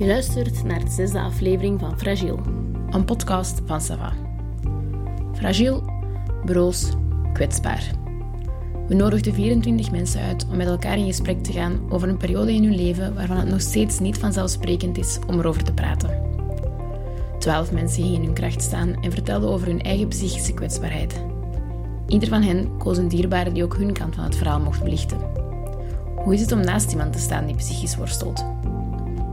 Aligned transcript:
Je 0.00 0.06
luistert 0.06 0.64
naar 0.64 0.84
de 0.84 0.90
zesde 0.90 1.20
aflevering 1.20 1.80
van 1.80 1.98
Fragiel, 1.98 2.40
een 2.90 3.04
podcast 3.04 3.60
van 3.66 3.80
Sava. 3.80 4.12
Fragiel, 5.32 5.82
broos, 6.44 6.88
kwetsbaar. 7.32 7.90
We 8.88 8.94
nodigden 8.94 9.34
24 9.34 9.90
mensen 9.90 10.20
uit 10.20 10.46
om 10.50 10.56
met 10.56 10.66
elkaar 10.66 10.98
in 10.98 11.06
gesprek 11.06 11.42
te 11.42 11.52
gaan 11.52 11.80
over 11.90 12.08
een 12.08 12.16
periode 12.16 12.54
in 12.54 12.64
hun 12.64 12.74
leven 12.74 13.14
waarvan 13.14 13.36
het 13.36 13.48
nog 13.48 13.60
steeds 13.60 13.98
niet 13.98 14.18
vanzelfsprekend 14.18 14.98
is 14.98 15.18
om 15.26 15.38
erover 15.38 15.64
te 15.64 15.74
praten. 15.74 16.22
Twaalf 17.38 17.72
mensen 17.72 18.02
gingen 18.02 18.18
in 18.18 18.24
hun 18.24 18.34
kracht 18.34 18.62
staan 18.62 19.02
en 19.02 19.12
vertelden 19.12 19.50
over 19.50 19.66
hun 19.66 19.82
eigen 19.82 20.08
psychische 20.08 20.54
kwetsbaarheid. 20.54 21.24
Ieder 22.06 22.28
van 22.28 22.42
hen 22.42 22.76
koos 22.76 22.98
een 22.98 23.08
dierbare 23.08 23.52
die 23.52 23.64
ook 23.64 23.76
hun 23.76 23.92
kant 23.92 24.14
van 24.14 24.24
het 24.24 24.36
verhaal 24.36 24.60
mocht 24.60 24.82
belichten. 24.82 25.18
Hoe 26.16 26.34
is 26.34 26.40
het 26.40 26.52
om 26.52 26.60
naast 26.60 26.90
iemand 26.90 27.12
te 27.12 27.18
staan 27.18 27.46
die 27.46 27.56
psychisch 27.56 27.96
worstelt? 27.96 28.44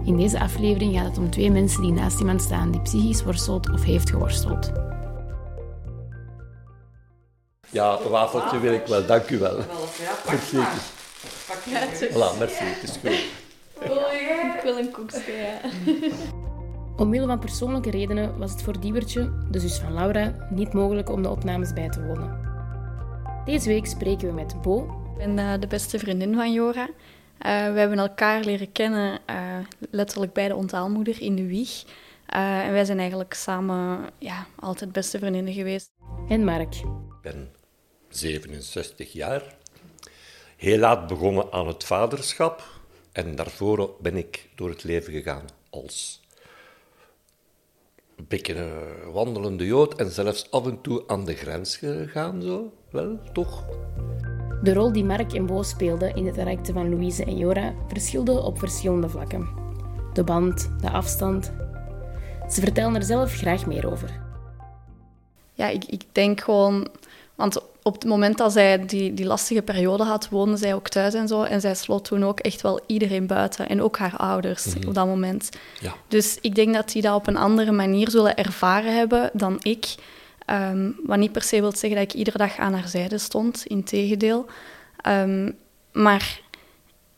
In 0.07 0.17
deze 0.17 0.39
aflevering 0.39 0.95
gaat 0.95 1.05
het 1.05 1.17
om 1.17 1.29
twee 1.29 1.51
mensen 1.51 1.81
die 1.81 1.91
naast 1.91 2.19
iemand 2.19 2.41
staan 2.41 2.71
die 2.71 2.81
psychisch 2.81 3.23
worstelt 3.23 3.69
of 3.69 3.83
heeft 3.83 4.09
geworsteld. 4.09 4.71
Ja, 7.69 7.99
een 8.03 8.09
wafeltje 8.09 8.59
wil 8.59 8.73
ik 8.73 8.85
wel, 8.85 9.05
dank 9.05 9.29
u 9.29 9.37
wel. 9.37 9.57
Merci. 10.25 10.57
Voilà, 12.09 12.37
merci, 12.39 12.63
het 12.63 12.83
is 12.83 12.91
goed. 12.91 13.11
Ik 14.55 14.61
wil 14.63 14.77
een 14.77 14.91
koekje, 14.91 15.31
ja. 15.31 15.69
Omwille 17.03 17.27
van 17.27 17.39
persoonlijke 17.39 17.89
redenen 17.89 18.37
was 18.37 18.51
het 18.51 18.61
voor 18.61 18.79
Diebertje, 18.79 19.31
de 19.51 19.59
zus 19.59 19.77
van 19.77 19.93
Laura, 19.93 20.47
niet 20.49 20.73
mogelijk 20.73 21.09
om 21.09 21.21
de 21.21 21.29
opnames 21.29 21.73
bij 21.73 21.89
te 21.89 22.05
wonen. 22.05 22.39
Deze 23.45 23.69
week 23.69 23.85
spreken 23.85 24.27
we 24.27 24.33
met 24.33 24.61
Bo. 24.61 24.83
Ik 25.11 25.17
ben 25.17 25.39
eh, 25.39 25.59
de 25.59 25.67
beste 25.67 25.99
vriendin 25.99 26.35
van 26.35 26.53
Jora. 26.53 26.89
Eh, 27.39 27.73
we 27.73 27.79
hebben 27.79 27.99
elkaar 27.99 28.43
leren 28.43 28.71
kennen, 28.71 29.19
eh, 29.25 29.57
letterlijk 29.91 30.33
bij 30.33 30.47
de 30.47 30.55
onthaalmoeder 30.55 31.21
in 31.21 31.35
de 31.35 31.47
wieg. 31.47 31.83
Eh, 32.25 32.65
en 32.65 32.71
wij 32.71 32.85
zijn 32.85 32.99
eigenlijk 32.99 33.33
samen 33.33 34.09
ja, 34.17 34.47
altijd 34.55 34.91
beste 34.91 35.19
vriendinnen 35.19 35.53
geweest. 35.53 35.91
En 36.27 36.43
Mark. 36.43 36.75
Ik 36.75 36.85
ben 37.21 37.51
67 38.09 39.13
jaar. 39.13 39.55
Heel 40.57 40.77
laat 40.77 41.07
begonnen 41.07 41.51
aan 41.51 41.67
het 41.67 41.83
vaderschap. 41.83 42.63
En 43.11 43.35
daarvoor 43.35 43.95
ben 44.01 44.15
ik 44.15 44.49
door 44.55 44.69
het 44.69 44.83
leven 44.83 45.13
gegaan 45.13 45.45
als 45.69 46.21
een 48.15 48.25
beetje 48.27 48.55
een 48.55 49.11
wandelende 49.11 49.65
jood. 49.65 49.95
En 49.95 50.11
zelfs 50.11 50.51
af 50.51 50.65
en 50.65 50.81
toe 50.81 51.03
aan 51.07 51.25
de 51.25 51.35
grens 51.35 51.77
gegaan, 51.77 52.41
zo. 52.41 52.73
Wel, 52.91 53.19
toch? 53.33 53.65
De 54.63 54.73
rol 54.73 54.91
die 54.91 55.03
Mark 55.03 55.33
en 55.33 55.45
Bo 55.45 55.63
speelden 55.63 56.15
in 56.15 56.25
het 56.25 56.35
karakter 56.35 56.73
van 56.73 56.89
Louise 56.89 57.25
en 57.25 57.37
Jora 57.37 57.73
verschilde 57.87 58.41
op 58.41 58.59
verschillende 58.59 59.09
vlakken. 59.09 59.47
De 60.13 60.23
band, 60.23 60.69
de 60.81 60.89
afstand. 60.89 61.51
Ze 62.49 62.61
vertellen 62.61 62.95
er 62.95 63.03
zelf 63.03 63.33
graag 63.33 63.65
meer 63.65 63.91
over. 63.91 64.19
Ja, 65.53 65.67
ik, 65.67 65.85
ik 65.85 66.03
denk 66.11 66.41
gewoon... 66.41 66.87
Want 67.35 67.61
op 67.83 67.93
het 67.93 68.05
moment 68.05 68.37
dat 68.37 68.51
zij 68.51 68.85
die, 68.85 69.13
die 69.13 69.25
lastige 69.25 69.61
periode 69.61 70.03
had, 70.03 70.29
woonde 70.29 70.57
zij 70.57 70.73
ook 70.73 70.89
thuis 70.89 71.13
en 71.13 71.27
zo. 71.27 71.43
En 71.43 71.61
zij 71.61 71.75
sloot 71.75 72.05
toen 72.05 72.25
ook 72.25 72.39
echt 72.39 72.61
wel 72.61 72.79
iedereen 72.85 73.27
buiten. 73.27 73.69
En 73.69 73.81
ook 73.81 73.97
haar 73.97 74.17
ouders 74.17 74.75
op 74.87 74.93
dat 74.93 75.05
moment. 75.05 75.49
Ja. 75.81 75.93
Dus 76.07 76.37
ik 76.41 76.55
denk 76.55 76.73
dat 76.73 76.91
die 76.91 77.01
dat 77.01 77.15
op 77.15 77.27
een 77.27 77.37
andere 77.37 77.71
manier 77.71 78.09
zullen 78.09 78.35
ervaren 78.35 78.95
hebben 78.95 79.29
dan 79.33 79.59
ik. 79.61 79.95
Ehm, 80.47 80.91
wat 81.03 81.17
niet 81.17 81.31
per 81.31 81.41
se 81.41 81.61
wil 81.61 81.71
zeggen 81.71 81.99
dat 81.99 82.11
ik 82.11 82.19
iedere 82.19 82.37
dag 82.37 82.57
aan 82.57 82.73
haar 82.73 82.87
zijde 82.87 83.17
stond, 83.17 83.65
integendeel. 83.65 84.45
Ehm 85.01 85.49
maar 85.97 86.41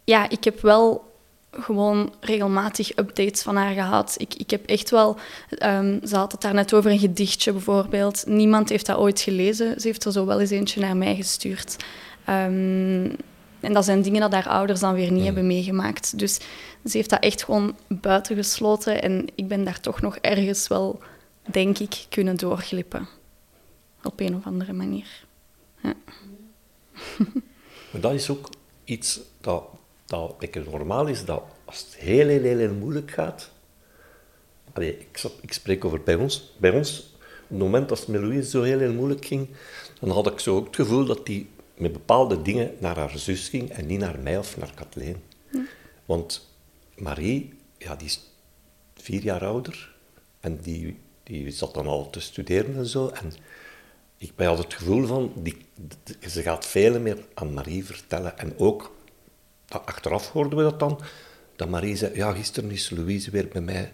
ja, 0.03 0.29
ik 0.29 0.43
heb 0.43 0.61
wel 0.61 1.13
gewoon 1.51 2.13
regelmatig 2.19 2.97
updates 2.97 3.41
van 3.41 3.55
haar 3.55 3.73
gehad. 3.73 4.15
Ik, 4.17 4.33
ik 4.33 4.49
heb 4.49 4.65
echt 4.65 4.89
wel... 4.89 5.17
ehm, 5.49 6.05
ze 6.05 6.15
had 6.15 6.31
het 6.31 6.41
daar 6.41 6.53
net 6.53 6.73
over 6.73 6.91
een 6.91 6.99
gedichtje 6.99 7.51
bijvoorbeeld. 7.51 8.23
Niemand 8.27 8.69
heeft 8.69 8.85
dat 8.85 8.97
ooit 8.97 9.19
gelezen. 9.19 9.81
Ze 9.81 9.87
heeft 9.87 10.05
er 10.05 10.11
zo 10.11 10.25
wel 10.25 10.39
eens 10.39 10.49
eentje 10.49 10.81
naar 10.81 10.97
mij 10.97 11.15
gestuurd. 11.15 11.75
En 13.59 13.73
dat 13.73 13.85
zijn 13.85 14.01
dingen 14.01 14.21
dat 14.21 14.33
haar 14.33 14.47
ouders 14.47 14.79
dan 14.79 14.93
weer 14.93 15.11
niet 15.11 15.23
hebben 15.23 15.47
meegemaakt. 15.47 16.19
Dus 16.19 16.35
ze 16.85 16.97
heeft 16.97 17.09
dat 17.09 17.23
echt 17.23 17.43
gewoon 17.43 17.75
buitengesloten. 17.87 19.01
En 19.01 19.25
ik 19.35 19.47
ben 19.47 19.63
daar 19.63 19.79
toch 19.79 20.01
nog 20.01 20.17
ergens 20.17 20.67
wel, 20.67 20.99
denk 21.43 21.79
ik, 21.79 22.05
kunnen 22.09 22.37
doorglippen. 22.37 23.07
Op 24.03 24.19
een 24.19 24.35
of 24.35 24.45
andere 24.45 24.73
manier. 24.73 25.25
Ja. 25.83 25.93
Maar 27.91 28.01
dat 28.01 28.13
is 28.13 28.29
ook 28.29 28.49
iets 28.83 29.19
dat, 29.41 29.63
dat 30.05 30.35
een 30.39 30.65
normaal 30.71 31.07
is, 31.07 31.25
dat 31.25 31.43
als 31.65 31.79
het 31.79 31.95
heel, 31.95 32.27
heel, 32.27 32.41
heel, 32.41 32.57
heel 32.57 32.73
moeilijk 32.73 33.11
gaat... 33.11 33.51
Allee, 34.73 34.99
ik, 34.99 35.23
ik 35.41 35.53
spreek 35.53 35.85
over 35.85 36.01
bij 36.01 36.15
ons. 36.15 36.55
Bij 36.57 36.71
ons, 36.71 37.13
op 37.43 37.49
het 37.49 37.57
moment 37.57 37.89
dat 37.89 37.99
het 37.99 38.07
met 38.07 38.21
Louise 38.21 38.49
zo 38.49 38.61
heel, 38.61 38.79
heel 38.79 38.93
moeilijk 38.93 39.25
ging, 39.25 39.47
dan 39.99 40.09
had 40.09 40.31
ik 40.31 40.39
zo 40.39 40.55
ook 40.55 40.65
het 40.65 40.75
gevoel 40.75 41.05
dat 41.05 41.25
die 41.25 41.49
met 41.73 41.93
bepaalde 41.93 42.41
dingen 42.41 42.75
naar 42.79 42.97
haar 42.97 43.17
zus 43.17 43.49
ging 43.49 43.69
en 43.69 43.85
niet 43.85 43.99
naar 43.99 44.19
mij 44.19 44.37
of 44.37 44.57
naar 44.57 44.73
Kathleen. 44.73 45.23
Want 46.05 46.49
Marie, 46.95 47.53
ja, 47.77 47.95
die 47.95 48.07
is 48.07 48.19
vier 48.95 49.21
jaar 49.21 49.45
ouder 49.45 49.95
en 50.39 50.57
die, 50.61 50.99
die 51.23 51.51
zat 51.51 51.73
dan 51.73 51.87
al 51.87 52.09
te 52.09 52.19
studeren 52.19 52.75
en 52.75 52.85
zo. 52.85 53.07
En 53.07 53.33
ik 54.19 54.31
had 54.35 54.57
het 54.57 54.73
gevoel 54.73 55.05
van, 55.05 55.31
die, 55.35 55.57
ze 56.29 56.41
gaat 56.41 56.65
veel 56.65 56.99
meer 56.99 57.17
aan 57.33 57.53
Marie 57.53 57.85
vertellen. 57.85 58.37
En 58.37 58.53
ook, 58.57 58.91
dat 59.65 59.85
achteraf 59.85 60.31
hoorden 60.31 60.57
we 60.57 60.63
dat 60.63 60.79
dan, 60.79 60.99
dat 61.55 61.69
Marie 61.69 61.95
zei, 61.95 62.15
ja, 62.15 62.31
gisteren 62.31 62.71
is 62.71 62.89
Louise 62.89 63.31
weer 63.31 63.47
bij 63.47 63.61
mij 63.61 63.91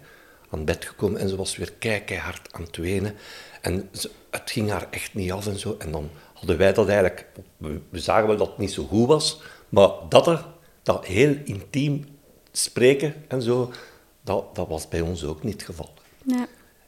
aan 0.50 0.64
bed 0.64 0.84
gekomen 0.84 1.20
en 1.20 1.28
ze 1.28 1.36
was 1.36 1.56
weer 1.56 1.72
keihard 1.72 2.52
aan 2.52 2.62
het 2.62 2.76
wenen. 2.76 3.14
En 3.60 3.88
ze- 3.92 4.10
het 4.30 4.50
ging 4.50 4.70
haar 4.70 4.86
echt 4.90 5.14
niet 5.14 5.32
af 5.32 5.46
en 5.46 5.58
zo. 5.58 5.76
En 5.78 5.90
dan 5.90 6.10
hadden 6.34 6.56
wij 6.56 6.72
dat 6.72 6.86
eigenlijk, 6.86 7.26
we, 7.56 7.80
we 7.90 7.98
zagen 7.98 8.26
wel 8.28 8.36
dat 8.36 8.48
het 8.48 8.58
niet 8.58 8.72
zo 8.72 8.84
goed 8.84 9.06
was, 9.06 9.40
maar 9.68 9.90
dat 10.08 10.26
er, 10.26 10.46
dat 10.82 11.06
heel 11.06 11.36
intiem 11.44 12.04
spreken 12.52 13.14
en 13.28 13.42
zo, 13.42 13.72
dat, 14.22 14.54
dat 14.54 14.68
was 14.68 14.88
bij 14.88 15.00
ons 15.00 15.24
ook 15.24 15.42
niet 15.42 15.52
het 15.52 15.62
geval. 15.62 15.94
Ja. 16.24 16.46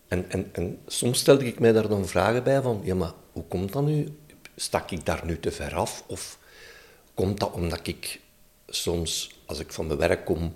En, 0.09 0.31
en, 0.31 0.49
en 0.53 0.79
soms 0.87 1.19
stelde 1.19 1.47
ik 1.47 1.59
mij 1.59 1.73
daar 1.73 1.89
dan 1.89 2.07
vragen 2.07 2.45
bij 2.45 2.63
van, 2.63 2.81
ja, 2.85 2.95
maar 2.95 3.13
hoe 3.39 3.47
komt 3.49 3.73
dat 3.73 3.85
nu? 3.85 4.09
Stak 4.57 4.91
ik 4.91 5.05
daar 5.05 5.27
nu 5.27 5.41
te 5.41 5.51
ver 5.51 5.75
af? 5.75 6.05
Of 6.07 6.39
komt 7.15 7.41
dat 7.41 7.53
omdat 7.53 7.87
ik 7.87 8.21
soms, 8.67 9.41
als 9.47 9.59
ik 9.59 9.73
van 9.73 9.87
mijn 9.87 9.99
werk 9.99 10.25
kom, 10.25 10.55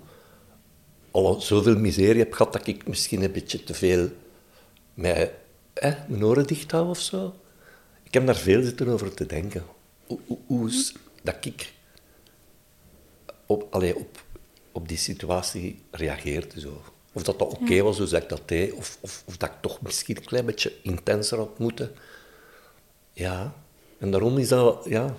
al 1.11 1.41
zoveel 1.41 1.77
miserie 1.77 2.19
heb 2.19 2.33
gehad 2.33 2.53
dat 2.53 2.67
ik 2.67 2.87
misschien 2.87 3.23
een 3.23 3.31
beetje 3.31 3.63
te 3.63 3.73
veel 3.73 4.09
mij, 4.93 5.35
hè, 5.73 5.93
mijn 6.07 6.23
oren 6.23 6.47
dicht 6.47 6.71
hou 6.71 6.89
of 6.89 6.99
zo? 6.99 7.35
Ik 8.03 8.13
heb 8.13 8.25
daar 8.25 8.35
veel 8.35 8.63
zitten 8.63 8.87
over 8.87 9.13
te 9.13 9.25
denken. 9.25 9.63
Hoe, 10.07 10.19
hoe, 10.27 10.37
hoe 10.47 10.69
is 10.69 10.95
dat 11.21 11.45
ik 11.45 11.73
op, 13.45 13.67
allee, 13.69 13.95
op, 13.95 14.23
op 14.71 14.87
die 14.87 14.97
situatie 14.97 15.81
reageerde 15.91 16.59
zo. 16.59 16.81
Of 17.13 17.23
dat 17.23 17.39
dat 17.39 17.53
oké 17.53 17.81
was 17.81 17.97
hoe 17.97 18.17
ik 18.17 18.29
dat 18.29 18.41
deed, 18.45 18.73
of, 18.73 18.97
of, 19.01 19.23
of 19.25 19.37
dat 19.37 19.49
ik 19.49 19.61
toch 19.61 19.81
misschien 19.81 20.17
een 20.17 20.25
klein 20.25 20.45
beetje 20.45 20.73
intenser 20.81 21.37
had 21.37 21.59
moeten. 21.59 21.91
Ja, 23.13 23.53
en 23.99 24.11
daarom 24.11 24.37
is 24.37 24.47
dat, 24.47 24.85
ja, 24.89 25.15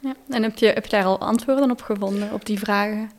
Ja. 0.00 0.16
En 0.28 0.42
heb 0.42 0.56
je, 0.56 0.66
heb 0.66 0.84
je 0.84 0.90
daar 0.90 1.04
al 1.04 1.18
antwoorden 1.18 1.70
op 1.70 1.82
gevonden, 1.82 2.32
op 2.32 2.46
die 2.46 2.58
vragen? 2.58 3.10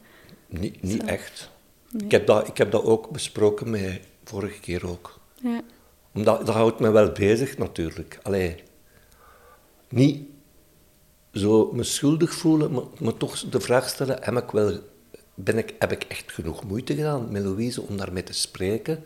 niet, 0.47 0.81
niet 0.81 1.03
echt. 1.03 1.51
Ik, 1.97 2.11
heb 2.11 2.27
dat, 2.27 2.47
ik 2.47 2.57
heb 2.57 2.71
dat 2.71 2.83
ook 2.83 3.09
besproken 3.09 3.69
met 3.69 4.01
vorige 4.23 4.59
keer 4.59 4.87
ook. 4.87 5.19
Ja. 5.35 5.61
Omdat, 6.13 6.45
dat 6.45 6.55
houdt 6.55 6.79
me 6.79 6.91
wel 6.91 7.11
bezig 7.11 7.57
natuurlijk. 7.57 8.19
Allee, 8.21 8.63
niet 9.89 10.27
zo 11.33 11.71
me 11.71 11.83
schuldig 11.83 12.33
voelen, 12.33 12.71
maar, 12.71 12.83
maar 12.99 13.17
toch 13.17 13.39
de 13.39 13.59
vraag 13.59 13.89
stellen, 13.89 14.17
heb 14.21 14.37
ik, 14.37 14.51
wel, 14.51 14.79
ben 15.33 15.57
ik, 15.57 15.73
heb 15.79 15.91
ik 15.91 16.03
echt 16.03 16.31
genoeg 16.31 16.63
moeite 16.63 16.95
gedaan 16.95 17.31
met 17.31 17.43
Louise 17.43 17.81
om 17.81 17.97
daarmee 17.97 18.23
te 18.23 18.33
spreken? 18.33 19.03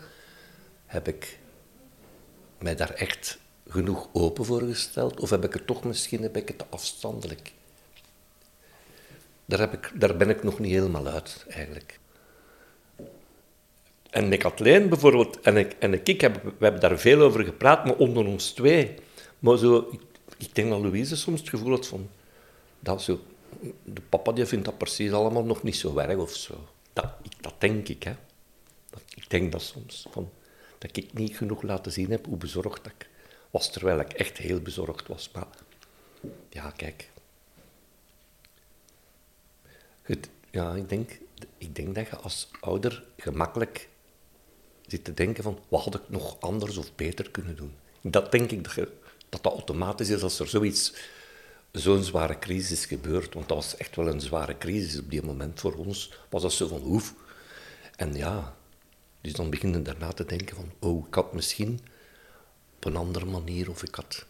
Heb 0.86 1.08
ik 1.08 1.40
mij 2.60 2.76
daar 2.76 2.90
echt 2.92 3.40
genoeg 3.68 4.10
open 4.14 4.46
voor 4.46 4.62
gesteld? 4.62 5.20
Of 5.20 5.30
heb 5.30 5.44
ik 5.44 5.54
er 5.54 5.66
toch 5.66 5.84
misschien 5.84 6.24
een 6.24 6.32
beetje 6.32 6.56
te 6.56 6.66
afstandelijk? 6.70 7.52
Daar, 9.46 9.60
heb 9.60 9.74
ik, 9.74 9.92
daar 9.96 10.18
ben 10.18 10.30
ik 10.30 10.44
nog 10.44 10.60
niet 10.60 10.72
helemaal 10.72 11.08
uit, 11.08 11.46
eigenlijk. 11.50 12.00
En 14.10 14.28
met 14.28 14.40
Kathleen 14.40 14.90
bijvoorbeeld, 14.90 15.40
en 15.42 15.58
ik, 15.58 15.76
en 15.80 15.94
ik 15.94 16.22
heb, 16.22 16.44
we 16.44 16.52
hebben 16.60 16.82
daar 16.82 17.00
veel 17.00 17.22
over 17.22 17.44
gepraat, 17.44 17.86
maar 17.86 17.96
onder 17.96 18.26
ons 18.26 18.52
twee. 18.52 18.96
Maar 19.40 19.58
zo, 19.58 19.88
ik, 19.92 20.02
ik 20.38 20.56
denk 20.56 20.70
dat 20.70 20.82
Louise 20.82 21.16
soms 21.16 21.40
het 21.40 21.50
gevoel 21.50 21.70
had 21.72 21.88
van, 21.88 22.10
dat 22.80 23.02
zo, 23.02 23.20
de 23.84 24.02
papa 24.10 24.32
die 24.32 24.46
vindt 24.46 24.66
dat 24.66 24.78
precies 24.78 25.12
allemaal 25.12 25.44
nog 25.44 25.64
niet 25.64 25.76
zo 25.76 25.98
erg 25.98 26.18
of 26.18 26.36
zo. 26.36 26.68
Dat, 26.94 27.06
ik, 27.22 27.32
dat 27.42 27.54
denk 27.58 27.88
ik, 27.88 28.04
hè. 28.04 28.14
Ik 29.16 29.30
denk 29.30 29.52
dat 29.52 29.62
soms, 29.62 30.08
van, 30.12 30.30
dat 30.78 30.98
ik 30.98 31.14
niet 31.14 31.38
genoeg 31.38 31.62
laten 31.62 31.92
zien 31.92 32.12
heb 32.12 32.26
hoe 32.26 32.38
bezorgd 32.38 32.84
dat 32.84 32.94
ik 32.98 33.10
was, 33.58 33.72
terwijl 33.72 34.00
ik 34.00 34.14
echt 34.14 34.38
heel 34.38 34.62
bezorgd 34.62 35.08
was. 35.08 35.32
Maar 35.34 35.48
ja, 36.50 36.72
kijk. 36.72 37.10
Het, 40.02 40.30
ja, 40.52 40.74
ik 40.74 40.90
denk, 40.90 41.20
ik 41.58 41.76
denk 41.76 41.96
dat 41.96 42.08
je 42.08 42.16
als 42.16 42.50
ouder 42.60 43.04
gemakkelijk 43.18 43.90
zit 44.88 45.04
te 45.04 45.14
denken 45.14 45.44
van, 45.44 45.60
wat 45.68 45.84
had 45.84 45.96
ik 45.96 46.10
nog 46.10 46.40
anders 46.40 46.78
of 46.78 46.96
beter 46.96 47.32
kunnen 47.32 47.56
doen? 47.56 47.76
Dat 48.02 48.32
denk 48.32 48.52
ik 48.52 48.64
dat 48.64 48.76
dat, 48.76 48.90
dat 49.30 49.54
automatisch 49.54 50.10
is 50.10 50.22
als 50.22 50.40
er 50.40 50.48
zoiets, 50.48 50.94
zo'n 51.72 52.04
zware 52.04 52.40
crisis 52.40 52.86
gebeurt. 52.86 53.34
Want 53.34 53.48
dat 53.48 53.58
was 53.58 53.78
echt 53.78 53.96
wel 53.96 54.08
een 54.08 54.22
zware 54.22 54.58
crisis 54.58 55.00
op 55.00 55.10
die 55.10 55.24
moment 55.24 55.60
voor 55.60 55.74
ons. 55.74 56.14
Was 56.30 56.42
dat 56.42 56.54
zo 56.54 56.68
van, 56.68 56.82
hoef. 56.82 57.14
En 57.96 58.14
ja, 58.16 58.58
dus 59.22 59.34
dan 59.34 59.50
begin 59.50 59.72
je 59.72 59.82
daarna 59.82 60.12
te 60.14 60.26
denken 60.26 60.56
van, 60.56 60.72
oh, 60.80 61.08
ik 61.08 61.14
had 61.14 61.34
misschien 61.34 61.80
op 62.78 62.86
een 62.86 62.96
andere 62.96 63.26
manier 63.26 63.70
of 63.70 63.84
ik 63.84 63.96
had... 63.96 64.26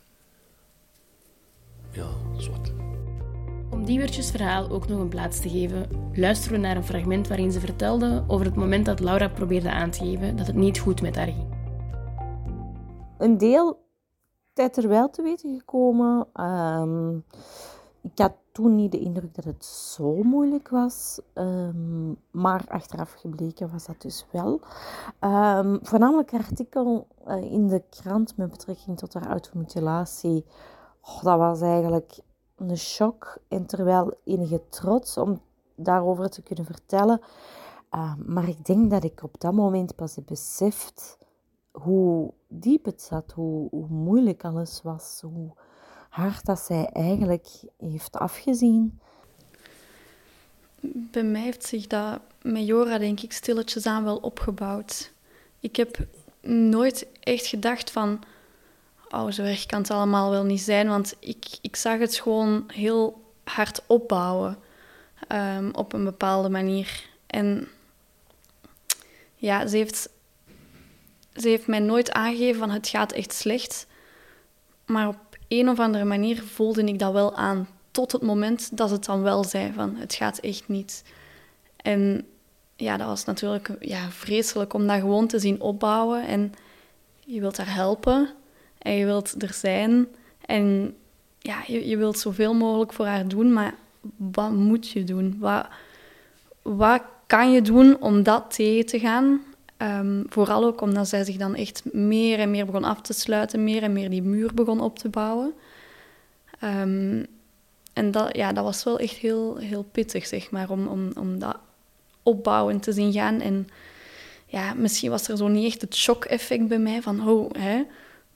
Ja, 1.91 2.07
zwart. 2.37 2.73
Om 3.69 3.85
Diewertjes 3.85 4.31
verhaal 4.31 4.69
ook 4.69 4.87
nog 4.87 4.99
een 4.99 5.07
plaats 5.07 5.39
te 5.39 5.49
geven, 5.49 5.89
luisteren 6.13 6.59
we 6.59 6.67
naar 6.67 6.75
een 6.75 6.83
fragment 6.83 7.27
waarin 7.27 7.51
ze 7.51 7.59
vertelde 7.59 8.23
over 8.27 8.45
het 8.45 8.55
moment 8.55 8.85
dat 8.85 8.99
Laura 8.99 9.27
probeerde 9.27 9.71
aan 9.71 9.89
te 9.89 9.99
geven 9.99 10.35
dat 10.35 10.47
het 10.47 10.55
niet 10.55 10.79
goed 10.79 11.01
met 11.01 11.15
haar 11.15 11.27
ging. 11.27 11.55
Een 13.17 13.37
deel 13.37 13.85
tijd 14.53 14.77
er 14.77 14.87
wel 14.87 15.09
te 15.09 15.21
weten 15.21 15.57
gekomen. 15.57 16.27
Ehm, 16.33 17.17
ik 18.11 18.19
had 18.19 18.33
toen 18.51 18.75
niet 18.75 18.91
de 18.91 18.99
indruk 18.99 19.35
dat 19.35 19.43
het 19.43 19.65
zo 19.65 20.23
moeilijk 20.23 20.69
was, 20.69 21.19
ehm, 21.33 22.13
maar 22.31 22.65
achteraf 22.67 23.11
gebleken 23.13 23.71
was 23.71 23.85
dat 23.85 24.01
dus 24.01 24.25
wel. 24.31 24.59
Um, 25.21 25.79
voornamelijk 25.81 26.33
artikel 26.33 27.07
uh, 27.27 27.51
in 27.51 27.67
de 27.67 27.83
krant 27.89 28.37
met 28.37 28.49
betrekking 28.49 28.97
tot 28.97 29.13
haar 29.13 29.27
automutilatie. 29.27 30.45
Oh, 31.01 31.23
dat 31.23 31.37
was 31.37 31.61
eigenlijk 31.61 32.19
een 32.55 32.77
shock 32.77 33.37
en 33.47 33.65
terwijl 33.65 34.13
enige 34.23 34.61
trots 34.69 35.17
om 35.17 35.41
daarover 35.75 36.29
te 36.29 36.41
kunnen 36.41 36.65
vertellen. 36.65 37.21
Uh, 37.95 38.13
maar 38.25 38.47
ik 38.47 38.65
denk 38.65 38.91
dat 38.91 39.03
ik 39.03 39.23
op 39.23 39.39
dat 39.39 39.53
moment 39.53 39.95
pas 39.95 40.17
beseft 40.25 41.17
hoe 41.71 42.33
diep 42.47 42.85
het 42.85 43.01
zat, 43.01 43.31
hoe, 43.31 43.67
hoe 43.69 43.87
moeilijk 43.87 44.45
alles 44.45 44.81
was, 44.81 45.21
hoe 45.21 45.51
hard 46.09 46.45
dat 46.45 46.59
zij 46.59 46.89
eigenlijk 46.93 47.47
heeft 47.77 48.15
afgezien. 48.15 48.99
Bij 50.81 51.23
mij 51.23 51.41
heeft 51.41 51.65
zich 51.65 51.87
dat 51.87 52.19
met 52.41 52.65
Jora, 52.65 52.97
denk 52.97 53.19
ik, 53.21 53.33
stilletjes 53.33 53.85
aan 53.85 54.03
wel 54.03 54.17
opgebouwd. 54.17 55.11
Ik 55.59 55.75
heb 55.75 55.97
nooit 56.49 57.07
echt 57.19 57.45
gedacht 57.45 57.91
van, 57.91 58.23
oh, 59.09 59.31
zo 59.31 59.43
erg 59.43 59.65
kan 59.65 59.81
het 59.81 59.91
allemaal 59.91 60.29
wel 60.29 60.43
niet 60.43 60.61
zijn, 60.61 60.87
want 60.87 61.15
ik, 61.19 61.45
ik 61.61 61.75
zag 61.75 61.99
het 61.99 62.15
gewoon 62.15 62.63
heel 62.67 63.21
hard 63.43 63.83
opbouwen 63.87 64.57
um, 65.27 65.73
op 65.73 65.93
een 65.93 66.03
bepaalde 66.03 66.49
manier. 66.49 67.09
En 67.27 67.67
ja, 69.35 69.67
ze 69.67 69.77
heeft, 69.77 70.09
ze 71.35 71.47
heeft 71.47 71.67
mij 71.67 71.79
nooit 71.79 72.11
aangegeven 72.11 72.59
van 72.59 72.69
het 72.69 72.87
gaat 72.87 73.11
echt 73.11 73.33
slecht, 73.33 73.87
maar 74.85 75.07
op 75.07 75.26
een 75.47 75.69
of 75.69 75.79
andere 75.79 76.05
manier 76.05 76.43
voelde 76.43 76.83
ik 76.83 76.99
dat 76.99 77.13
wel 77.13 77.35
aan. 77.35 77.67
Tot 77.91 78.11
het 78.11 78.21
moment 78.21 78.77
dat 78.77 78.89
het 78.89 79.05
dan 79.05 79.21
wel 79.21 79.43
zei 79.43 79.71
van 79.73 79.95
het 79.95 80.13
gaat 80.13 80.37
echt 80.37 80.67
niet. 80.67 81.03
En 81.75 82.25
ja, 82.75 82.97
dat 82.97 83.07
was 83.07 83.25
natuurlijk 83.25 83.69
ja, 83.79 84.09
vreselijk 84.09 84.73
om 84.73 84.87
dat 84.87 84.99
gewoon 84.99 85.27
te 85.27 85.39
zien 85.39 85.61
opbouwen. 85.61 86.27
En 86.27 86.53
je 87.25 87.39
wilt 87.39 87.57
haar 87.57 87.73
helpen 87.73 88.29
en 88.77 88.93
je 88.93 89.05
wilt 89.05 89.43
er 89.43 89.53
zijn. 89.53 90.07
En 90.45 90.95
ja, 91.39 91.63
je, 91.67 91.87
je 91.87 91.97
wilt 91.97 92.19
zoveel 92.19 92.53
mogelijk 92.53 92.93
voor 92.93 93.05
haar 93.05 93.27
doen, 93.27 93.53
maar 93.53 93.75
wat 94.15 94.51
moet 94.51 94.89
je 94.89 95.03
doen? 95.03 95.35
Wat, 95.39 95.67
wat 96.61 97.01
kan 97.27 97.51
je 97.51 97.61
doen 97.61 98.01
om 98.01 98.23
dat 98.23 98.55
tegen 98.55 98.85
te 98.85 98.99
gaan? 98.99 99.41
Um, 99.81 100.25
vooral 100.29 100.63
ook 100.63 100.81
omdat 100.81 101.07
zij 101.07 101.23
zich 101.23 101.37
dan 101.37 101.55
echt 101.55 101.93
meer 101.93 102.39
en 102.39 102.51
meer 102.51 102.65
begon 102.65 102.83
af 102.83 103.01
te 103.01 103.13
sluiten, 103.13 103.63
meer 103.63 103.83
en 103.83 103.93
meer 103.93 104.09
die 104.09 104.21
muur 104.21 104.53
begon 104.53 104.81
op 104.81 104.99
te 104.99 105.09
bouwen. 105.09 105.53
Um, 106.63 107.25
en 107.93 108.11
dat, 108.11 108.35
ja, 108.35 108.53
dat 108.53 108.63
was 108.63 108.83
wel 108.83 108.99
echt 108.99 109.15
heel, 109.15 109.57
heel 109.57 109.83
pittig, 109.83 110.27
zeg 110.27 110.51
maar, 110.51 110.69
om, 110.69 110.87
om, 110.87 111.11
om 111.17 111.39
dat 111.39 111.57
opbouwen 112.23 112.79
te 112.79 112.91
zien 112.91 113.13
gaan. 113.13 113.41
En 113.41 113.67
ja, 114.45 114.73
misschien 114.73 115.09
was 115.09 115.27
er 115.27 115.37
zo 115.37 115.47
niet 115.47 115.65
echt 115.65 115.81
het 115.81 115.95
shock-effect 115.95 116.67
bij 116.67 116.79
mij 116.79 117.01
van, 117.01 117.29
oh, 117.29 117.51
hè. 117.57 117.83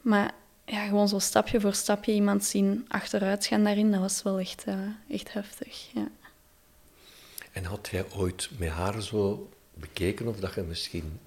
Maar 0.02 0.32
ja, 0.66 0.86
gewoon 0.86 1.08
zo 1.08 1.20
stapje 1.20 1.62
voor 1.62 1.74
stapje 1.74 2.14
iemand 2.14 2.44
zien 2.46 2.86
achteruit 2.88 3.46
gaan 3.46 3.64
daarin, 3.64 3.92
dat 3.92 4.00
was 4.00 4.24
wel 4.24 4.40
echt, 4.40 4.64
uh, 4.68 4.76
echt 5.10 5.34
heftig, 5.34 5.88
ja. 5.94 6.08
En 7.52 7.64
had 7.64 7.88
jij 7.92 8.06
ooit 8.16 8.50
met 8.58 8.70
haar 8.70 9.02
zo 9.02 9.50
bekeken 9.74 10.28
of 10.28 10.40
dat 10.40 10.54
je 10.54 10.62
misschien 10.62 11.20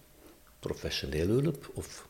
professionele 0.69 1.33
hulp 1.33 1.71
of 1.75 2.07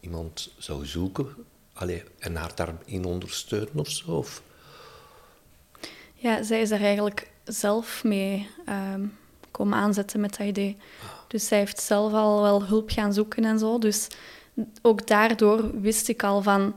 iemand 0.00 0.50
zou 0.58 0.86
zoeken 0.86 1.26
allee, 1.72 2.02
en 2.18 2.36
haar 2.36 2.54
daarin 2.54 3.04
ondersteunen 3.04 3.78
of 3.78 3.88
zo? 3.88 4.10
Of? 4.10 4.42
Ja, 6.14 6.42
zij 6.42 6.60
is 6.60 6.70
er 6.70 6.80
eigenlijk 6.80 7.30
zelf 7.44 8.04
mee 8.04 8.48
um, 8.68 9.16
komen 9.50 9.78
aanzetten 9.78 10.20
met 10.20 10.36
dat 10.36 10.46
idee. 10.46 10.76
Ah. 11.02 11.08
Dus 11.28 11.46
zij 11.46 11.58
heeft 11.58 11.80
zelf 11.80 12.12
al 12.12 12.42
wel 12.42 12.64
hulp 12.64 12.90
gaan 12.90 13.12
zoeken 13.12 13.44
en 13.44 13.58
zo. 13.58 13.78
Dus 13.78 14.06
ook 14.82 15.06
daardoor 15.06 15.80
wist 15.80 16.08
ik 16.08 16.22
al 16.22 16.42
van, 16.42 16.74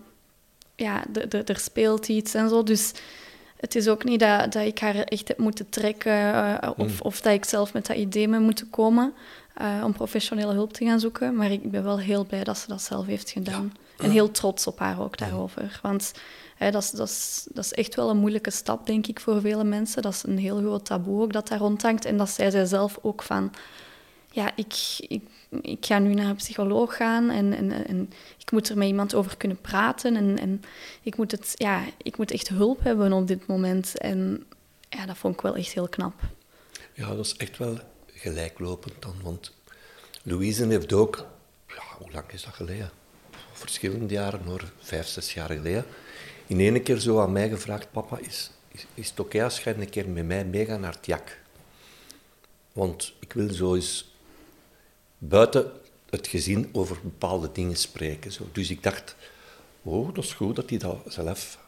ja, 0.76 1.06
er 1.46 1.60
speelt 1.60 2.08
iets 2.08 2.34
en 2.34 2.50
zo. 2.50 2.64
Dus 2.64 2.92
het 3.58 3.76
is 3.76 3.88
ook 3.88 4.04
niet 4.04 4.20
dat, 4.20 4.52
dat 4.52 4.66
ik 4.66 4.80
haar 4.80 4.96
echt 4.96 5.28
heb 5.28 5.38
moeten 5.38 5.70
trekken 5.70 6.34
uh, 6.34 6.70
of, 6.78 6.92
mm. 6.92 7.00
of 7.02 7.22
dat 7.22 7.34
ik 7.34 7.46
zelf 7.46 7.74
met 7.74 7.86
dat 7.86 7.98
idee 7.98 8.28
mee 8.28 8.40
moet 8.40 8.70
komen 8.70 9.14
uh, 9.62 9.81
om 9.84 9.94
professionele 9.94 10.54
hulp 10.54 10.74
te 10.74 10.86
gaan 10.86 11.00
zoeken. 11.00 11.36
Maar 11.36 11.52
ik 11.52 11.72
ben 11.72 11.84
wel 11.84 12.00
heel 12.00 12.25
blij 12.25 12.44
dat 12.44 12.57
ze 12.57 12.68
dat 12.68 12.81
zelf 12.81 13.06
heeft 13.06 13.30
gedaan. 13.30 13.74
En 13.98 14.12
heel 14.12 14.31
trots 14.31 14.68
op 14.68 14.80
haar 14.80 15.02
ook 15.02 15.18
daarover. 15.18 15.80
Want 15.81 16.13
hè, 16.56 16.72
dat, 16.72 16.84
is, 16.84 16.90
dat, 16.92 17.10
is, 17.10 17.48
dat 17.54 17.66
is 17.66 17.74
echt 17.74 17.96
wel 17.96 18.10
een 18.10 18.18
moeilijke 18.18 18.52
stap, 18.52 18.86
denk 18.86 19.07
ik, 19.07 19.19
voor 19.19 19.42
vele 19.42 19.63
mensen. 19.63 20.02
Dat 20.02 20.13
is 20.13 20.24
een 20.24 20.38
heel 20.38 20.57
groot 20.57 20.86
taboe 20.86 21.22
ook 21.22 21.34
dat 21.34 21.48
daar 21.48 21.60
rondhangt. 21.60 22.06
En 22.06 22.18
dat 22.18 22.30
zei 22.30 22.52
zij 22.52 22.66
zelf 22.66 23.00
ook 23.02 23.24
van... 23.24 23.54
Ja, 24.31 24.52
ik, 24.56 24.96
ik, 24.98 25.24
ik 25.62 25.86
ga 25.86 26.00
nu 26.00 26.13
naar 26.13 26.30
een 26.30 26.36
psycholoog 26.36 26.96
gaan 26.96 27.30
en, 27.30 27.54
en, 27.54 27.88
en 27.88 28.10
ik 28.38 28.51
moet 28.51 28.69
er 28.69 28.78
met 28.78 28.88
iemand 28.88 29.13
over 29.13 29.38
kunnen 29.38 29.62
praten. 29.62 30.16
En, 30.16 30.40
en 30.40 30.62
ik, 31.01 31.18
moet 31.18 31.31
het, 31.31 31.51
ja, 31.54 31.84
ik 31.98 32.18
moet 32.18 32.31
echt 32.31 32.48
hulp 32.48 32.84
hebben 32.84 33.13
op 33.13 33.28
dit 33.28 33.48
moment. 33.48 33.98
En 33.98 34.46
ja, 34.90 35.06
dat 35.06 35.18
vond 35.18 35.36
ik 35.36 35.42
wel 35.42 35.56
echt 35.56 35.74
heel 35.74 35.88
knap. 35.88 36.13
Ja, 36.94 37.16
dat 37.16 37.25
is 37.25 37.36
echt 37.38 37.58
wel 37.58 37.77
gelijklopend 38.25 39.01
dan. 39.01 39.15
Want 39.24 39.51
Louise 40.24 40.65
heeft 40.65 40.94
ook, 40.94 41.25
ja, 41.67 41.84
hoe 41.98 42.12
lang 42.12 42.32
is 42.32 42.44
dat 42.44 42.53
geleden? 42.53 42.91
Verschillende 43.51 44.13
jaren, 44.13 44.44
hoor, 44.46 44.72
vijf, 44.79 45.08
zes 45.08 45.34
jaar 45.34 45.50
geleden. 45.50 45.86
In 46.48 46.60
één 46.60 46.84
keer 46.84 47.00
zo 47.00 47.20
aan 47.22 47.32
mij 47.32 47.50
gevraagd: 47.50 47.91
Papa, 47.91 48.17
is, 48.17 48.51
is, 48.72 48.86
is 48.94 49.10
het 49.10 49.20
oké 49.20 49.44
als 49.44 49.63
jij 49.63 49.75
een 49.75 49.89
keer 49.89 50.10
met 50.10 50.25
mij 50.25 50.46
meegaat 50.46 50.79
naar 50.79 50.94
het 50.94 51.05
jak? 51.05 51.38
Want 52.74 53.13
ik 53.20 53.34
wil 53.34 53.53
zo 53.53 53.75
eens 53.75 54.13
buiten 55.17 55.72
het 56.10 56.27
gezin 56.27 56.70
over 56.72 56.98
bepaalde 57.03 57.50
dingen 57.51 57.75
spreken. 57.75 58.32
Zo. 58.32 58.48
Dus 58.51 58.70
ik 58.70 58.84
dacht: 58.84 59.15
Oh, 59.82 60.13
dat 60.13 60.24
is 60.24 60.34
goed 60.34 60.55
dat 60.55 60.70
hij 60.70 60.79
dat 60.79 61.01
zelf 61.08 61.60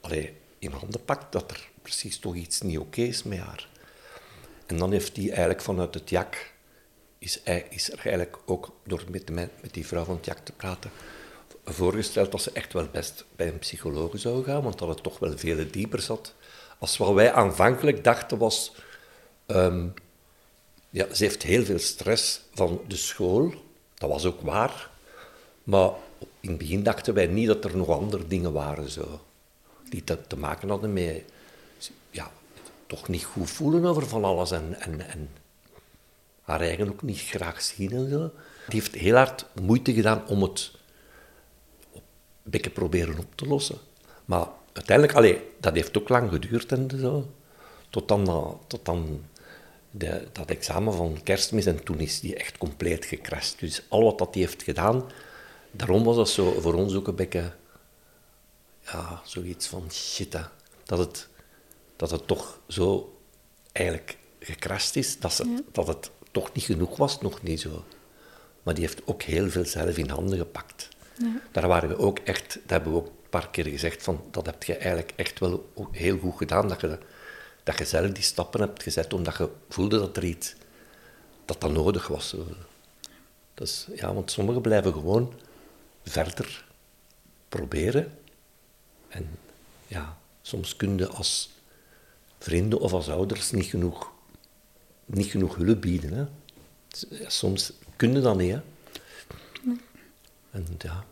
allee, 0.00 0.36
in 0.58 0.70
handen 0.70 1.04
pakt, 1.04 1.32
dat 1.32 1.50
er 1.50 1.70
precies 1.82 2.18
toch 2.18 2.34
iets 2.34 2.60
niet 2.60 2.78
oké 2.78 3.00
is 3.00 3.22
met 3.22 3.38
haar. 3.38 3.68
En 4.66 4.78
dan 4.78 4.92
heeft 4.92 5.16
hij 5.16 5.28
eigenlijk 5.28 5.60
vanuit 5.60 5.94
het 5.94 6.10
jak, 6.10 6.52
is, 7.18 7.42
is 7.68 7.92
er 7.92 7.98
eigenlijk 7.98 8.38
ook 8.46 8.72
door 8.86 9.04
met, 9.10 9.30
met 9.34 9.74
die 9.74 9.86
vrouw 9.86 10.04
van 10.04 10.16
het 10.16 10.24
jak 10.24 10.38
te 10.38 10.52
praten, 10.52 10.90
voorgesteld 11.64 12.32
dat 12.32 12.42
ze 12.42 12.50
echt 12.52 12.72
wel 12.72 12.88
best 12.92 13.24
bij 13.36 13.48
een 13.48 13.58
psycholoog 13.58 14.12
zou 14.14 14.44
gaan, 14.44 14.62
want 14.62 14.78
dat 14.78 14.88
het 14.88 15.02
toch 15.02 15.18
wel 15.18 15.38
veel 15.38 15.70
dieper 15.70 16.00
zat. 16.00 16.34
Als 16.78 16.96
wat 16.96 17.12
wij 17.12 17.32
aanvankelijk 17.32 18.04
dachten 18.04 18.38
was, 18.38 18.74
ehm, 19.46 19.86
ja, 20.90 21.14
ze 21.14 21.24
heeft 21.24 21.42
heel 21.42 21.64
veel 21.64 21.78
stress 21.78 22.40
van 22.54 22.80
de 22.88 22.96
school, 22.96 23.54
dat 23.94 24.10
was 24.10 24.24
ook 24.24 24.40
waar, 24.40 24.90
maar 25.64 25.90
in 26.40 26.48
het 26.48 26.58
begin 26.58 26.82
dachten 26.82 27.14
wij 27.14 27.26
niet 27.26 27.46
dat 27.46 27.64
er 27.64 27.76
nog 27.76 27.88
andere 27.88 28.26
dingen 28.26 28.52
waren 28.52 28.90
zo, 28.90 29.20
die 29.88 30.04
te, 30.04 30.26
te 30.26 30.36
maken 30.36 30.68
hadden 30.68 30.92
ja, 30.92 31.24
toch 32.92 33.08
niet 33.08 33.24
goed 33.24 33.50
voelen 33.50 33.84
over 33.84 34.06
van 34.06 34.24
alles 34.24 34.50
en, 34.50 34.80
en, 34.80 35.08
en 35.08 35.28
haar 36.42 36.60
eigen 36.60 36.88
ook 36.88 37.02
niet 37.02 37.20
graag 37.20 37.62
zien 37.62 37.92
en 37.92 38.08
zo. 38.10 38.30
Die 38.68 38.80
heeft 38.80 38.94
heel 38.94 39.14
hard 39.14 39.46
moeite 39.60 39.92
gedaan 39.92 40.26
om 40.26 40.42
het 40.42 40.70
een 42.50 42.72
proberen 42.72 43.18
op 43.18 43.36
te 43.36 43.46
lossen. 43.46 43.78
Maar 44.24 44.46
uiteindelijk, 44.72 45.16
allee, 45.16 45.40
dat 45.60 45.74
heeft 45.74 45.98
ook 45.98 46.08
lang 46.08 46.30
geduurd 46.30 46.72
en 46.72 46.90
zo. 47.00 47.30
Tot 47.90 48.08
dan, 48.08 48.24
tot 48.66 48.84
dan 48.84 49.24
de, 49.90 50.28
dat 50.32 50.50
examen 50.50 50.94
van 50.94 51.22
kerstmis 51.22 51.66
en 51.66 51.84
toen 51.84 52.00
is 52.00 52.20
die 52.20 52.36
echt 52.36 52.58
compleet 52.58 53.04
gecrashed. 53.04 53.58
Dus 53.58 53.82
al 53.88 54.02
wat 54.02 54.18
dat 54.18 54.32
die 54.32 54.42
heeft 54.42 54.62
gedaan, 54.62 55.04
daarom 55.70 56.04
was 56.04 56.16
dat 56.16 56.28
zo 56.28 56.60
voor 56.60 56.74
ons 56.74 56.94
ook 56.94 57.08
een 57.08 57.14
beetje, 57.14 57.52
ja, 58.84 59.20
zoiets 59.24 59.66
van 59.66 59.92
shit, 59.92 60.32
hè. 60.32 60.42
dat 60.84 60.98
het 60.98 61.30
dat 62.02 62.10
het 62.10 62.26
toch 62.26 62.60
zo 62.68 63.18
eigenlijk 63.72 64.16
gecrashed 64.40 64.96
is, 64.96 65.18
dat, 65.18 65.32
ze, 65.32 65.62
dat 65.72 65.86
het 65.86 66.10
toch 66.30 66.52
niet 66.52 66.64
genoeg 66.64 66.96
was, 66.96 67.20
nog 67.20 67.42
niet 67.42 67.60
zo. 67.60 67.84
Maar 68.62 68.74
die 68.74 68.84
heeft 68.84 69.06
ook 69.06 69.22
heel 69.22 69.50
veel 69.50 69.64
zelf 69.64 69.96
in 69.96 70.08
handen 70.08 70.38
gepakt. 70.38 70.88
Ja. 71.18 71.40
Daar 71.50 71.68
waren 71.68 71.88
we 71.88 71.98
ook 71.98 72.18
echt, 72.18 72.54
dat 72.54 72.70
hebben 72.70 72.92
we 72.92 72.98
ook 72.98 73.06
een 73.06 73.28
paar 73.30 73.50
keer 73.50 73.66
gezegd, 73.66 74.02
van, 74.02 74.24
dat 74.30 74.46
heb 74.46 74.62
je 74.62 74.74
eigenlijk 74.74 75.12
echt 75.16 75.38
wel 75.38 75.72
heel 75.90 76.18
goed 76.18 76.36
gedaan, 76.36 76.68
dat 76.68 76.80
je, 76.80 76.98
dat 77.62 77.78
je 77.78 77.84
zelf 77.84 78.10
die 78.10 78.22
stappen 78.22 78.60
hebt 78.60 78.82
gezet, 78.82 79.12
omdat 79.12 79.36
je 79.36 79.48
voelde 79.68 79.98
dat 79.98 80.16
er 80.16 80.24
iets, 80.24 80.54
dat 81.44 81.60
dat 81.60 81.72
nodig 81.72 82.06
was. 82.06 82.36
Dus, 83.54 83.86
ja, 83.94 84.14
want 84.14 84.30
sommigen 84.30 84.62
blijven 84.62 84.92
gewoon 84.92 85.34
verder 86.04 86.64
proberen. 87.48 88.18
En 89.08 89.38
ja, 89.86 90.18
soms 90.40 90.76
kun 90.76 90.98
je 90.98 91.08
als 91.08 91.50
vrienden 92.42 92.80
of 92.80 92.92
als 92.92 93.08
ouders 93.08 93.50
niet 93.50 93.66
genoeg, 93.66 94.12
niet 95.04 95.26
genoeg 95.26 95.54
hulp 95.54 95.80
bieden. 95.80 96.12
Hè. 96.12 96.26
Soms 97.26 97.72
kun 97.96 98.12
je 98.12 98.20
dat 98.20 98.36
niet. 98.36 98.52
Hè. 98.52 98.60
En, 100.50 100.66
ja. 100.78 101.04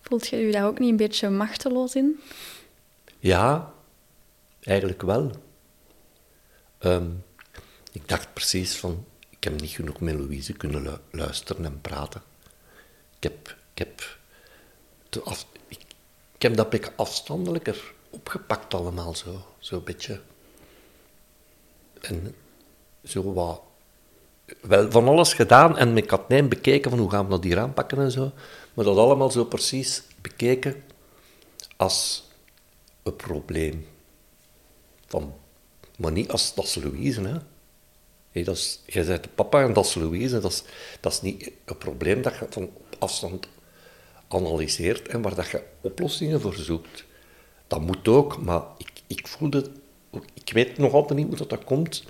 Voelt 0.00 0.26
je 0.26 0.36
je 0.36 0.52
daar 0.52 0.66
ook 0.66 0.78
niet 0.78 0.90
een 0.90 0.96
beetje 0.96 1.30
machteloos 1.30 1.94
in? 1.94 2.20
Ja, 3.18 3.72
eigenlijk 4.60 5.02
wel. 5.02 5.30
Ehm, 6.78 7.10
ik 7.92 8.08
dacht 8.08 8.32
precies 8.32 8.76
van, 8.76 9.04
ik 9.30 9.44
heb 9.44 9.60
niet 9.60 9.70
genoeg 9.70 10.00
met 10.00 10.14
Louise 10.14 10.52
kunnen 10.52 11.00
luisteren 11.10 11.64
en 11.64 11.80
praten. 11.80 12.22
Ik 13.16 13.22
heb, 13.22 13.56
ik 13.74 13.78
heb, 13.78 14.18
af, 15.24 15.46
ik, 15.68 15.78
ik, 16.34 16.42
heb 16.42 16.56
dat 16.56 16.70
beetje 16.70 16.92
afstandelijker 16.96 17.92
opgepakt 18.10 18.74
allemaal, 18.74 19.14
zo, 19.14 19.46
zo 19.58 19.76
een 19.76 19.84
beetje. 19.84 20.20
En 22.04 22.34
zo 23.04 23.32
wat, 23.32 23.62
wel 24.60 24.90
van 24.90 25.08
alles 25.08 25.32
gedaan 25.32 25.78
en 25.78 25.92
met 25.92 26.06
Katnijn 26.06 26.48
bekeken 26.48 26.90
van 26.90 26.98
hoe 26.98 27.10
gaan 27.10 27.24
we 27.24 27.30
dat 27.30 27.44
hier 27.44 27.58
aanpakken 27.58 27.98
en 27.98 28.10
zo. 28.10 28.32
Maar 28.74 28.84
dat 28.84 28.96
allemaal 28.96 29.30
zo 29.30 29.44
precies 29.44 30.02
bekeken 30.20 30.82
als 31.76 32.24
een 33.02 33.16
probleem. 33.16 33.86
Van, 35.06 35.34
maar 35.96 36.12
niet 36.12 36.30
als, 36.30 36.54
dat 36.54 36.64
is 36.64 36.74
Louise, 36.74 37.20
hè. 37.20 37.38
Dat 38.44 38.80
jij 38.86 39.04
bent 39.04 39.22
de 39.22 39.28
papa 39.28 39.62
en 39.62 39.72
dat 39.72 39.84
is 39.84 39.94
Louise. 39.94 40.40
Dat 40.40 40.52
is, 40.52 40.62
dat 41.00 41.12
is 41.12 41.20
niet 41.20 41.50
een 41.64 41.78
probleem 41.78 42.22
dat 42.22 42.36
je 42.38 42.46
van 42.50 42.70
afstand 42.98 43.48
analyseert 44.28 45.08
en 45.08 45.22
waar 45.22 45.34
dat 45.34 45.48
je 45.48 45.62
oplossingen 45.80 46.40
voor 46.40 46.54
zoekt. 46.54 47.04
Dat 47.66 47.80
moet 47.80 48.08
ook, 48.08 48.42
maar 48.42 48.62
ik, 48.78 48.90
ik 49.06 49.28
voelde... 49.28 49.70
Ik 50.34 50.52
weet 50.52 50.78
nog 50.78 50.92
altijd 50.92 51.18
niet 51.18 51.28
hoe 51.28 51.36
dat, 51.36 51.50
dat 51.50 51.64
komt, 51.64 52.04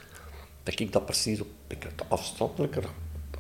dat 0.63 0.81
ik 0.81 0.93
dat 0.93 1.05
precies 1.05 1.41
op 1.41 1.49
ik 1.67 1.87
afstandelijker, 2.09 2.85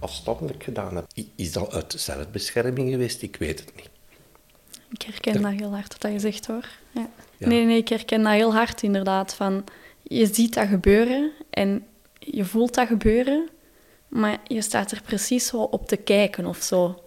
afstandelijk 0.00 0.62
gedaan 0.62 0.96
heb. 0.96 1.06
Is 1.34 1.52
dat 1.52 1.72
uit 1.72 1.94
zelfbescherming 1.96 2.90
geweest? 2.90 3.22
Ik 3.22 3.36
weet 3.36 3.60
het 3.60 3.76
niet. 3.76 3.88
Ik 4.90 5.02
herken 5.02 5.42
dat 5.42 5.52
heel 5.52 5.72
hard, 5.72 5.96
wat 6.02 6.12
je 6.12 6.18
zegt 6.18 6.46
hoor. 6.46 6.68
Ja. 6.90 7.08
Nee, 7.38 7.64
nee, 7.64 7.76
ik 7.76 7.88
herken 7.88 8.22
dat 8.22 8.32
heel 8.32 8.54
hard 8.54 8.82
inderdaad. 8.82 9.34
Van, 9.34 9.64
je 10.02 10.26
ziet 10.26 10.54
dat 10.54 10.68
gebeuren 10.68 11.32
en 11.50 11.86
je 12.18 12.44
voelt 12.44 12.74
dat 12.74 12.86
gebeuren, 12.86 13.48
maar 14.08 14.38
je 14.46 14.62
staat 14.62 14.90
er 14.92 15.02
precies 15.02 15.46
zo 15.46 15.56
op 15.56 15.88
te 15.88 15.96
kijken 15.96 16.46
of 16.46 16.62
zo. 16.62 17.02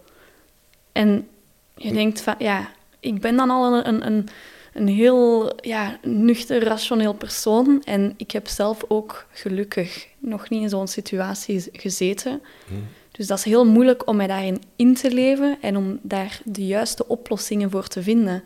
En 0.92 1.28
je 1.74 1.92
denkt 1.92 2.20
van, 2.20 2.34
ja, 2.38 2.70
ik 3.00 3.20
ben 3.20 3.36
dan 3.36 3.50
al 3.50 3.74
een, 3.74 3.88
een, 3.88 4.06
een 4.06 4.28
heel 4.72 5.52
ja, 5.60 5.98
nuchter, 6.02 6.64
rationeel 6.64 7.14
persoon. 7.14 7.82
En 7.84 8.14
ik 8.16 8.30
heb 8.30 8.48
zelf 8.48 8.84
ook 8.88 9.26
gelukkig 9.32 10.08
nog 10.18 10.48
niet 10.48 10.62
in 10.62 10.68
zo'n 10.68 10.88
situatie 10.88 11.64
gezeten. 11.72 12.42
Hmm. 12.66 12.86
Dus 13.10 13.26
dat 13.26 13.38
is 13.38 13.44
heel 13.44 13.66
moeilijk 13.66 14.06
om 14.06 14.16
mij 14.16 14.26
daarin 14.26 14.62
in 14.76 14.94
te 14.94 15.10
leven 15.10 15.58
en 15.60 15.76
om 15.76 15.98
daar 16.02 16.40
de 16.44 16.66
juiste 16.66 17.08
oplossingen 17.08 17.70
voor 17.70 17.86
te 17.88 18.02
vinden. 18.02 18.42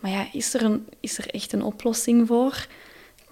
Maar 0.00 0.10
ja, 0.10 0.26
is 0.32 0.54
er, 0.54 0.62
een, 0.62 0.86
is 1.00 1.18
er 1.18 1.28
echt 1.28 1.52
een 1.52 1.62
oplossing 1.62 2.26
voor? 2.26 2.66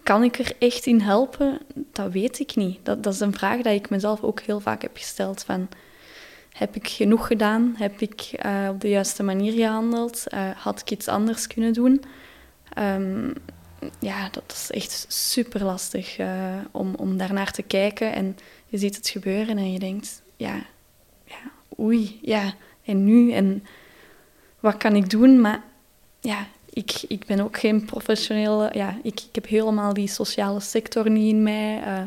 Kan 0.02 0.22
ik 0.22 0.38
er 0.38 0.52
echt 0.58 0.86
in 0.86 1.00
helpen? 1.00 1.58
Dat 1.92 2.12
weet 2.12 2.38
ik 2.38 2.56
niet. 2.56 2.78
Dat, 2.82 3.02
dat 3.02 3.12
is 3.12 3.20
een 3.20 3.34
vraag 3.34 3.62
die 3.62 3.72
ik 3.72 3.90
mezelf 3.90 4.22
ook 4.22 4.40
heel 4.40 4.60
vaak 4.60 4.82
heb 4.82 4.96
gesteld. 4.96 5.42
Van, 5.42 5.68
heb 6.52 6.76
ik 6.76 6.88
genoeg 6.88 7.26
gedaan? 7.26 7.74
Heb 7.78 8.00
ik 8.00 8.30
uh, 8.46 8.68
op 8.70 8.80
de 8.80 8.88
juiste 8.88 9.22
manier 9.22 9.52
gehandeld? 9.52 10.24
Uh, 10.34 10.50
had 10.56 10.80
ik 10.80 10.90
iets 10.90 11.08
anders 11.08 11.46
kunnen 11.46 11.72
doen? 11.72 12.02
Um, 12.78 13.32
ja, 14.00 14.28
dat 14.30 14.52
is 14.52 14.70
echt 14.70 15.06
super 15.08 15.64
lastig 15.64 16.18
uh, 16.18 16.54
om, 16.70 16.94
om 16.94 17.16
daarnaar 17.16 17.52
te 17.52 17.62
kijken. 17.62 18.14
En 18.14 18.38
je 18.66 18.78
ziet 18.78 18.96
het 18.96 19.08
gebeuren 19.08 19.58
en 19.58 19.72
je 19.72 19.78
denkt, 19.78 20.22
ja, 20.36 20.64
ja, 21.24 21.38
oei, 21.78 22.18
ja, 22.22 22.54
en 22.84 23.04
nu? 23.04 23.32
En 23.32 23.64
wat 24.60 24.76
kan 24.76 24.96
ik 24.96 25.10
doen? 25.10 25.40
Maar 25.40 25.62
ja, 26.20 26.46
ik, 26.70 27.02
ik 27.08 27.26
ben 27.26 27.40
ook 27.40 27.58
geen 27.58 27.84
professionele... 27.84 28.70
Ja, 28.72 28.98
ik, 29.02 29.20
ik 29.20 29.34
heb 29.34 29.46
helemaal 29.46 29.94
die 29.94 30.08
sociale 30.08 30.60
sector 30.60 31.10
niet 31.10 31.32
in 31.32 31.42
mij. 31.42 31.82
Uh, 31.86 32.02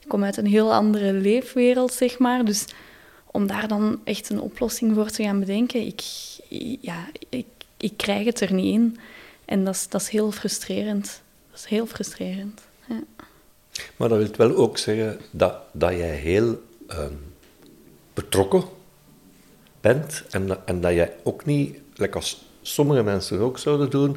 ik 0.00 0.08
kom 0.08 0.24
uit 0.24 0.36
een 0.36 0.46
heel 0.46 0.74
andere 0.74 1.12
leefwereld, 1.12 1.92
zeg 1.92 2.18
maar. 2.18 2.44
Dus 2.44 2.66
om 3.26 3.46
daar 3.46 3.68
dan 3.68 4.00
echt 4.04 4.30
een 4.30 4.40
oplossing 4.40 4.94
voor 4.94 5.10
te 5.10 5.22
gaan 5.22 5.40
bedenken, 5.40 5.86
ik, 5.86 6.02
ja, 6.80 7.08
ik, 7.28 7.46
ik 7.76 7.92
krijg 7.96 8.24
het 8.24 8.40
er 8.40 8.52
niet 8.52 8.74
in. 8.74 8.98
En 9.50 9.64
dat 9.64 9.74
is, 9.74 9.88
dat 9.88 10.00
is 10.00 10.08
heel 10.08 10.30
frustrerend. 10.30 11.22
Dat 11.50 11.60
is 11.60 11.66
heel 11.66 11.86
frustrerend. 11.86 12.60
Ja. 12.88 13.02
Maar 13.96 14.08
dat 14.08 14.18
wil 14.18 14.48
wel 14.48 14.56
ook 14.56 14.78
zeggen 14.78 15.20
dat, 15.30 15.54
dat 15.72 15.90
jij 15.90 16.14
heel 16.14 16.62
ehm, 16.86 17.14
betrokken 18.14 18.64
bent 19.80 20.24
en, 20.30 20.66
en 20.66 20.80
dat 20.80 20.92
jij 20.92 21.16
ook 21.22 21.44
niet, 21.44 21.78
like 21.94 22.16
als 22.16 22.44
sommige 22.62 23.02
mensen 23.02 23.38
ook 23.38 23.58
zouden 23.58 23.90
doen, 23.90 24.16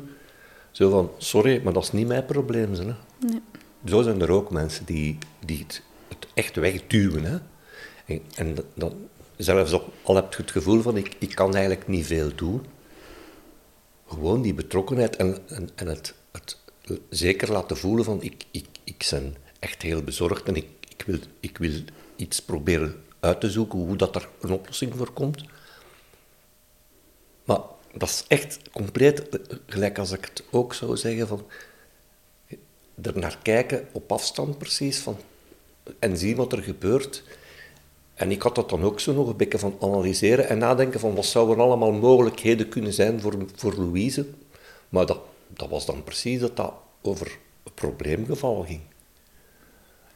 zo 0.71 0.89
van, 0.89 1.11
sorry, 1.17 1.61
maar 1.63 1.73
dat 1.73 1.83
is 1.83 1.91
niet 1.91 2.07
mijn 2.07 2.25
probleem. 2.25 2.73
Hè? 2.73 2.83
Nee. 2.83 3.41
Zo 3.85 4.01
zijn 4.01 4.21
er 4.21 4.31
ook 4.31 4.51
mensen 4.51 4.85
die, 4.85 5.17
die 5.45 5.57
het, 5.57 5.81
het 6.07 6.27
echt 6.33 6.55
wegduwen. 6.55 7.23
Hè? 7.23 7.37
En, 8.05 8.21
en 8.35 8.55
dan, 8.73 8.93
zelfs 9.37 9.79
al 10.03 10.15
heb 10.15 10.33
je 10.33 10.41
het 10.41 10.51
gevoel 10.51 10.81
van, 10.81 10.97
ik, 10.97 11.15
ik 11.19 11.35
kan 11.35 11.55
eigenlijk 11.55 11.87
niet 11.87 12.05
veel 12.05 12.31
doen, 12.35 12.65
gewoon 14.13 14.41
die 14.41 14.53
betrokkenheid 14.53 15.15
en, 15.15 15.37
en, 15.47 15.69
en 15.75 15.87
het, 15.87 16.13
het, 16.31 16.57
zeker 17.09 17.51
laten 17.51 17.77
voelen 17.77 18.05
van 18.05 18.21
ik, 18.21 18.45
ik, 18.51 18.65
ik 18.83 19.07
ben 19.11 19.35
echt 19.59 19.81
heel 19.81 20.03
bezorgd 20.03 20.47
en 20.47 20.55
ik, 20.55 20.67
ik, 20.87 21.03
wil, 21.05 21.19
ik 21.39 21.57
wil 21.57 21.81
iets 22.15 22.41
proberen 22.41 23.03
uit 23.19 23.39
te 23.39 23.51
zoeken 23.51 23.79
hoe 23.79 23.95
dat 23.95 24.15
er 24.15 24.29
een 24.41 24.51
oplossing 24.51 24.93
voor 24.95 25.11
komt. 25.11 25.43
Maar 27.43 27.59
dat 27.93 28.09
is 28.09 28.25
echt 28.27 28.59
compleet, 28.71 29.39
gelijk 29.65 29.99
als 29.99 30.11
ik 30.11 30.25
het 30.25 30.43
ook 30.51 30.73
zou 30.73 30.97
zeggen, 30.97 31.27
van 31.27 31.45
er 33.01 33.17
naar 33.19 33.37
kijken 33.41 33.87
op 33.91 34.11
afstand 34.11 34.57
precies 34.57 34.97
van, 34.97 35.17
en 35.99 36.17
zien 36.17 36.35
wat 36.35 36.51
er 36.51 36.63
gebeurt. 36.63 37.23
En 38.13 38.31
ik 38.31 38.41
had 38.41 38.55
dat 38.55 38.69
dan 38.69 38.83
ook 38.83 38.99
zo 38.99 39.13
nog 39.13 39.27
een 39.27 39.37
beetje 39.37 39.59
van 39.59 39.77
analyseren 39.81 40.49
en 40.49 40.57
nadenken 40.57 40.99
van 40.99 41.15
wat 41.15 41.25
zouden 41.25 41.59
allemaal 41.59 41.91
mogelijkheden 41.91 42.69
kunnen 42.69 42.93
zijn 42.93 43.21
voor, 43.21 43.45
voor 43.55 43.73
Louise. 43.73 44.25
Maar 44.89 45.05
dat, 45.05 45.19
dat 45.47 45.69
was 45.69 45.85
dan 45.85 46.03
precies 46.03 46.39
dat 46.39 46.55
dat 46.55 46.73
over 47.01 47.37
een 47.63 47.73
probleemgeval 47.73 48.63
ging. 48.63 48.81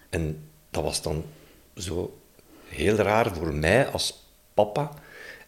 En 0.09 0.49
dat 0.69 0.83
was 0.83 1.01
dan 1.01 1.23
zo 1.75 2.17
heel 2.65 2.95
raar 2.95 3.35
voor 3.35 3.53
mij 3.53 3.87
als 3.87 4.25
papa. 4.53 4.93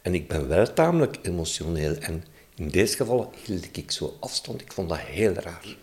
En 0.02 0.14
ik 0.14 0.28
ben 0.28 0.48
wel 0.48 0.74
tamelijk 0.74 1.20
emotioneel. 1.22 1.96
En 1.96 2.24
in 2.56 2.70
deze 2.70 2.96
geval 2.96 3.32
hield 3.46 3.78
ik 3.78 3.92
zo 3.92 4.18
afstand. 4.20 4.62
Ik 4.62 4.74
vond 4.74 4.90
dat 4.90 4.98
heel 4.98 5.34
raar. 5.34 5.76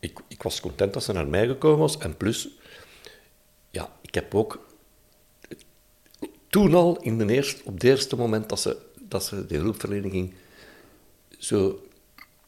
Ik, 0.00 0.18
ik 0.28 0.42
was 0.42 0.60
content 0.60 0.92
dat 0.92 1.02
ze 1.02 1.12
naar 1.12 1.26
mij 1.26 1.46
gekomen 1.46 1.78
was. 1.78 1.98
En 1.98 2.16
plus, 2.16 2.48
ja, 3.70 3.92
ik 4.00 4.14
heb 4.14 4.34
ook 4.34 4.67
toen 6.48 6.74
al, 6.74 6.98
in 7.00 7.18
de 7.18 7.32
eerste, 7.32 7.60
op 7.64 7.74
het 7.74 7.82
eerste 7.84 8.16
moment 8.16 8.48
dat 8.48 8.60
ze, 8.60 8.76
dat 9.00 9.24
ze 9.24 9.46
de 9.46 9.56
hulpverlening 9.56 10.12
ging, 10.12 10.34
zo... 11.38 11.82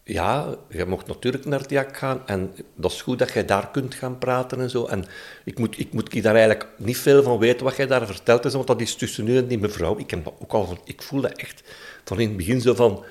Ja, 0.05 0.55
je 0.69 0.87
mocht 0.87 1.07
natuurlijk 1.07 1.45
naar 1.45 1.61
het 1.61 1.71
jak 1.71 1.97
gaan 1.97 2.27
en 2.27 2.55
dat 2.75 2.91
is 2.93 3.03
goed 3.03 3.19
dat 3.19 3.33
jij 3.33 3.45
daar 3.45 3.71
kunt 3.71 3.95
gaan 3.95 4.19
praten 4.19 4.61
en 4.61 4.71
zo. 4.71 4.87
En 4.87 5.05
ik 5.45 5.59
moet, 5.59 5.79
ik 5.79 5.93
moet 5.93 6.23
daar 6.23 6.35
eigenlijk 6.35 6.69
niet 6.77 6.99
veel 6.99 7.23
van 7.23 7.39
weten 7.39 7.65
wat 7.65 7.77
jij 7.77 7.87
daar 7.87 8.07
vertelt, 8.07 8.53
want 8.53 8.67
dat 8.67 8.81
is 8.81 8.95
tussen 8.95 9.29
u 9.29 9.37
en 9.37 9.47
die 9.47 9.59
mevrouw. 9.59 9.99
Ik, 9.99 10.11
heb 10.11 10.35
ook 10.39 10.53
al, 10.53 10.79
ik 10.85 11.03
voelde 11.03 11.29
echt 11.29 11.63
van 12.05 12.21
in 12.21 12.29
het 12.29 12.37
begin 12.37 12.61
zo 12.61 12.75
van, 12.75 13.05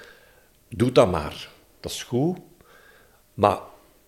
doe 0.70 0.92
dat 0.92 1.12
maar. 1.12 1.50
Dat 1.80 1.92
is 1.92 2.04
goed, 2.04 2.38
maar 3.34 3.60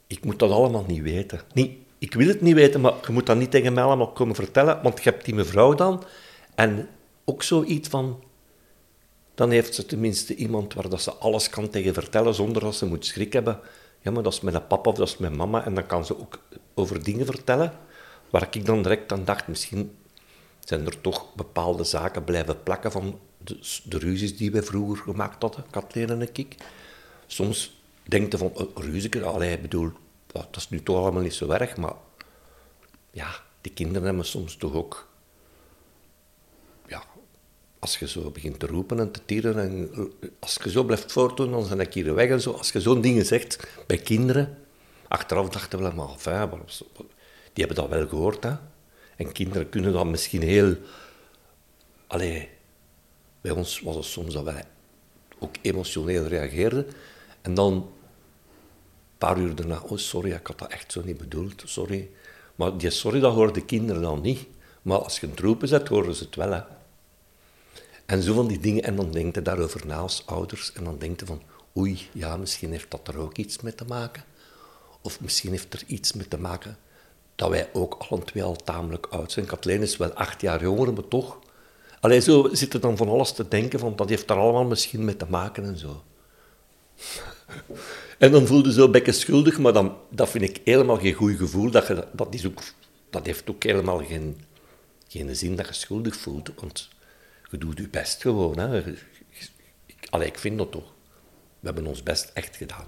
ik 0.08 0.26
moet 0.26 0.40
dat 0.40 0.52
allemaal 0.52 0.86
niet 0.88 1.02
weten. 1.02 1.42
Niet, 1.54 1.72
ik 1.98 2.14
wil 2.14 2.28
het 2.28 2.42
niet 2.42 2.56
weten, 2.56 2.82
maar 2.82 2.94
je 3.06 3.12
moet 3.12 3.26
dat 3.26 3.38
niet 3.38 3.52
tegen 3.52 3.74
mij 3.74 3.84
allemaal 3.84 4.12
komen 4.12 4.36
vertellen, 4.36 4.80
want 4.84 5.04
je 5.04 5.10
hebt 5.10 5.26
die 5.26 5.36
mevrouw 5.36 5.74
dan 5.74 6.04
en 6.56 6.90
ook 7.26 7.44
zoiets 7.44 7.90
van, 7.90 8.24
dan 9.36 9.50
heeft 9.50 9.76
ze 9.76 9.86
tenminste 9.86 10.36
iemand 10.36 10.74
waar 10.74 10.90
dat 10.90 11.02
ze 11.02 11.14
alles 11.14 11.50
kan 11.50 11.70
tegen 11.70 11.94
vertellen 11.94 12.34
zonder 12.34 12.62
dat 12.62 12.76
ze 12.76 12.86
moet 12.86 13.06
schrik 13.06 13.34
hebben. 13.34 13.60
Ja, 14.02 14.12
maar 14.12 14.24
dat 14.24 14.34
is 14.34 14.42
mijn 14.42 14.68
papa 14.68 14.90
of 14.90 14.96
dat 14.96 15.08
is 15.08 15.18
mijn 15.18 15.36
mama 15.36 15.66
en 15.66 15.74
dan 15.74 15.86
kan 15.86 16.06
ze 16.06 16.20
ook 16.20 16.40
over 16.74 17.04
dingen 17.04 17.26
vertellen. 17.26 17.74
waar 18.30 18.48
ik 18.52 18.66
dan 18.66 18.82
direct 18.82 19.12
aan 19.12 19.26
dacht, 19.26 19.48
misschien 19.48 19.96
zijn 20.60 20.86
er 20.86 21.02
toch 21.02 21.36
bepaalde 21.36 21.84
zaken 21.84 22.24
blijven 22.24 22.64
plakken 22.64 22.92
van 22.92 23.20
de, 23.38 23.82
de 23.84 23.98
ruzies 23.98 24.38
die 24.38 24.52
we 24.52 24.64
vroeger 24.64 25.04
gemaakt 25.04 25.42
hadden, 25.42 25.66
Kathleen 25.70 26.10
en 26.10 26.30
ik. 26.34 26.56
Soms 27.28 27.82
denk 28.04 28.32
je 28.32 28.38
van, 28.38 28.52
uh, 28.58 28.64
ruzie, 28.76 29.10
bedoel, 29.62 29.92
dat 30.28 30.56
is 30.56 30.70
nu 30.70 30.84
toch 30.84 30.98
allemaal 30.98 31.22
niet 31.22 31.34
zo 31.34 31.50
erg, 31.50 31.78
maar 31.78 31.94
ja, 33.12 33.30
die 33.62 33.74
kinderen 33.74 34.04
hebben 34.04 34.26
soms 34.26 34.56
toch 34.56 34.74
ook... 34.74 35.10
Als 37.82 37.98
je 37.98 38.08
zo 38.08 38.32
begint 38.32 38.60
te 38.60 38.68
roepen 38.68 39.00
en 39.00 39.12
te 39.12 39.26
tieren 39.26 39.60
en 39.60 39.90
eh, 39.94 40.30
als 40.40 40.60
je 40.64 40.70
zo 40.70 40.84
blijft 40.84 41.12
voortdoen, 41.12 41.52
dan 41.52 41.66
zijn 41.66 41.80
ik 41.80 41.94
hier 41.94 42.14
weg 42.14 42.30
en 42.30 42.42
zo. 42.42 42.52
Als 42.52 42.72
je 42.72 42.82
zo'n 42.82 43.02
dingen 43.02 43.26
zegt 43.26 43.68
bij 43.88 43.98
kinderen, 43.98 44.58
achteraf 45.08 45.50
dachten 45.50 45.80
we 45.80 45.86
allemaal, 45.86 46.12
enfin, 46.12 46.50
die 47.54 47.66
hebben 47.66 47.76
dat 47.76 47.90
wel 47.90 48.08
gehoord, 48.08 48.44
hè. 48.44 48.54
En 49.16 49.32
kinderen 49.32 49.70
kunnen 49.70 49.94
dan 49.94 50.10
misschien 50.10 50.42
heel... 50.42 50.76
Allee, 52.08 52.50
bij 53.42 53.52
ons 53.52 53.80
was 53.80 53.96
het 53.96 54.06
soms 54.06 54.34
dat 54.34 54.44
wij 54.44 54.64
ook 55.40 55.56
emotioneel 55.62 56.26
reageerden. 56.26 56.88
En 57.42 57.54
dan, 57.54 57.74
een 57.74 57.84
paar 59.18 59.38
uur 59.38 59.56
daarna, 59.56 59.82
oh 59.82 59.98
sorry, 59.98 60.32
ik 60.32 60.48
had 60.48 60.60
dat 60.60 60.72
echt 60.72 60.92
zo 60.92 61.02
niet 61.06 61.18
bedoeld, 61.18 61.64
sorry. 61.66 62.10
Maar 62.56 62.78
die 62.78 62.90
sorry, 62.90 63.20
dat 63.20 63.34
hoorden 63.34 63.54
de 63.54 63.66
kinderen 63.66 64.02
dan 64.02 64.22
niet. 64.22 64.48
Maar 64.82 64.98
als 64.98 65.20
je 65.20 65.28
een 65.28 65.34
troepen 65.34 65.68
zet, 65.68 65.88
horen 65.88 66.16
ze 66.16 66.24
het 66.24 66.36
wel. 66.36 66.52
Hè. 66.52 66.62
En 68.12 68.22
zo 68.22 68.34
van 68.34 68.48
die 68.48 68.60
dingen. 68.60 68.84
En 68.84 68.96
dan 68.96 69.12
denkt 69.12 69.36
je 69.36 69.42
daarover 69.42 69.86
na 69.86 69.98
als 69.98 70.24
ouders. 70.26 70.74
En 70.74 70.84
dan 70.84 70.98
denkt 70.98 71.20
je 71.20 71.26
van, 71.26 71.42
oei, 71.78 72.08
ja, 72.12 72.38
misschien 72.38 72.72
heeft 72.72 72.92
dat 72.92 73.08
er 73.08 73.18
ook 73.18 73.38
iets 73.38 73.62
mee 73.62 73.76
te 73.76 73.86
maken. 73.86 74.24
Of 75.02 75.22
misschien 75.22 75.52
heeft 75.52 75.74
er 75.74 75.84
iets 75.88 76.14
mee 76.14 76.28
te 76.28 76.40
maken 76.40 76.78
dat 77.36 77.50
wij 77.50 77.70
ook 77.74 78.06
alle 78.10 78.24
twee 78.24 78.44
al 78.44 78.56
tamelijk 78.56 79.06
oud 79.06 79.32
zijn. 79.32 79.46
Kathleen 79.46 79.82
is 79.82 79.98
wel 79.98 80.14
acht 80.14 80.42
jaar 80.42 80.62
jonger, 80.62 80.94
maar 80.94 81.08
toch. 81.08 81.40
Alleen 82.00 82.22
zo 82.22 82.50
zit 82.52 82.74
er 82.74 82.80
dan 82.80 82.98
van 82.98 83.10
alles 83.10 83.32
te 83.32 83.48
denken, 83.48 83.80
van 83.80 83.96
dat 83.96 84.10
heeft 84.10 84.28
daar 84.28 84.38
allemaal 84.38 84.66
misschien 84.66 85.06
mee 85.06 85.18
te 85.18 85.26
maken 85.30 85.64
en 85.64 85.78
zo. 85.78 86.04
en 88.18 88.32
dan 88.32 88.48
voelde 88.48 88.70
je 88.70 88.76
zo 88.76 88.90
beetje 88.90 89.12
schuldig, 89.12 89.60
maar 89.60 89.74
dan, 89.74 89.98
dat 90.10 90.30
vind 90.30 90.44
ik 90.44 90.62
helemaal 90.64 90.98
geen 90.98 91.14
goed 91.14 91.38
gevoel. 91.38 91.72
Dat, 91.72 91.88
je, 91.88 92.08
dat, 92.12 92.34
is 92.34 92.46
ook, 92.46 92.62
dat 93.10 93.26
heeft 93.26 93.50
ook 93.50 93.64
helemaal 93.64 94.06
geen, 94.06 94.42
geen 95.08 95.36
zin 95.36 95.56
dat 95.56 95.68
je 95.68 95.74
schuldig 95.74 96.16
voelt, 96.16 96.52
want 96.60 96.90
je 97.52 97.58
doet 97.58 97.78
je 97.78 97.90
best 97.90 98.22
gewoon. 98.22 98.58
Hè. 98.60 98.78
Ik, 99.86 100.08
allee, 100.10 100.28
ik 100.28 100.38
vind 100.38 100.58
dat 100.58 100.72
toch. 100.72 100.94
We 101.60 101.68
hebben 101.68 101.86
ons 101.86 102.04
best 102.04 102.32
echt 102.34 102.56
gedaan. 102.56 102.86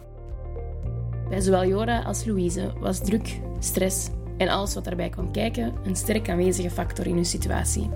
Bij 1.30 1.42
zowel 1.42 1.66
Jora 1.66 2.02
als 2.02 2.26
Louise 2.26 2.74
was 2.80 3.00
druk, 3.00 3.40
stress 3.60 4.10
en 4.38 4.48
alles 4.48 4.74
wat 4.74 4.84
daarbij 4.84 5.10
kwam 5.10 5.32
kijken 5.32 5.76
een 5.84 5.96
sterk 5.96 6.30
aanwezige 6.30 6.70
factor 6.70 7.08
in 7.08 7.16
hun 7.16 7.26
situatie. 7.26 7.90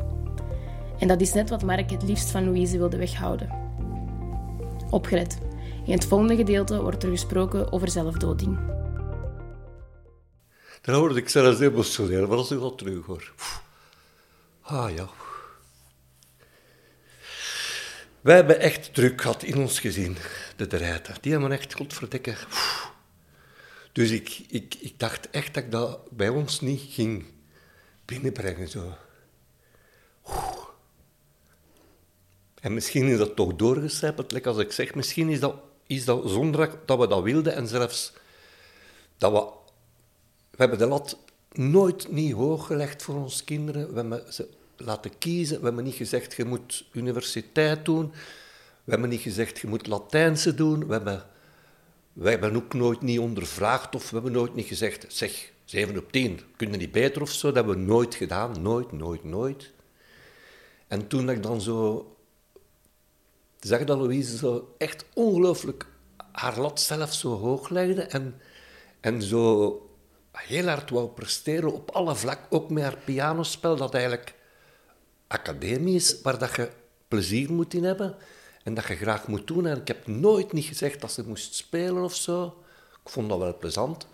En 1.00 1.08
dat 1.08 1.22
is 1.22 1.34
net 1.34 1.50
wat 1.50 1.64
Mark 1.64 1.90
het 1.90 2.04
liefst 2.04 2.30
van 2.30 2.44
Louise 2.46 2.78
wilde 2.78 2.98
weghouden. 2.98 3.50
Opgelet. 4.90 5.38
In 5.86 5.94
het 5.94 6.06
volgende 6.06 6.36
gedeelte 6.36 6.82
wordt 6.82 7.04
er 7.04 7.10
gesproken 7.10 7.72
over 7.72 7.90
zelfdoding. 7.90 8.60
Dan 10.82 10.96
hoorde 10.96 11.16
ik 11.16 11.30
zelfs 11.30 11.60
emotioneel, 11.60 12.28
maar 12.28 12.38
als 12.38 12.52
ik 12.52 12.60
wat 12.60 12.78
terug 12.78 13.06
hoor. 13.06 13.34
Ah 14.62 14.96
ja. 14.96 15.08
Wij 18.28 18.36
hebben 18.36 18.60
echt 18.60 18.94
druk 18.94 19.22
gehad 19.22 19.44
in 19.44 19.58
ons 19.58 19.80
gezin, 19.80 20.18
de 20.56 20.68
drijten. 20.68 21.16
Die 21.22 21.32
hebben 21.32 21.52
echt, 21.52 21.74
godverdikke... 21.74 22.36
Dus 23.92 24.12
ik, 24.12 24.44
ik, 24.50 24.76
ik 24.80 25.00
dacht 25.00 25.30
echt 25.30 25.54
dat 25.54 25.64
ik 25.64 25.72
dat 25.72 26.12
bij 26.12 26.30
ons 26.30 26.62
niet 26.62 26.82
ging 26.90 27.26
binnenbrengen. 28.06 28.68
Zo. 28.68 28.94
En 32.62 32.74
misschien 32.74 33.08
is 33.08 33.18
dat 33.18 33.36
toch 33.36 33.56
doorgecijpeld, 33.56 34.32
like 34.32 34.50
als 34.50 34.58
ik 34.58 34.72
zeg. 34.72 34.96
Misschien 34.96 35.30
is 35.30 35.40
dat, 35.40 35.56
is 35.86 36.06
dat 36.06 36.30
zonder 36.30 36.72
dat 36.86 37.00
we 37.00 37.08
dat 37.08 37.24
wilden 37.24 37.56
en 37.56 37.68
zelfs 37.68 38.14
dat 39.18 39.32
we... 39.32 39.40
We 40.50 40.58
hebben 40.58 40.78
de 40.78 40.88
lat 40.88 41.18
nooit 41.52 42.12
niet 42.12 42.34
hoog 42.34 42.66
gelegd 42.66 43.04
voor 43.04 43.16
onze 43.16 43.44
kinderen. 43.44 43.94
We 43.94 44.26
laten 44.78 45.18
kiezen. 45.18 45.60
We 45.60 45.66
hebben 45.66 45.84
niet 45.84 45.96
gezegd, 45.96 46.34
je 46.36 46.46
moet 46.46 46.86
universiteit 46.92 47.86
doen. 47.86 48.12
We 48.84 48.92
hebben 48.92 49.10
niet 49.10 49.22
gezegd, 49.22 49.60
je 49.60 49.68
moet 49.68 49.88
Latijnse 49.88 50.56
doen. 50.56 50.88
We 50.88 50.94
hebben 50.94 51.26
wij 52.18 52.32
hebben 52.32 52.56
ook 52.56 52.74
nooit 52.74 53.02
niet 53.02 53.20
ondervraagd 53.20 53.96
of 53.96 54.10
we 54.10 54.16
hebben 54.16 54.32
nooit 54.32 54.56
niet 54.56 54.68
gezegd, 54.68 55.06
zeg, 55.08 55.52
7 55.66 55.98
op 55.98 56.12
10, 56.12 56.40
kun 56.56 56.72
je 56.72 56.78
niet 56.78 56.92
beter 56.92 57.22
of 57.22 57.30
zo? 57.30 57.48
Dat 57.48 57.56
hebben 57.56 57.76
we 57.76 57.82
nooit 57.82 58.16
gedaan, 58.16 58.62
nooit, 58.62 58.92
nooit, 58.92 59.24
nooit. 59.24 59.72
En 60.88 61.08
toen 61.08 61.30
ik 61.30 61.44
dan 61.44 61.62
zo 61.62 62.12
zag 63.60 63.84
dat 63.84 63.98
Louise 63.98 64.38
zo 64.38 64.76
echt 64.78 65.06
ongelooflijk 65.14 65.86
haar 66.32 66.60
lat 66.60 66.82
zelf 66.82 67.14
zo 67.14 67.38
hoog 67.38 67.70
legde 67.70 68.02
en, 68.02 68.42
en 69.00 69.22
zo 69.22 69.82
heel 70.32 70.68
hard 70.68 70.90
wou 70.90 71.08
presteren 71.08 71.74
op 71.74 71.92
alle 71.92 72.16
vlakken, 72.16 72.46
ook 72.50 72.70
met 72.70 72.84
haar 72.84 72.98
pianospel, 73.06 73.76
dat 73.76 73.94
eigenlijk 73.94 74.34
academisch, 75.28 76.22
waar 76.22 76.40
dat 76.40 76.56
je 76.56 76.70
plezier 77.08 77.52
moet 77.52 77.74
in 77.74 77.84
hebben 77.84 78.16
en 78.64 78.74
dat 78.74 78.88
je 78.88 78.96
graag 78.96 79.28
moet 79.28 79.48
doen. 79.48 79.66
En 79.66 79.78
ik 79.78 79.88
heb 79.88 80.08
nooit 80.08 80.52
niet 80.52 80.66
gezegd 80.66 81.02
dat 81.02 81.12
ze 81.12 81.28
moest 81.28 81.56
spelen 81.56 82.04
of 82.04 82.16
zo. 82.16 82.64
Ik 83.04 83.10
vond 83.10 83.30
dat 83.30 83.38
wel 83.38 83.58
plezant. 83.58 84.08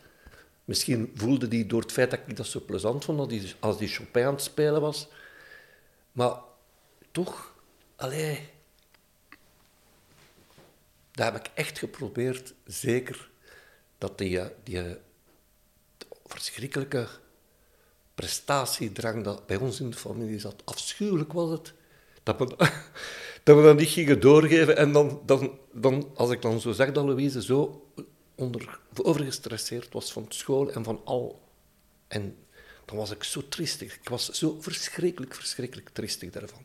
Misschien 0.65 1.11
voelde 1.15 1.47
die 1.47 1.65
door 1.65 1.81
het 1.81 1.91
feit 1.91 2.11
dat 2.11 2.19
ik 2.27 2.37
dat 2.37 2.45
zo 2.45 2.61
plezant 2.65 3.05
vond, 3.05 3.29
dat 3.29 3.55
als 3.59 3.77
die 3.77 3.87
Chopin 3.87 4.25
aan 4.25 4.33
het 4.33 4.43
spelen 4.43 4.81
was. 4.81 5.07
Maar 6.11 6.35
toch, 7.11 7.53
allee, 7.95 8.49
daar 11.11 11.33
heb 11.33 11.45
ik 11.45 11.51
echt 11.53 11.79
geprobeerd, 11.79 12.53
zeker, 12.65 13.29
dat 13.97 14.17
die, 14.17 14.41
die 14.63 14.97
verschrikkelijke 16.25 17.07
prestatiedrang 18.15 19.23
dat 19.23 19.45
bij 19.45 19.57
ons 19.57 19.79
in 19.79 19.89
de 19.89 19.97
familie 19.97 20.39
zat, 20.39 20.61
afschuwelijk 20.65 21.33
was 21.33 21.49
het, 21.49 21.73
dat 22.23 22.37
we, 23.57 23.61
dat 23.61 23.77
niet 23.77 23.89
gingen 23.89 24.19
doorgeven. 24.19 24.77
En 24.77 24.91
dan, 24.91 25.21
dan, 25.25 25.59
dan, 25.71 26.11
als 26.15 26.29
ik 26.31 26.41
dan 26.41 26.61
zo 26.61 26.71
zeg 26.71 26.91
dat 26.91 27.05
Louise 27.05 27.43
zo 27.43 27.87
onder, 28.35 28.79
overgestresseerd 29.01 29.93
was 29.93 30.11
van 30.11 30.25
school 30.29 30.71
en 30.71 30.83
van 30.83 31.01
al... 31.03 31.41
En 32.07 32.37
dan 32.85 32.97
was 32.97 33.11
ik 33.11 33.23
zo 33.23 33.47
triestig. 33.47 33.95
Ik 33.95 34.09
was 34.09 34.29
zo 34.29 34.57
verschrikkelijk, 34.59 35.35
verschrikkelijk 35.35 35.89
triestig 35.89 36.29
daarvan. 36.29 36.63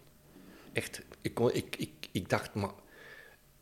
Echt. 0.73 1.03
Ik, 1.21 1.39
ik, 1.39 1.77
ik, 1.77 2.09
ik 2.13 2.29
dacht, 2.29 2.55
maar 2.55 2.73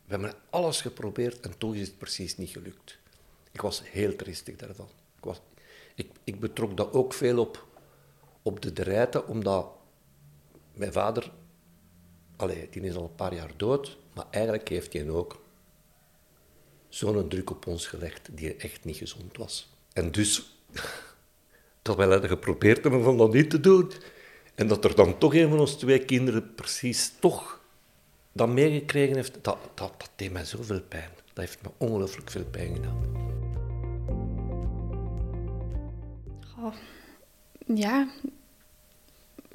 we 0.05 0.13
hebben 0.13 0.33
alles 0.49 0.81
geprobeerd 0.81 1.39
en 1.39 1.57
toch 1.57 1.75
is 1.75 1.87
het 1.87 1.97
precies 1.97 2.37
niet 2.37 2.49
gelukt. 2.49 2.97
Ik 3.51 3.61
was 3.61 3.81
heel 3.83 4.15
triestig 4.15 4.55
daarvan. 4.55 4.89
Ik, 5.17 5.23
was, 5.23 5.41
ik, 5.95 6.11
ik 6.23 6.39
betrok 6.39 6.77
dat 6.77 6.93
ook 6.93 7.13
veel 7.13 7.39
op, 7.39 7.66
op 8.47 8.61
de 8.61 8.73
drijten, 8.73 9.27
omdat 9.27 9.69
mijn 10.73 10.91
vader 10.91 11.31
Allee, 12.37 12.67
die 12.71 12.81
is 12.81 12.95
al 12.95 13.03
een 13.03 13.15
paar 13.15 13.33
jaar 13.33 13.51
dood, 13.55 13.97
maar 14.13 14.25
eigenlijk 14.31 14.69
heeft 14.69 14.93
hij 14.93 15.09
ook 15.09 15.43
zo'n 16.89 17.29
druk 17.29 17.49
op 17.49 17.67
ons 17.67 17.87
gelegd 17.87 18.29
die 18.31 18.55
echt 18.55 18.85
niet 18.85 18.97
gezond 18.97 19.37
was. 19.37 19.69
En 19.93 20.11
dus, 20.11 20.57
wij 21.97 22.07
hadden 22.07 22.29
geprobeerd 22.29 22.81
hebben 22.83 23.03
van 23.03 23.17
dat 23.17 23.33
niet 23.33 23.49
te 23.49 23.59
doen, 23.59 23.91
en 24.55 24.67
dat 24.67 24.85
er 24.85 24.95
dan 24.95 25.17
toch 25.17 25.33
een 25.33 25.49
van 25.49 25.59
onze 25.59 25.75
twee 25.75 26.05
kinderen 26.05 26.55
precies 26.55 27.13
toch 27.19 27.61
dat 28.31 28.49
meegekregen 28.49 29.15
heeft, 29.15 29.33
dat, 29.41 29.57
dat, 29.73 29.93
dat 29.97 30.09
deed 30.15 30.31
mij 30.31 30.45
zoveel 30.45 30.81
pijn. 30.81 31.09
Dat 31.33 31.45
heeft 31.45 31.61
me 31.61 31.69
ongelooflijk 31.77 32.29
veel 32.29 32.45
pijn 32.45 32.75
gedaan. 32.75 33.25
Oh, 36.59 36.73
ja, 37.75 38.07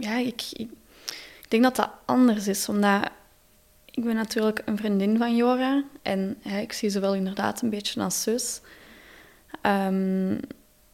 ja 0.02 0.16
ik, 0.16 0.42
ik 0.52 0.70
denk 1.48 1.62
dat 1.62 1.76
dat 1.76 1.90
anders 2.04 2.46
is, 2.48 2.68
omdat 2.68 3.10
ik 3.84 4.04
ben 4.04 4.14
natuurlijk 4.14 4.62
een 4.64 4.76
vriendin 4.76 5.16
van 5.18 5.36
Jora 5.36 5.84
en 6.02 6.38
ik 6.60 6.72
zie 6.72 6.88
ze 6.88 7.00
wel 7.00 7.14
inderdaad 7.14 7.62
een 7.62 7.70
beetje 7.70 8.02
als 8.02 8.22
zus. 8.22 8.60
Um, 9.62 10.40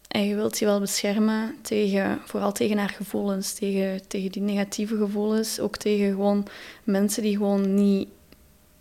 en 0.08 0.26
je 0.26 0.34
wilt 0.34 0.58
je 0.58 0.64
wel 0.64 0.80
beschermen 0.80 1.56
tegen, 1.62 2.20
vooral 2.24 2.52
tegen 2.52 2.78
haar 2.78 2.88
gevoelens, 2.88 3.52
tegen, 3.52 4.08
tegen 4.08 4.32
die 4.32 4.42
negatieve 4.42 4.96
gevoelens, 4.96 5.60
ook 5.60 5.76
tegen 5.76 6.10
gewoon 6.10 6.46
mensen 6.84 7.22
die 7.22 7.36
gewoon 7.36 7.74
niet, 7.74 8.08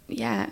ja, 0.06 0.48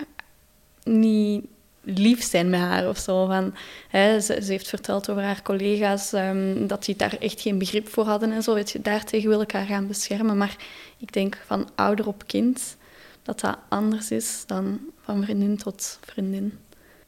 niet 0.83 1.45
lief 1.85 2.23
zijn 2.23 2.49
met 2.49 2.59
haar 2.59 2.89
of 2.89 2.97
zo. 2.97 3.25
Van, 3.25 3.55
hè, 3.89 4.19
ze, 4.19 4.33
heeft 4.39 4.67
verteld 4.67 5.09
over 5.09 5.23
haar 5.23 5.41
collega's 5.41 6.11
um, 6.13 6.67
dat 6.67 6.85
die 6.85 6.95
daar 6.95 7.17
echt 7.19 7.41
geen 7.41 7.57
begrip 7.57 7.87
voor 7.89 8.05
hadden 8.05 8.31
en 8.31 8.43
zo. 8.43 8.53
Weet 8.53 8.71
je, 8.71 8.81
daartegen 8.81 9.29
wil 9.29 9.41
ik 9.41 9.51
haar 9.51 9.65
gaan 9.65 9.87
beschermen. 9.87 10.37
Maar 10.37 10.55
ik 10.97 11.13
denk 11.13 11.37
van 11.45 11.69
ouder 11.75 12.07
op 12.07 12.27
kind 12.27 12.77
dat 13.23 13.39
dat 13.39 13.57
anders 13.69 14.11
is 14.11 14.43
dan 14.45 14.79
van 15.01 15.23
vriendin 15.23 15.57
tot 15.57 15.99
vriendin. 16.01 16.59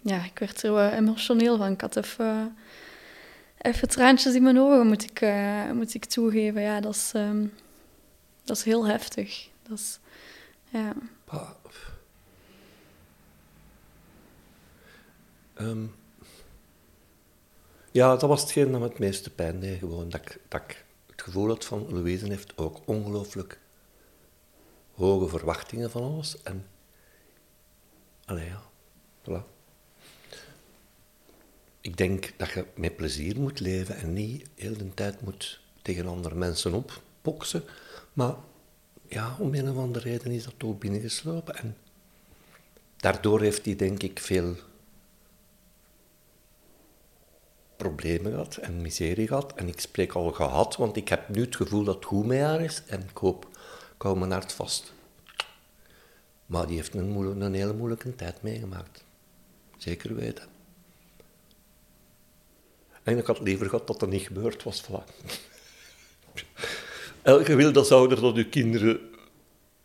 Ja, 0.01 0.23
ik 0.23 0.39
werd 0.39 0.63
er 0.63 0.73
wel 0.73 0.89
emotioneel 0.89 1.57
van. 1.57 1.71
Ik 1.71 1.81
had 1.81 1.95
even, 1.95 2.57
even 3.57 3.87
traantjes 3.87 4.35
in 4.35 4.43
mijn 4.43 4.59
ogen, 4.59 4.87
moet 4.87 5.03
ik, 5.03 5.21
uh, 5.21 5.71
moet 5.71 5.93
ik 5.93 6.05
toegeven. 6.05 6.61
Ja, 6.61 6.79
dat 6.79 6.95
is, 6.95 7.11
um, 7.15 7.53
dat 8.43 8.57
is 8.57 8.63
heel 8.63 8.87
heftig. 8.87 9.49
Dat 9.67 9.77
is, 9.77 9.99
ja. 10.69 10.93
Um, 15.61 15.95
ja, 17.91 18.15
dat 18.15 18.29
was 18.29 18.41
hetgeen 18.41 18.71
dat 18.71 18.79
me 18.79 18.87
het 18.87 18.99
meeste 18.99 19.29
pijn 19.29 19.59
deed. 19.59 19.79
Gewoon 19.79 20.09
dat 20.09 20.21
ik, 20.21 20.39
dat 20.47 20.61
het 21.05 21.21
gevoel 21.21 21.47
had 21.47 21.65
van 21.65 21.87
Louise 21.89 22.27
heeft 22.27 22.57
ook 22.57 22.81
ongelooflijk 22.85 23.59
hoge 24.93 25.27
verwachtingen 25.27 25.91
van 25.91 26.01
ons. 26.01 26.41
En, 26.41 26.65
allee 28.25 28.45
ja, 28.45 28.61
voilà. 29.23 29.55
Ik 31.81 31.97
denk 31.97 32.33
dat 32.37 32.49
je 32.49 32.65
met 32.75 32.95
plezier 32.95 33.39
moet 33.39 33.59
leven 33.59 33.95
en 33.95 34.13
niet 34.13 34.49
heel 34.55 34.77
de 34.77 34.93
tijd 34.93 35.21
moet 35.21 35.59
tegen 35.81 36.07
andere 36.07 36.35
mensen 36.35 36.73
opboksen. 36.73 37.63
Maar 38.13 38.35
ja, 39.07 39.35
om 39.39 39.53
een 39.53 39.69
of 39.69 39.77
andere 39.77 40.09
reden 40.09 40.31
is 40.31 40.43
dat 40.43 40.53
toch 40.57 40.77
binnengeslopen. 40.77 41.55
En 41.55 41.77
daardoor 42.97 43.41
heeft 43.41 43.65
hij 43.65 43.75
denk 43.75 44.03
ik 44.03 44.19
veel 44.19 44.55
problemen 47.77 48.31
gehad 48.31 48.57
en 48.57 48.81
miserie 48.81 49.27
gehad. 49.27 49.53
En 49.55 49.67
ik 49.67 49.79
spreek 49.79 50.13
al 50.13 50.31
gehad, 50.31 50.75
want 50.75 50.95
ik 50.95 51.07
heb 51.07 51.29
nu 51.29 51.41
het 51.41 51.55
gevoel 51.55 51.83
dat 51.83 51.95
het 51.95 52.05
goed 52.05 52.25
met 52.25 52.39
haar 52.39 52.61
is. 52.61 52.81
En 52.87 53.01
ik 53.01 53.17
hoop, 53.17 53.47
ik 53.95 54.01
hou 54.01 54.17
mijn 54.17 54.49
vast. 54.49 54.93
Maar 56.45 56.67
die 56.67 56.75
heeft 56.75 56.93
een, 56.93 57.53
hele 57.53 57.73
moeilijke 57.73 58.15
tijd 58.15 58.41
meegemaakt. 58.41 59.03
Zeker 59.77 60.15
weten. 60.15 60.45
En 63.03 63.17
ik 63.17 63.25
had 63.25 63.39
liever 63.39 63.69
gehad 63.69 63.87
dat 63.87 63.99
dat 63.99 64.09
niet 64.09 64.27
gebeurd 64.27 64.63
was. 64.63 64.83
Voilà. 64.83 65.03
Elke 67.21 67.55
wil 67.55 67.71
dat 67.71 67.91
ouder 67.91 68.21
dat 68.21 68.35
uw 68.35 68.49
kinderen, 68.49 68.99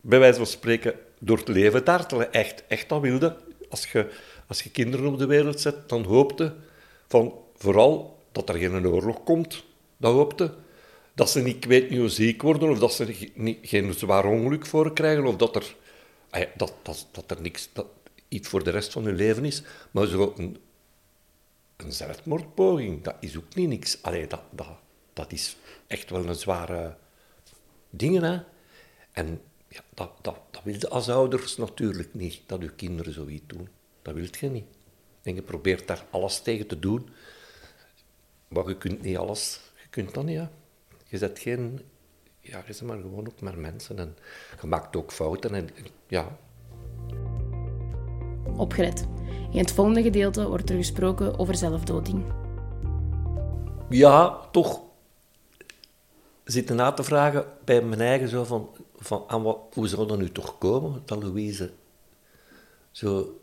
bij 0.01 0.19
wijze 0.19 0.37
van 0.37 0.47
spreken, 0.47 0.95
door 1.19 1.39
het 1.39 1.49
leven 1.49 1.85
dartelen. 1.85 2.33
Echt, 2.33 2.67
echt 2.67 2.89
dat 2.89 3.01
wilde. 3.01 3.37
Als 3.69 3.93
je, 3.93 4.11
als 4.47 4.63
je 4.63 4.71
kinderen 4.71 5.07
op 5.07 5.19
de 5.19 5.27
wereld 5.27 5.61
zet, 5.61 5.89
dan 5.89 6.05
hoopte 6.05 6.55
van 7.09 7.42
vooral 7.63 8.19
dat 8.33 8.49
er 8.49 8.55
geen 8.55 8.87
oorlog 8.87 9.23
komt. 9.25 9.65
Dat 9.97 10.13
hoopte. 10.13 10.55
Dat 11.15 11.31
ze 11.31 11.41
niet, 11.41 11.57
ik 11.57 11.65
weet 11.65 12.13
ziek 12.13 12.43
worden, 12.43 12.71
of 12.71 12.79
dat 12.79 12.93
ze 12.93 13.31
geen 13.63 13.95
zwaar 13.95 14.25
ongeluk 14.25 14.67
voor 14.67 14.93
krijgen, 14.93 15.25
of 15.25 15.37
dat 15.37 15.57
er, 15.57 15.77
ah 16.31 16.47
dat, 16.57 16.75
dat, 16.83 17.09
dat 17.13 17.31
er 17.31 17.41
niks, 17.41 17.69
dat 17.73 17.87
iets 18.29 18.49
voor 18.49 18.65
de 18.65 18.71
rest 18.71 18.93
van 18.93 19.05
hun 19.05 19.17
leven 19.17 19.45
is. 19.45 19.63
Maar 19.91 20.07
zo 20.07 20.35
een, 20.37 20.57
een 21.77 21.93
zelfmoordpoging, 21.93 23.03
dat 23.03 23.15
is 23.21 23.37
ook 23.37 23.55
niet 23.55 23.69
niks. 23.69 24.03
Allee, 24.03 24.27
dat, 24.27 24.43
dat, 24.51 24.79
dat 25.13 25.33
is 25.33 25.57
echt 25.87 26.11
wel 26.11 26.27
een 26.27 26.35
zware 26.35 26.97
ding, 27.91 28.21
hè. 28.21 28.41
En 29.13 29.41
ja, 29.69 29.81
dat, 29.95 30.11
dat, 30.21 30.37
dat 30.51 30.63
wil 30.65 30.75
je 30.75 30.89
als 30.89 31.09
ouders 31.09 31.57
natuurlijk 31.57 32.15
niet, 32.15 32.41
dat 32.47 32.63
je 32.63 32.73
kinderen 32.73 33.13
zoiets 33.13 33.47
doen. 33.47 33.69
Dat 34.03 34.15
wilt 34.15 34.39
je 34.39 34.51
niet. 34.51 34.67
En 35.23 35.35
je 35.35 35.43
probeert 35.43 35.87
daar 35.87 36.05
alles 36.11 36.41
tegen 36.41 36.67
te 36.67 36.79
doen. 36.79 37.09
Maar 38.53 38.69
je 38.69 38.77
kunt 38.77 39.03
niet 39.03 39.17
alles. 39.17 39.61
Je 39.83 39.89
kunt 39.91 40.15
dat 40.15 40.25
niet, 40.25 40.35
ja. 40.35 40.51
Je 41.07 41.19
zet 41.19 41.39
geen... 41.39 41.81
Ja, 42.41 42.59
je 42.59 42.65
bent 42.67 42.83
maar 42.83 43.01
gewoon 43.01 43.27
ook 43.27 43.41
maar 43.41 43.59
mensen. 43.59 43.99
En 43.99 44.17
je 44.61 44.67
maakt 44.67 44.97
ook 44.97 45.13
fouten. 45.13 45.55
En 45.55 45.69
ja. 46.07 46.39
Opgelet. 48.57 49.07
In 49.51 49.59
het 49.59 49.73
volgende 49.73 50.03
gedeelte 50.03 50.49
wordt 50.49 50.71
er 50.71 50.77
gesproken 50.77 51.39
over 51.39 51.57
zelfdoding. 51.57 52.25
Ja, 53.89 54.41
toch 54.51 54.81
zitten 56.45 56.77
na 56.77 56.93
te 56.93 57.03
vragen 57.03 57.47
bij 57.65 57.83
mijn 57.83 58.01
eigen 58.01 58.29
zo 58.29 58.45
van, 58.45 58.71
van 58.97 59.25
aan 59.27 59.43
wat, 59.43 59.59
hoe 59.73 59.89
zou 59.89 60.07
dat 60.07 60.19
nu 60.19 60.33
toch 60.33 60.59
komen 60.59 61.03
dat 61.05 61.23
Louise 61.23 61.73
zo 62.91 63.41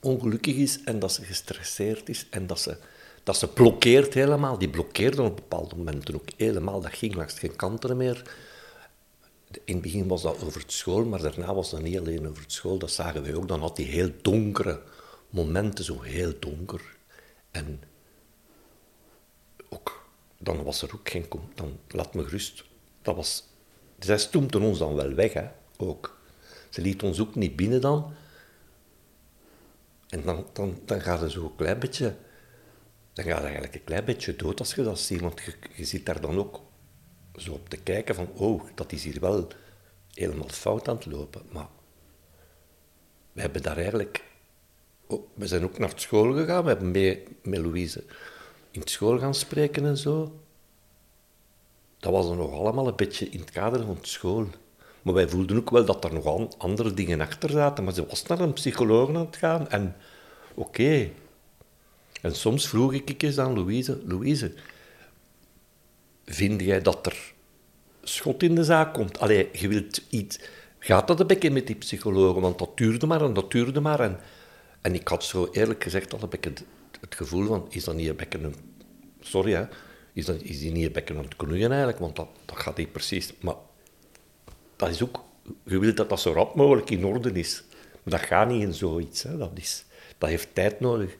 ongelukkig 0.00 0.56
is 0.56 0.84
en 0.84 0.98
dat 0.98 1.12
ze 1.12 1.24
gestresseerd 1.24 2.08
is 2.08 2.28
en 2.30 2.46
dat 2.46 2.60
ze, 2.60 2.76
dat 3.22 3.36
ze 3.36 3.48
blokkeert 3.48 4.14
helemaal. 4.14 4.58
Die 4.58 4.70
blokkeerde 4.70 5.22
op 5.22 5.36
bepaalde 5.36 5.76
momenten 5.76 6.14
ook 6.14 6.28
helemaal. 6.36 6.80
Dat 6.80 6.94
ging 6.94 7.14
langs 7.14 7.38
geen 7.38 7.56
kanten 7.56 7.96
meer. 7.96 8.22
In 9.64 9.74
het 9.74 9.82
begin 9.82 10.08
was 10.08 10.22
dat 10.22 10.44
over 10.44 10.60
het 10.60 10.72
school, 10.72 11.04
maar 11.04 11.22
daarna 11.22 11.54
was 11.54 11.70
dat 11.70 11.82
niet 11.82 11.98
alleen 11.98 12.28
over 12.28 12.42
het 12.42 12.52
school. 12.52 12.78
Dat 12.78 12.90
zagen 12.90 13.22
wij 13.22 13.34
ook. 13.34 13.48
Dan 13.48 13.60
had 13.60 13.76
hij 13.76 13.86
heel 13.86 14.10
donkere 14.22 14.80
momenten, 15.30 15.84
zo 15.84 16.00
heel 16.00 16.32
donker. 16.38 16.96
En 17.50 17.82
ook, 19.68 20.04
dan 20.38 20.62
was 20.62 20.82
er 20.82 20.90
ook 20.94 21.08
geen... 21.08 21.26
Dan 21.54 21.78
laat 21.88 22.14
me 22.14 22.24
gerust. 22.24 22.64
Dat 23.02 23.16
was, 23.16 23.48
zij 23.98 24.18
stoemte 24.18 24.58
ons 24.58 24.78
dan 24.78 24.94
wel 24.94 25.14
weg, 25.14 25.32
hè, 25.32 25.48
ook. 25.76 26.20
Ze 26.70 26.80
liet 26.80 27.02
ons 27.02 27.20
ook 27.20 27.34
niet 27.34 27.56
binnen 27.56 27.80
dan. 27.80 28.14
En 30.08 30.22
dan, 30.22 30.46
dan, 30.52 30.80
dan 30.84 31.00
gaat 31.00 31.30
zo 31.30 31.44
een 31.44 31.56
klein 31.56 31.78
beetje... 31.78 32.16
Dan 33.12 33.24
gaat 33.24 33.34
het 33.34 33.44
eigenlijk 33.44 33.74
een 33.74 33.84
klein 33.84 34.04
beetje 34.04 34.36
dood 34.36 34.58
als 34.58 34.74
je 34.74 34.82
dat 34.82 34.98
ziet. 34.98 35.20
Want 35.20 35.40
je, 35.74 35.84
zit 35.84 36.06
daar 36.06 36.20
dan 36.20 36.38
ook 36.38 36.60
zo 37.36 37.52
op 37.52 37.68
te 37.68 37.76
kijken 37.76 38.14
van... 38.14 38.28
Oh, 38.34 38.62
dat 38.74 38.92
is 38.92 39.04
hier 39.04 39.20
wel 39.20 39.48
helemaal 40.14 40.48
fout 40.48 40.88
aan 40.88 40.96
het 40.96 41.06
lopen. 41.06 41.42
Maar 41.50 41.68
we 43.32 43.40
hebben 43.40 43.62
daar 43.62 43.76
eigenlijk... 43.76 44.24
Oh, 45.06 45.26
we 45.34 45.46
zijn 45.46 45.64
ook 45.64 45.78
naar 45.78 45.92
school 45.94 46.32
gegaan. 46.32 46.62
We 46.62 46.68
hebben 46.68 46.90
mee, 46.90 47.24
met 47.42 47.60
Louise 47.60 48.04
in 48.70 48.82
school 48.84 49.18
gaan 49.18 49.34
spreken 49.34 49.84
en 49.84 49.96
zo. 49.96 50.40
Dat 51.98 52.12
was 52.12 52.26
dan 52.26 52.36
nog 52.36 52.52
allemaal 52.52 52.88
een 52.88 52.96
beetje 52.96 53.28
in 53.28 53.40
het 53.40 53.50
kader 53.50 53.84
van 53.84 53.98
school. 54.00 54.46
Maar 55.02 55.14
wij 55.14 55.28
voelden 55.28 55.56
ook 55.56 55.70
wel 55.70 55.84
dat 55.84 56.04
er 56.04 56.12
nog 56.12 56.58
andere 56.58 56.94
dingen 56.94 57.20
achter 57.20 57.50
zaten. 57.50 57.84
Maar 57.84 57.94
ze 57.94 58.06
was 58.06 58.26
naar 58.26 58.40
een 58.40 58.52
psycholoog 58.52 59.08
aan 59.08 59.16
het 59.16 59.36
gaan. 59.36 59.68
En 59.68 59.96
oké. 60.54 61.10
En 62.22 62.34
soms 62.34 62.68
vroeg 62.68 62.92
ik 62.92 63.22
eens 63.22 63.38
aan 63.38 63.54
Louise... 63.54 64.00
Louise, 64.06 64.52
vind 66.24 66.60
jij 66.60 66.82
dat 66.82 67.06
er 67.06 67.32
schot 68.02 68.42
in 68.42 68.54
de 68.54 68.64
zaak 68.64 68.94
komt? 68.94 69.18
Allee, 69.18 69.48
je 69.52 69.68
wilt 69.68 70.02
iets... 70.08 70.38
Gaat 70.78 71.08
dat 71.08 71.20
een 71.20 71.26
beetje 71.26 71.50
met 71.50 71.66
die 71.66 71.76
psychologen? 71.76 72.42
Want 72.42 72.58
dat 72.58 72.76
duurde 72.76 73.06
maar 73.06 73.22
en 73.22 73.34
dat 73.34 73.50
duurde 73.50 73.80
maar. 73.80 74.00
En, 74.00 74.18
en 74.80 74.94
ik 74.94 75.08
had 75.08 75.24
zo 75.24 75.48
eerlijk 75.52 75.82
gezegd 75.82 76.12
al 76.12 76.22
een 76.22 76.28
beetje 76.28 76.52
het, 77.00 77.14
gevoel 77.14 77.46
van... 77.46 77.66
Is 77.70 77.84
dat 77.84 77.94
niet 77.94 78.08
een 78.08 78.16
beetje 78.16 78.38
een... 78.38 78.54
Sorry, 79.20 79.52
hè. 79.52 79.64
Is, 80.12 80.24
dat, 80.24 80.42
is 80.42 80.58
die 80.58 80.72
niet 80.72 80.86
een 80.86 80.92
beetje 80.92 81.16
aan 81.16 81.24
het 81.24 81.36
knoeien 81.36 81.68
eigenlijk? 81.68 81.98
Want 81.98 82.16
dat, 82.16 82.28
dat 82.44 82.58
gaat 82.58 82.76
niet 82.76 82.92
precies... 82.92 83.32
Maar 83.40 83.54
dat 84.76 84.88
is 84.88 85.02
ook, 85.02 85.24
je 85.64 85.78
wilt 85.78 85.96
dat 85.96 86.08
dat 86.08 86.20
zo 86.20 86.32
rap 86.32 86.54
mogelijk 86.54 86.90
in 86.90 87.04
orde 87.04 87.32
is. 87.32 87.64
Maar 88.02 88.18
dat 88.18 88.28
gaat 88.28 88.48
niet 88.48 88.62
in 88.62 88.74
zoiets. 88.74 89.22
Hè. 89.22 89.36
Dat, 89.36 89.50
is, 89.54 89.84
dat 90.18 90.28
heeft 90.28 90.54
tijd 90.54 90.80
nodig. 90.80 91.16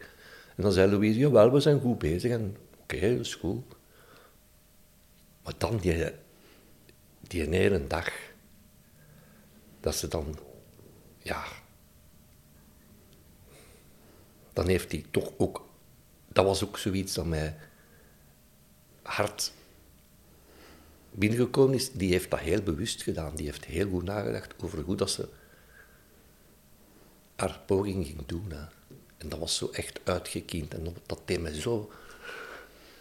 En 0.63 0.69
dan 0.69 0.77
zei 0.77 0.91
Louise, 0.91 1.19
jawel, 1.19 1.53
we 1.53 1.61
zijn 1.61 1.81
goed 1.81 1.99
bezig. 1.99 2.31
En 2.31 2.57
oké, 2.83 2.97
okay, 2.97 3.17
dat 3.17 3.27
is 3.27 3.35
goed. 3.35 3.65
Maar 5.43 5.55
dan 5.59 5.77
die, 5.77 6.11
die 7.21 7.87
dag, 7.87 8.11
dat 9.81 9.95
ze 9.95 10.09
dan, 10.09 10.39
ja, 11.19 11.45
dan 14.53 14.69
heeft 14.69 14.93
hij 14.93 15.05
toch 15.11 15.33
ook, 15.37 15.69
dat 16.29 16.45
was 16.45 16.65
ook 16.65 16.79
zoiets 16.79 17.15
dat 17.15 17.27
mij 17.27 17.57
hard 19.03 19.53
binnengekomen 21.11 21.75
is, 21.75 21.93
die 21.93 22.11
heeft 22.11 22.31
dat 22.31 22.41
heel 22.41 22.63
bewust 22.63 23.03
gedaan. 23.03 23.35
Die 23.35 23.47
heeft 23.47 23.65
heel 23.65 23.89
goed 23.89 24.05
nagedacht 24.05 24.63
over 24.63 24.81
hoe 24.81 24.97
dat 24.97 25.11
ze 25.11 25.29
haar 27.37 27.61
poging 27.67 28.07
ging 28.07 28.27
doen. 28.27 28.53
En 29.23 29.29
dat 29.29 29.39
was 29.39 29.57
zo 29.57 29.69
echt 29.73 30.01
uitgekiend. 30.05 30.75
En 30.75 30.97
dat 31.07 31.21
deed 31.25 31.41
me 31.41 31.61
zo... 31.61 31.91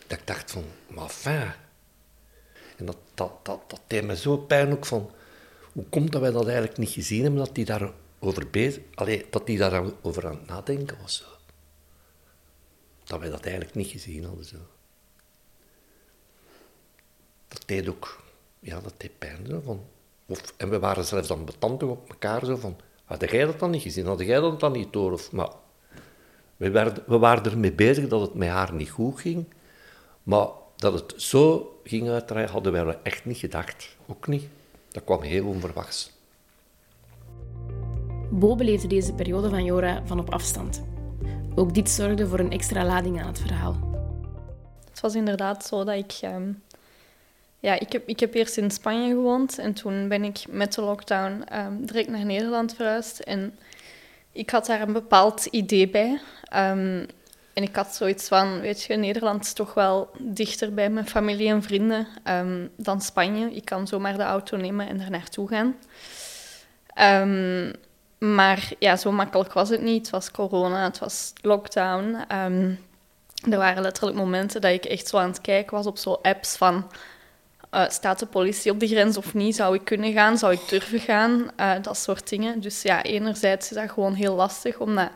Dat 0.07 0.19
ik 0.19 0.27
dacht 0.27 0.51
van, 0.51 0.63
maar 0.87 1.09
fijn. 1.09 1.53
En 2.77 2.85
dat, 2.85 2.97
dat, 3.13 3.45
dat, 3.45 3.69
dat 3.69 3.81
deed 3.87 4.03
me 4.03 4.15
zo 4.15 4.37
pijn 4.37 4.71
ook 4.71 4.85
van... 4.85 5.11
Hoe 5.71 5.85
komt 5.89 6.11
dat 6.11 6.21
wij 6.21 6.31
dat 6.31 6.45
eigenlijk 6.45 6.77
niet 6.77 6.89
gezien 6.89 7.21
hebben, 7.21 7.45
dat 7.45 7.55
die 7.55 7.65
daarover 7.65 8.49
bezig... 8.51 8.83
Allee, 8.93 9.25
dat 9.29 9.45
die 9.45 9.57
daarover 9.57 10.27
aan 10.27 10.37
het 10.37 10.47
nadenken 10.47 10.97
was. 11.01 11.17
Zo. 11.17 11.25
Dat 13.03 13.19
wij 13.19 13.29
dat 13.29 13.43
eigenlijk 13.43 13.75
niet 13.75 13.87
gezien 13.87 14.23
hadden. 14.23 14.45
Zo 14.45 14.57
dat 17.51 17.63
deed 17.65 17.89
ook, 17.89 18.23
ja, 18.59 18.79
dat 18.79 18.93
deed 18.97 19.19
pijn. 19.19 19.45
Zo, 19.47 19.61
van, 19.65 19.85
en 20.57 20.69
we 20.69 20.79
waren 20.79 21.05
zelfs 21.05 21.27
dan 21.27 21.45
betandig 21.45 21.89
op 21.89 22.09
elkaar, 22.09 22.45
zo 22.45 22.55
van, 22.55 22.77
had 23.05 23.31
jij 23.31 23.45
dat 23.45 23.59
dan 23.59 23.69
niet 23.69 23.81
gezien? 23.81 24.05
Had 24.05 24.19
jij 24.19 24.39
dat 24.39 24.59
dan 24.59 24.71
niet 24.71 24.93
door? 24.93 25.11
Of, 25.11 25.31
maar 25.31 25.49
we, 26.61 26.69
werden, 26.69 27.03
we 27.07 27.17
waren 27.17 27.43
ermee 27.43 27.71
bezig 27.71 28.07
dat 28.07 28.21
het 28.21 28.33
met 28.33 28.49
haar 28.49 28.73
niet 28.73 28.89
goed 28.89 29.19
ging, 29.19 29.45
maar 30.23 30.47
dat 30.75 30.93
het 30.93 31.21
zo 31.21 31.71
ging 31.83 32.09
uitdraaien, 32.09 32.49
hadden 32.49 32.71
wij 32.71 32.97
echt 33.03 33.25
niet 33.25 33.37
gedacht. 33.37 33.95
Ook 34.07 34.27
niet. 34.27 34.47
Dat 34.91 35.03
kwam 35.03 35.21
heel 35.21 35.45
onverwachts. 35.45 36.11
Bo 38.29 38.55
beleefde 38.55 38.87
deze 38.87 39.13
periode 39.13 39.49
van 39.49 39.63
Jora 39.63 40.01
van 40.05 40.19
op 40.19 40.33
afstand. 40.33 40.83
Ook 41.55 41.73
dit 41.73 41.89
zorgde 41.89 42.27
voor 42.27 42.39
een 42.39 42.51
extra 42.51 42.85
lading 42.85 43.21
aan 43.21 43.27
het 43.27 43.39
verhaal 43.39 43.91
was 45.01 45.15
inderdaad 45.15 45.65
zo 45.65 45.83
dat 45.83 45.95
ik... 45.95 46.17
ehm, 46.21 46.51
ja, 47.59 47.79
ik 47.79 47.91
heb, 47.91 48.07
ik 48.07 48.19
heb 48.19 48.33
eerst 48.33 48.57
in 48.57 48.71
Spanje 48.71 49.09
gewoond 49.09 49.57
en 49.57 49.73
toen 49.73 50.07
ben 50.07 50.23
ik 50.23 50.43
met 50.49 50.73
de 50.73 50.81
lockdown 50.81 51.43
ehm, 51.43 51.73
direct 51.79 52.09
naar 52.09 52.25
Nederland 52.25 52.75
verhuisd. 52.75 53.19
En 53.19 53.57
ik 54.31 54.49
had 54.49 54.65
daar 54.65 54.81
een 54.81 54.93
bepaald 54.93 55.45
idee 55.45 55.89
bij. 55.89 56.19
Ehm, 56.43 57.05
en 57.53 57.63
ik 57.63 57.75
had 57.75 57.95
zoiets 57.95 58.27
van, 58.27 58.59
weet 58.59 58.83
je, 58.83 58.95
Nederland 58.95 59.43
is 59.43 59.53
toch 59.53 59.73
wel 59.73 60.09
dichter 60.19 60.73
bij 60.73 60.89
mijn 60.89 61.07
familie 61.07 61.49
en 61.49 61.63
vrienden 61.63 62.07
ehm, 62.23 62.67
dan 62.75 63.01
Spanje. 63.01 63.51
Ik 63.51 63.65
kan 63.65 63.87
zomaar 63.87 64.17
de 64.17 64.23
auto 64.23 64.57
nemen 64.57 64.87
en 64.87 65.01
er 65.01 65.09
naartoe 65.09 65.47
gaan. 65.47 65.75
Ehm, 66.93 67.73
maar 68.17 68.71
ja, 68.79 68.95
zo 68.95 69.11
makkelijk 69.11 69.53
was 69.53 69.69
het 69.69 69.81
niet. 69.81 70.01
Het 70.01 70.09
was 70.09 70.31
corona, 70.31 70.83
het 70.83 70.99
was 70.99 71.33
lockdown. 71.41 72.25
Er 73.49 73.57
waren 73.57 73.81
letterlijk 73.81 74.17
momenten 74.17 74.61
dat 74.61 74.71
ik 74.71 74.85
echt 74.85 75.07
zo 75.07 75.17
aan 75.17 75.29
het 75.29 75.41
kijken 75.41 75.75
was 75.75 75.85
op 75.85 75.97
zo 75.97 76.19
apps 76.21 76.55
van... 76.57 76.85
eh, 77.71 77.89
staat 77.89 78.19
de 78.19 78.25
politie 78.25 78.71
op 78.71 78.79
de 78.79 78.87
grens 78.87 79.17
of 79.17 79.33
niet? 79.33 79.55
Zou 79.55 79.75
ik 79.75 79.85
kunnen 79.85 80.13
gaan? 80.13 80.37
Zou 80.37 80.53
ik 80.53 80.69
durven 80.69 80.99
gaan? 80.99 81.51
Eh, 81.55 81.73
dat 81.81 81.97
soort 81.97 82.29
dingen. 82.29 82.59
Dus 82.59 82.81
ja, 82.81 83.03
enerzijds 83.03 83.69
is 83.69 83.77
dat 83.77 83.91
gewoon 83.91 84.13
heel 84.13 84.35
lastig, 84.35 84.79
omdat 84.79 85.09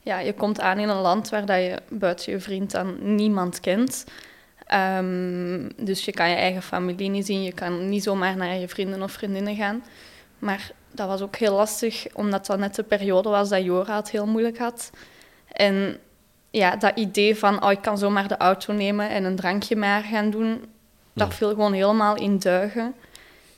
ja, 0.00 0.18
je 0.18 0.32
komt 0.32 0.60
aan 0.60 0.78
in 0.78 0.88
een 0.88 1.00
land 1.00 1.28
waar 1.28 1.46
dat 1.46 1.56
je 1.56 1.78
buiten 1.88 2.32
je 2.32 2.40
vriend 2.40 2.70
dan 2.70 3.14
niemand 3.14 3.60
kent. 3.60 4.04
Ehm, 4.66 5.68
dus 5.76 6.04
je 6.04 6.12
kan 6.12 6.28
je 6.28 6.36
eigen 6.36 6.62
familie 6.62 7.10
niet 7.10 7.26
zien, 7.26 7.42
je 7.42 7.52
kan 7.52 7.88
niet 7.88 8.02
zomaar 8.02 8.36
naar 8.36 8.54
je 8.54 8.68
vrienden 8.68 9.02
of 9.02 9.12
vriendinnen 9.12 9.56
gaan. 9.56 9.84
Maar 10.38 10.70
dat 10.92 11.08
was 11.08 11.20
ook 11.20 11.36
heel 11.36 11.54
lastig, 11.54 12.06
omdat 12.12 12.46
dat 12.46 12.58
net 12.58 12.74
de 12.74 12.82
periode 12.82 13.28
was 13.28 13.48
dat 13.48 13.64
Jora 13.64 13.96
het 13.96 14.10
heel 14.10 14.26
moeilijk 14.26 14.58
had. 14.58 14.90
En 15.52 15.98
ja, 16.50 16.76
dat 16.76 16.98
idee 16.98 17.36
van, 17.36 17.64
oh, 17.64 17.70
ik 17.70 17.82
kan 17.82 17.98
zomaar 17.98 18.28
de 18.28 18.36
auto 18.36 18.72
nemen 18.72 19.10
en 19.10 19.24
een 19.24 19.36
drankje 19.36 19.76
maar 19.76 20.02
gaan 20.02 20.30
doen, 20.30 20.64
dat 21.20 21.34
viel 21.34 21.48
gewoon 21.48 21.72
helemaal 21.72 22.16
in 22.16 22.38
duigen. 22.38 22.94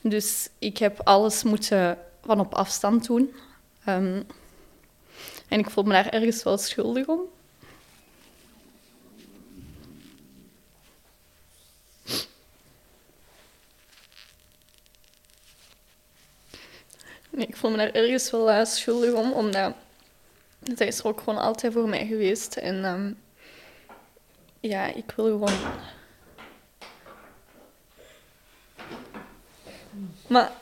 Dus 0.01 0.49
ik 0.59 0.79
heb 0.79 1.01
alles 1.05 1.43
moeten 1.43 1.99
van 2.25 2.41
op 2.41 2.55
afstand 2.55 3.07
doen. 3.07 3.35
Ehm, 3.85 4.23
en 5.49 5.59
ik 5.59 5.71
voel 5.71 5.85
me 5.85 5.93
daar 5.93 6.09
ergens 6.09 6.43
wel 6.43 6.59
schuldig 6.59 7.07
om. 7.07 7.21
Nee, 17.31 17.47
ik 17.47 17.57
voel 17.57 17.71
me 17.71 17.77
daar 17.77 17.91
ergens 17.91 18.31
wel 18.31 18.51
eh, 18.51 18.65
schuldig 18.65 19.13
om, 19.13 19.33
omdat 19.33 19.75
zij 20.75 20.87
is 20.87 20.99
er 20.99 21.07
ook 21.07 21.19
gewoon 21.19 21.39
altijd 21.39 21.73
voor 21.73 21.89
mij 21.89 22.07
geweest. 22.07 22.57
En 22.57 22.85
ehm, 22.85 23.13
ja, 24.61 24.87
ik 24.87 25.13
wil 25.17 25.25
gewoon... 25.25 25.59
Maar 30.33 30.53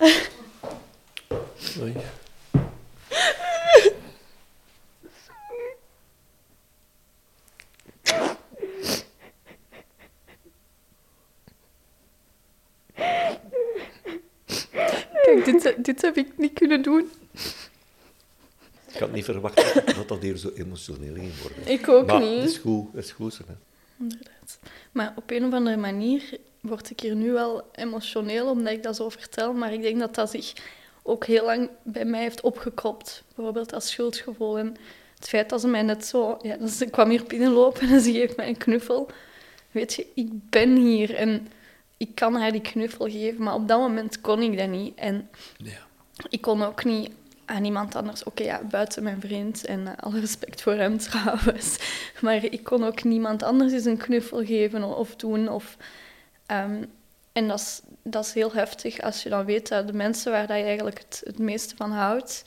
kijk, 15.23 15.45
dit, 15.45 15.75
dit 15.85 16.03
heb 16.03 16.17
ik 16.17 16.39
niet 16.39 16.53
kunnen 16.53 16.83
doen. 16.83 17.11
Ik 18.93 18.99
had 18.99 19.13
niet 19.13 19.25
verwacht 19.25 19.75
dat 19.97 20.09
dat 20.09 20.23
hier 20.23 20.37
zo 20.37 20.51
emotioneel 20.55 21.15
ging 21.15 21.41
worden. 21.41 21.67
Ik 21.67 21.89
ook 21.89 22.07
maar 22.07 22.21
niet. 22.21 22.41
het 22.41 22.51
is 22.51 22.59
goed, 22.59 22.93
het 22.93 23.05
is 23.05 23.13
goed. 23.13 23.39
Hè. 23.39 23.55
Inderdaad. 23.99 24.59
Maar 24.93 25.13
op 25.17 25.31
een 25.31 25.45
of 25.45 25.53
andere 25.53 25.77
manier 25.77 26.39
word 26.61 26.91
ik 26.91 27.01
hier 27.01 27.15
nu 27.15 27.33
wel 27.33 27.69
emotioneel 27.73 28.51
omdat 28.51 28.73
ik 28.73 28.83
dat 28.83 28.97
zo 28.97 29.09
vertel. 29.09 29.53
Maar 29.53 29.73
ik 29.73 29.83
denk 29.83 29.99
dat 29.99 30.15
dat 30.15 30.31
zich 30.31 30.53
ook 31.03 31.25
heel 31.27 31.45
lang 31.45 31.71
bij 31.83 32.05
mij 32.05 32.21
heeft 32.21 32.41
opgekropt. 32.41 33.23
Bijvoorbeeld 33.35 33.73
als 33.73 33.91
schuldgevoel. 33.91 34.59
En 34.59 34.77
het 35.19 35.29
feit 35.29 35.49
dat 35.49 35.61
ze 35.61 35.69
mij 35.69 35.83
net 35.83 36.07
zo... 36.07 36.39
Ja, 36.43 36.57
dat 36.57 36.71
ze 36.71 36.87
kwam 36.87 37.11
hier 37.11 37.25
binnenlopen 37.25 37.89
en 37.89 38.01
ze 38.01 38.13
geeft 38.13 38.37
mij 38.37 38.49
een 38.49 38.57
knuffel. 38.57 39.09
Weet 39.71 39.95
je, 39.95 40.07
ik 40.15 40.29
ben 40.51 40.77
hier 40.77 41.15
en 41.15 41.49
ik 41.97 42.15
kan 42.15 42.35
haar 42.35 42.53
die 42.53 42.61
knuffel 42.61 43.09
geven. 43.11 43.43
Maar 43.43 43.55
op 43.55 43.69
dat 43.69 43.79
moment 43.79 44.21
kon 44.21 44.43
ik 44.43 44.59
dat 44.59 44.69
niet. 44.69 44.95
En 44.99 45.29
Ja. 45.57 45.79
ik 46.29 46.41
kon 46.41 46.63
ook 46.63 46.85
niet 46.85 47.11
aan 47.45 47.65
iemand 47.65 47.95
anders. 47.95 48.25
Oké, 48.25 48.43
ja, 48.43 48.61
buiten 48.71 49.03
mijn 49.03 49.21
vriend 49.21 49.65
en 49.65 49.87
eh, 49.87 49.93
alle 49.97 50.21
respect 50.21 50.63
voor 50.63 50.73
hem 50.73 50.99
trouwens. 51.09 51.79
Maar 52.21 52.45
ik 52.45 52.65
kon 52.65 52.85
ook 52.85 53.03
niemand 53.05 53.43
anders 53.43 53.73
eens 53.73 53.85
een 53.85 53.97
knuffel 53.97 54.45
geven 54.45 54.97
of 54.97 55.17
doen. 55.17 55.49
Of, 55.49 55.77
ehm, 56.51 56.85
en 57.33 57.49
dat 57.49 57.59
is, 57.59 57.81
dat 58.03 58.25
is 58.25 58.33
heel 58.33 58.53
heftig 58.53 59.01
als 59.01 59.23
je 59.23 59.29
dan 59.29 59.45
weet 59.45 59.69
dat 59.69 59.87
de 59.87 59.93
mensen 59.93 60.33
waar 60.33 60.47
dat 60.47 60.57
je 60.57 60.63
eigenlijk 60.63 60.99
het, 60.99 61.21
het 61.25 61.39
meeste 61.39 61.77
van 61.77 61.91
houdt, 61.91 62.45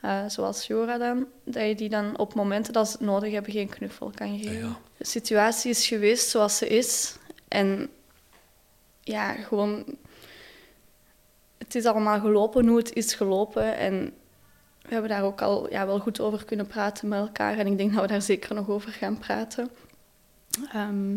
eh, 0.00 0.24
zoals 0.26 0.66
Jora 0.66 0.98
dan, 0.98 1.26
dat 1.44 1.66
je 1.66 1.74
die 1.74 1.88
dan 1.88 2.18
op 2.18 2.34
momenten 2.34 2.72
dat 2.72 2.86
ze 2.86 2.92
het 2.92 3.06
nodig 3.06 3.32
hebben 3.32 3.52
geen 3.52 3.68
knuffel 3.68 4.10
kan 4.14 4.38
geven. 4.38 4.58
ja. 4.58 4.80
De 4.96 5.06
situatie 5.06 5.70
is 5.70 5.86
geweest 5.86 6.28
zoals 6.28 6.56
ze 6.56 6.68
is. 6.68 7.16
En 7.48 7.90
ja, 9.00 9.32
gewoon 9.32 9.84
het 11.58 11.74
is 11.74 11.84
allemaal 11.84 12.20
gelopen 12.20 12.66
hoe 12.66 12.78
het 12.78 12.92
is 12.92 13.14
gelopen. 13.14 13.76
En 13.76 14.14
we 14.82 14.88
hebben 14.88 15.10
daar 15.10 15.22
ook 15.22 15.40
al 15.40 15.70
ja, 15.70 15.86
wel 15.86 15.98
goed 15.98 16.20
over 16.20 16.44
kunnen 16.44 16.66
praten 16.66 17.08
met 17.08 17.18
elkaar. 17.18 17.58
En 17.58 17.66
ik 17.66 17.78
denk 17.78 17.92
dat 17.92 18.02
we 18.02 18.08
daar 18.08 18.22
zeker 18.22 18.54
nog 18.54 18.68
over 18.68 18.92
gaan 18.92 19.18
praten. 19.18 19.70
Ehm, 20.72 21.14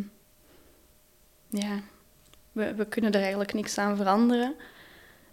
ja, 1.49 1.81
we, 2.55 2.73
we 2.73 2.85
kunnen 2.85 3.11
er 3.11 3.21
eigenlijk 3.21 3.53
niks 3.53 3.77
aan 3.77 3.97
veranderen. 3.97 4.55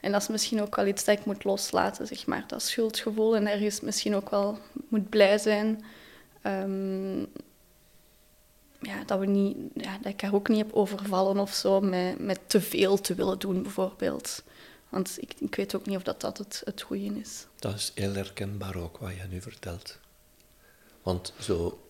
En 0.00 0.12
dat 0.12 0.22
is 0.22 0.28
misschien 0.28 0.62
ook 0.62 0.76
wel 0.76 0.86
iets 0.86 1.04
dat 1.04 1.18
ik 1.18 1.24
moet 1.24 1.44
loslaten, 1.44 2.06
zeg 2.06 2.26
maar. 2.26 2.44
Dat 2.46 2.62
schuldgevoel 2.62 3.36
en 3.36 3.46
ergens 3.46 3.80
misschien 3.80 4.14
ook 4.14 4.30
wel 4.30 4.58
moet 4.88 5.08
blij 5.08 5.38
zijn. 5.38 5.84
Ehm, 6.42 7.20
ja, 8.80 9.04
dat, 9.06 9.18
we 9.18 9.26
niet, 9.26 9.56
ja, 9.74 9.98
dat 10.00 10.12
ik 10.12 10.20
haar 10.20 10.34
ook 10.34 10.48
niet 10.48 10.58
heb 10.58 10.72
overvallen 10.72 11.38
of 11.38 11.54
zo 11.54 11.80
met, 11.80 12.18
met 12.18 12.40
te 12.46 12.60
veel 12.60 13.00
te 13.00 13.14
willen 13.14 13.38
doen, 13.38 13.62
bijvoorbeeld. 13.62 14.42
Want 14.88 15.16
ik, 15.20 15.34
ik 15.38 15.54
weet 15.54 15.74
ook 15.74 15.86
niet 15.86 15.96
of 15.96 16.02
dat, 16.02 16.20
dat 16.20 16.38
het, 16.38 16.62
het 16.64 16.82
goede 16.82 17.20
is. 17.20 17.46
Dat 17.58 17.74
is 17.74 17.92
heel 17.94 18.14
herkenbaar 18.14 18.76
ook 18.76 18.98
wat 18.98 19.14
je 19.14 19.26
nu 19.30 19.40
vertelt. 19.40 19.98
Want 21.02 21.32
zo, 21.40 21.66
op 21.66 21.80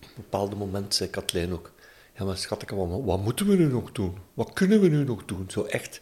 een 0.00 0.08
bepaald 0.14 0.58
moment 0.58 0.94
zei 0.94 1.10
Kathleen 1.10 1.52
ook, 1.52 1.72
ja 2.18 2.24
maar 2.24 2.36
schat, 2.36 2.70
wat, 2.70 3.04
wat 3.04 3.22
moeten 3.22 3.46
we 3.46 3.56
nu 3.56 3.66
nog 3.66 3.92
doen? 3.92 4.18
Wat 4.34 4.52
kunnen 4.52 4.80
we 4.80 4.88
nu 4.88 5.04
nog 5.04 5.24
doen? 5.24 5.50
Zo 5.50 5.62
echt, 5.64 6.00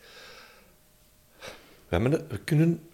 we 1.89 1.97
hebben, 1.97 2.29
we 2.29 2.39
kunnen, 2.39 2.89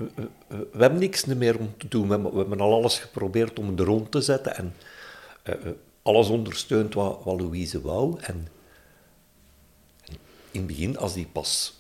we, 0.47 0.79
hebben 0.79 0.99
niks 0.99 1.25
meer 1.25 1.59
om 1.59 1.77
te 1.77 1.89
doen. 1.89 2.09
We 2.09 2.15
hebben, 2.15 2.37
hebben 2.37 2.61
al 2.61 2.73
alles 2.73 2.99
geprobeerd 2.99 3.59
om 3.59 3.79
er 3.79 3.85
rond 3.85 4.11
te 4.11 4.21
zetten 4.21 4.57
en 4.57 4.75
eh, 5.43 5.55
eh, 5.55 5.73
alles 6.03 6.29
ondersteund 6.29 6.95
wat, 6.95 7.25
wat 7.25 7.41
Louise 7.41 7.81
wou. 7.81 8.21
En, 8.21 8.49
in 10.51 10.61
het 10.61 10.67
begin, 10.67 10.99
als 10.99 11.15
die 11.15 11.27
pas 11.27 11.77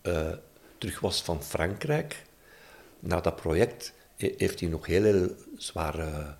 eh, 0.00 0.32
terug 0.78 1.00
was 1.00 1.22
van 1.22 1.42
Frankrijk, 1.42 2.24
na 3.00 3.20
dat 3.20 3.36
project, 3.36 3.92
he- 4.16 4.34
heeft 4.36 4.60
hij 4.60 4.68
nog 4.68 4.86
heel, 4.86 5.02
heel 5.02 5.34
zware 5.56 6.34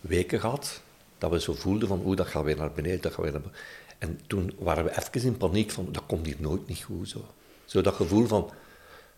weken 0.00 0.40
gehad. 0.40 0.82
Dat 1.24 1.32
we 1.32 1.40
zo 1.40 1.54
voelden 1.54 1.88
van, 1.88 2.02
oeh, 2.04 2.16
dat 2.16 2.26
gaat 2.26 2.44
weer 2.44 2.56
naar 2.56 2.72
beneden, 2.72 3.00
dat 3.00 3.12
gaat 3.12 3.22
weer 3.22 3.32
naar 3.32 3.40
beneden. 3.40 3.60
En 3.98 4.20
toen 4.26 4.52
waren 4.58 4.84
we 4.84 4.90
even 4.90 5.28
in 5.28 5.36
paniek 5.36 5.70
van, 5.70 5.88
dat 5.92 6.06
komt 6.06 6.26
hier 6.26 6.36
nooit 6.38 6.66
niet 6.66 6.82
goed. 6.82 7.08
Zo, 7.08 7.24
zo 7.64 7.80
dat 7.80 7.94
gevoel 7.94 8.26
van, 8.26 8.50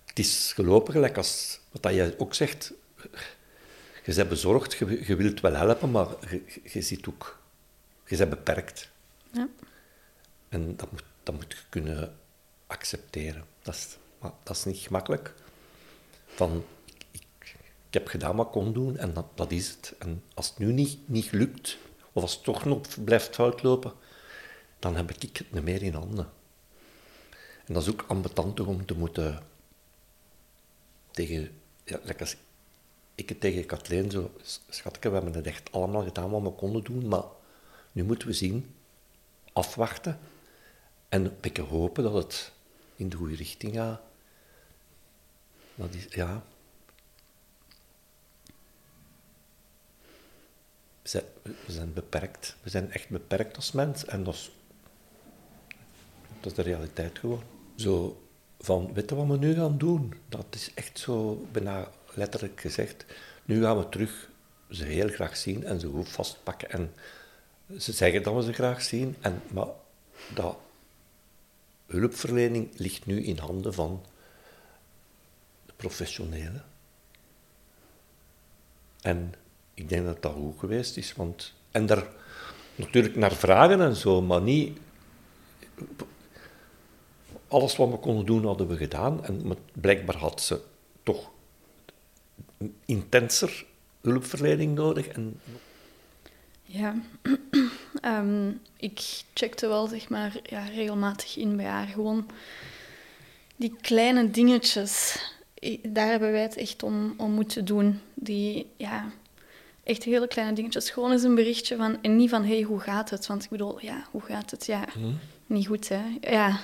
het 0.04 0.18
is 0.18 0.52
gelopen 0.54 0.92
gelijk 0.92 1.16
als, 1.16 1.60
wat 1.70 1.82
dat 1.82 1.94
jij 1.94 2.14
ook 2.18 2.34
zegt, 2.34 2.72
je 4.04 4.14
bent 4.14 4.28
bezorgd, 4.28 4.74
je, 4.74 5.06
je 5.06 5.16
wilt 5.16 5.40
wel 5.40 5.54
helpen, 5.54 5.90
maar 5.90 6.06
je, 6.30 6.42
je 6.62 6.80
ziet 6.80 7.06
ook, 7.06 7.38
je 8.06 8.16
bent 8.16 8.30
beperkt. 8.30 8.90
Ja. 9.32 9.48
En 10.48 10.76
dat 10.76 10.92
moet, 10.92 11.04
dat 11.22 11.34
moet 11.34 11.52
je 11.52 11.58
kunnen 11.68 12.16
accepteren. 12.66 13.44
Dat 13.62 13.74
is, 13.74 13.96
maar 14.18 14.32
dat 14.42 14.56
is 14.56 14.64
niet 14.64 14.78
gemakkelijk. 14.78 15.34
Van, 16.26 16.64
ik, 16.84 17.04
ik, 17.10 17.26
ik 17.88 17.94
heb 17.94 18.06
gedaan 18.06 18.36
wat 18.36 18.46
ik 18.46 18.52
kon 18.52 18.72
doen 18.72 18.96
en 18.96 19.12
dat, 19.12 19.26
dat 19.34 19.50
is 19.50 19.68
het. 19.68 19.94
En 19.98 20.22
als 20.34 20.48
het 20.48 20.58
nu 20.58 20.72
niet, 20.72 20.98
niet 21.08 21.32
lukt, 21.32 21.78
of 22.16 22.22
als 22.22 22.34
het 22.34 22.44
toch 22.44 22.64
nog 22.64 23.04
blijft 23.04 23.34
fout 23.34 23.62
lopen, 23.62 23.92
dan 24.78 24.96
heb 24.96 25.10
ik 25.10 25.36
het 25.36 25.52
niet 25.52 25.64
meer 25.64 25.82
in 25.82 25.94
handen. 25.94 26.30
En 27.64 27.74
dat 27.74 27.82
is 27.82 27.88
ook 27.88 28.04
ambetant 28.08 28.60
om 28.60 28.86
te 28.86 28.94
moeten 28.94 29.42
tegen, 31.10 31.60
ja, 31.84 32.00
als 32.18 32.36
ik 33.14 33.28
het 33.28 33.40
tegen 33.40 33.66
Kathleen 33.66 34.10
zo, 34.10 34.30
schatke, 34.68 35.08
we 35.08 35.14
hebben 35.14 35.34
het 35.34 35.46
echt 35.46 35.72
allemaal 35.72 36.02
gedaan 36.02 36.30
wat 36.30 36.42
we 36.42 36.50
konden 36.50 36.84
doen, 36.84 37.08
maar 37.08 37.24
nu 37.92 38.04
moeten 38.04 38.28
we 38.28 38.34
zien, 38.34 38.74
afwachten 39.52 40.18
en 41.08 41.24
een 41.24 41.36
beetje 41.40 41.62
hopen 41.62 42.02
dat 42.02 42.14
het 42.14 42.52
in 42.96 43.08
de 43.08 43.16
goede 43.16 43.34
richting 43.34 43.74
gaat. 43.74 44.00
Dat 45.74 45.94
is, 45.94 46.06
ja. 46.10 46.44
We 51.12 51.72
zijn, 51.72 51.92
beperkt. 51.92 52.56
We 52.62 52.70
zijn 52.70 52.92
echt 52.92 53.08
beperkt 53.08 53.56
als 53.56 53.72
mens 53.72 54.04
en 54.04 54.24
dat 54.24 54.34
is 54.34 54.50
dat 56.40 56.58
is 56.58 56.64
de 56.64 56.70
realiteit 56.70 57.18
gewoon. 57.18 57.42
Zo 57.76 58.22
van, 58.58 58.92
weet 58.92 59.10
je 59.10 59.16
wat 59.16 59.26
we 59.26 59.36
nu 59.36 59.54
gaan 59.54 59.78
doen? 59.78 60.14
Dat 60.28 60.46
is 60.50 60.74
echt 60.74 60.98
zo, 60.98 61.46
bijna 61.52 61.90
letterlijk 62.14 62.60
gezegd. 62.60 63.04
Nu 63.44 63.62
gaan 63.62 63.78
we 63.78 63.88
terug 63.88 64.30
ze 64.70 64.84
heel 64.84 65.08
graag 65.08 65.36
zien 65.36 65.64
en 65.64 65.80
ze 65.80 65.86
goed 65.86 66.08
vastpakken. 66.08 66.70
En 66.70 66.92
ze 67.78 67.92
zeggen 67.92 68.22
dat 68.22 68.34
we 68.34 68.42
ze 68.42 68.52
graag 68.52 68.82
zien, 68.82 69.16
en, 69.20 69.42
maar 69.52 69.68
dat 70.34 70.58
hulpverlening 71.86 72.78
ligt 72.78 73.06
nu 73.06 73.24
in 73.24 73.38
handen 73.38 73.74
van 73.74 74.04
de 75.66 75.72
professionelen. 75.76 76.64
En 79.00 79.34
ik 79.76 79.88
denk 79.88 80.04
dat 80.04 80.22
dat 80.22 80.32
goed 80.32 80.58
geweest 80.58 80.96
is, 80.96 81.14
want... 81.14 81.54
En 81.70 81.86
daar 81.86 82.06
natuurlijk 82.74 83.16
naar 83.16 83.34
vragen 83.34 83.80
en 83.80 83.96
zo, 83.96 84.22
maar 84.22 84.42
niet... 84.42 84.78
Alles 87.48 87.76
wat 87.76 87.90
we 87.90 87.96
konden 87.96 88.26
doen, 88.26 88.44
hadden 88.44 88.68
we 88.68 88.76
gedaan. 88.76 89.24
En 89.24 89.56
blijkbaar 89.72 90.16
had 90.16 90.40
ze 90.42 90.60
toch 91.02 91.30
intenser 92.84 93.66
hulpverlening 94.00 94.74
nodig. 94.74 95.08
En... 95.08 95.40
Ja, 96.62 96.94
ehm, 98.00 98.52
ik 98.76 99.22
checkte 99.34 99.68
wel 99.68 99.86
zeg 99.86 100.08
maar, 100.08 100.40
ja, 100.42 100.64
regelmatig 100.64 101.36
in 101.36 101.56
bij 101.56 101.66
haar. 101.66 101.86
Gewoon 101.86 102.26
die 103.56 103.76
kleine 103.80 104.30
dingetjes, 104.30 105.18
daar 105.82 106.08
hebben 106.08 106.32
wij 106.32 106.42
het 106.42 106.56
echt 106.56 106.82
om, 106.82 107.14
om 107.16 107.32
moeten 107.32 107.64
doen. 107.64 108.00
Die, 108.14 108.66
ja, 108.76 109.12
echt 109.86 110.02
hele 110.02 110.28
kleine 110.28 110.54
dingetjes. 110.54 110.90
Gewoon 110.90 111.12
eens 111.12 111.22
een 111.22 111.34
berichtje 111.34 111.76
van, 111.76 111.98
en 112.02 112.16
niet 112.16 112.30
van, 112.30 112.44
hey, 112.44 112.62
hoe 112.62 112.80
gaat 112.80 113.10
het? 113.10 113.26
Want 113.26 113.44
ik 113.44 113.50
bedoel, 113.50 113.80
ja, 113.80 114.06
hoe 114.10 114.22
gaat 114.22 114.50
het? 114.50 114.66
Ja, 114.66 114.84
mhm. 114.98 115.12
niet 115.46 115.66
goed, 115.66 115.88
hè? 115.88 116.02
Ja, 116.20 116.58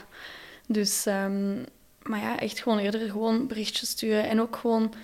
dus, 0.67 1.07
um, 1.07 1.65
maar 2.03 2.21
ja, 2.21 2.39
echt 2.39 2.61
gewoon 2.61 2.79
eerder 2.79 3.11
gewoon 3.11 3.47
berichtjes 3.47 3.89
sturen. 3.89 4.29
En 4.29 4.41
ook 4.41 4.57
gewoon 4.57 4.95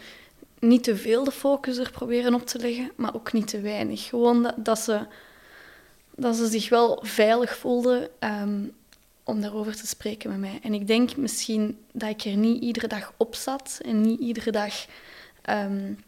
niet 0.59 0.85
te 0.85 0.97
veel 0.97 1.25
de 1.25 1.31
focus 1.31 1.77
er 1.77 1.91
proberen 1.91 2.35
op 2.35 2.47
te 2.47 2.59
leggen, 2.59 2.91
maar 2.97 3.15
ook 3.15 3.33
niet 3.33 3.49
te 3.49 3.61
weinig. 3.61 4.09
Gewoon 4.09 4.43
dat, 4.43 4.55
dat 4.57 4.79
ze, 4.79 5.07
dat 6.17 6.37
ze 6.37 6.47
zich 6.47 6.69
wel 6.69 7.03
veilig 7.03 7.57
voelden 7.57 8.09
um, 8.21 8.73
om 9.25 9.41
daarover 9.41 9.77
te 9.77 9.87
spreken 9.87 10.31
met 10.31 10.39
mij. 10.39 10.59
En 10.63 10.75
ik 10.75 10.87
denk 10.87 11.17
misschien 11.17 11.79
dat 11.93 12.09
ik 12.09 12.25
er 12.25 12.37
niet 12.37 12.63
iedere 12.63 12.87
dag 12.87 13.13
op 13.17 13.35
zat 13.35 13.81
en 13.85 14.01
niet 14.01 14.21
iedere 14.21 14.51
dag 14.51 14.87
um, 15.51 15.99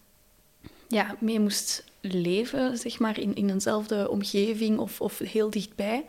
ja, 0.89 1.17
mee 1.19 1.41
moest 1.41 1.85
leven, 2.01 2.79
zeg 2.79 2.99
maar, 2.99 3.21
in, 3.21 3.35
in 3.35 3.51
eenzelfde 3.51 4.11
omgeving 4.11 4.79
of, 4.79 5.01
of 5.01 5.19
heel 5.19 5.51
dichtbij. 5.51 6.05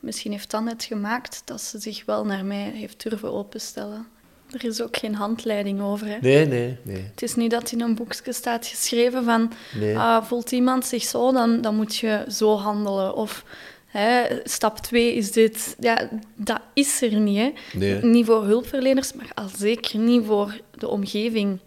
Misschien 0.00 0.32
heeft 0.32 0.50
dat 0.50 0.62
net 0.62 0.84
gemaakt 0.84 1.42
dat 1.44 1.60
ze 1.60 1.78
zich 1.78 2.04
wel 2.04 2.24
naar 2.24 2.44
mij 2.44 2.70
heeft 2.74 3.02
durven 3.02 3.32
openstellen. 3.32 4.06
Er 4.50 4.64
is 4.64 4.80
ook 4.80 4.96
geen 4.96 5.14
handleiding 5.14 5.80
over. 5.80 6.06
Hè? 6.06 6.18
Nee, 6.20 6.46
nee, 6.46 6.78
nee. 6.82 7.04
Het 7.10 7.22
is 7.22 7.34
niet 7.34 7.50
dat 7.50 7.72
in 7.72 7.80
een 7.80 7.94
boekje 7.94 8.32
staat 8.32 8.66
geschreven 8.66 9.24
van... 9.24 9.52
Nee. 9.80 9.98
Ah, 9.98 10.24
voelt 10.24 10.52
iemand 10.52 10.86
zich 10.86 11.02
zo, 11.02 11.32
dan, 11.32 11.60
dan 11.60 11.76
moet 11.76 11.96
je 11.96 12.24
zo 12.28 12.56
handelen. 12.56 13.14
Of 13.14 13.44
hè, 13.86 14.24
stap 14.44 14.78
2 14.78 15.14
is 15.14 15.32
dit. 15.32 15.76
Ja, 15.78 16.08
dat 16.36 16.60
is 16.74 17.02
er 17.02 17.14
niet. 17.14 17.38
Hè? 17.38 17.52
Nee. 17.78 18.04
Niet 18.04 18.26
voor 18.26 18.44
hulpverleners, 18.44 19.12
maar 19.12 19.30
al 19.34 19.48
zeker 19.56 19.98
niet 19.98 20.24
voor 20.26 20.60
de 20.78 20.88
omgeving. 20.88 21.58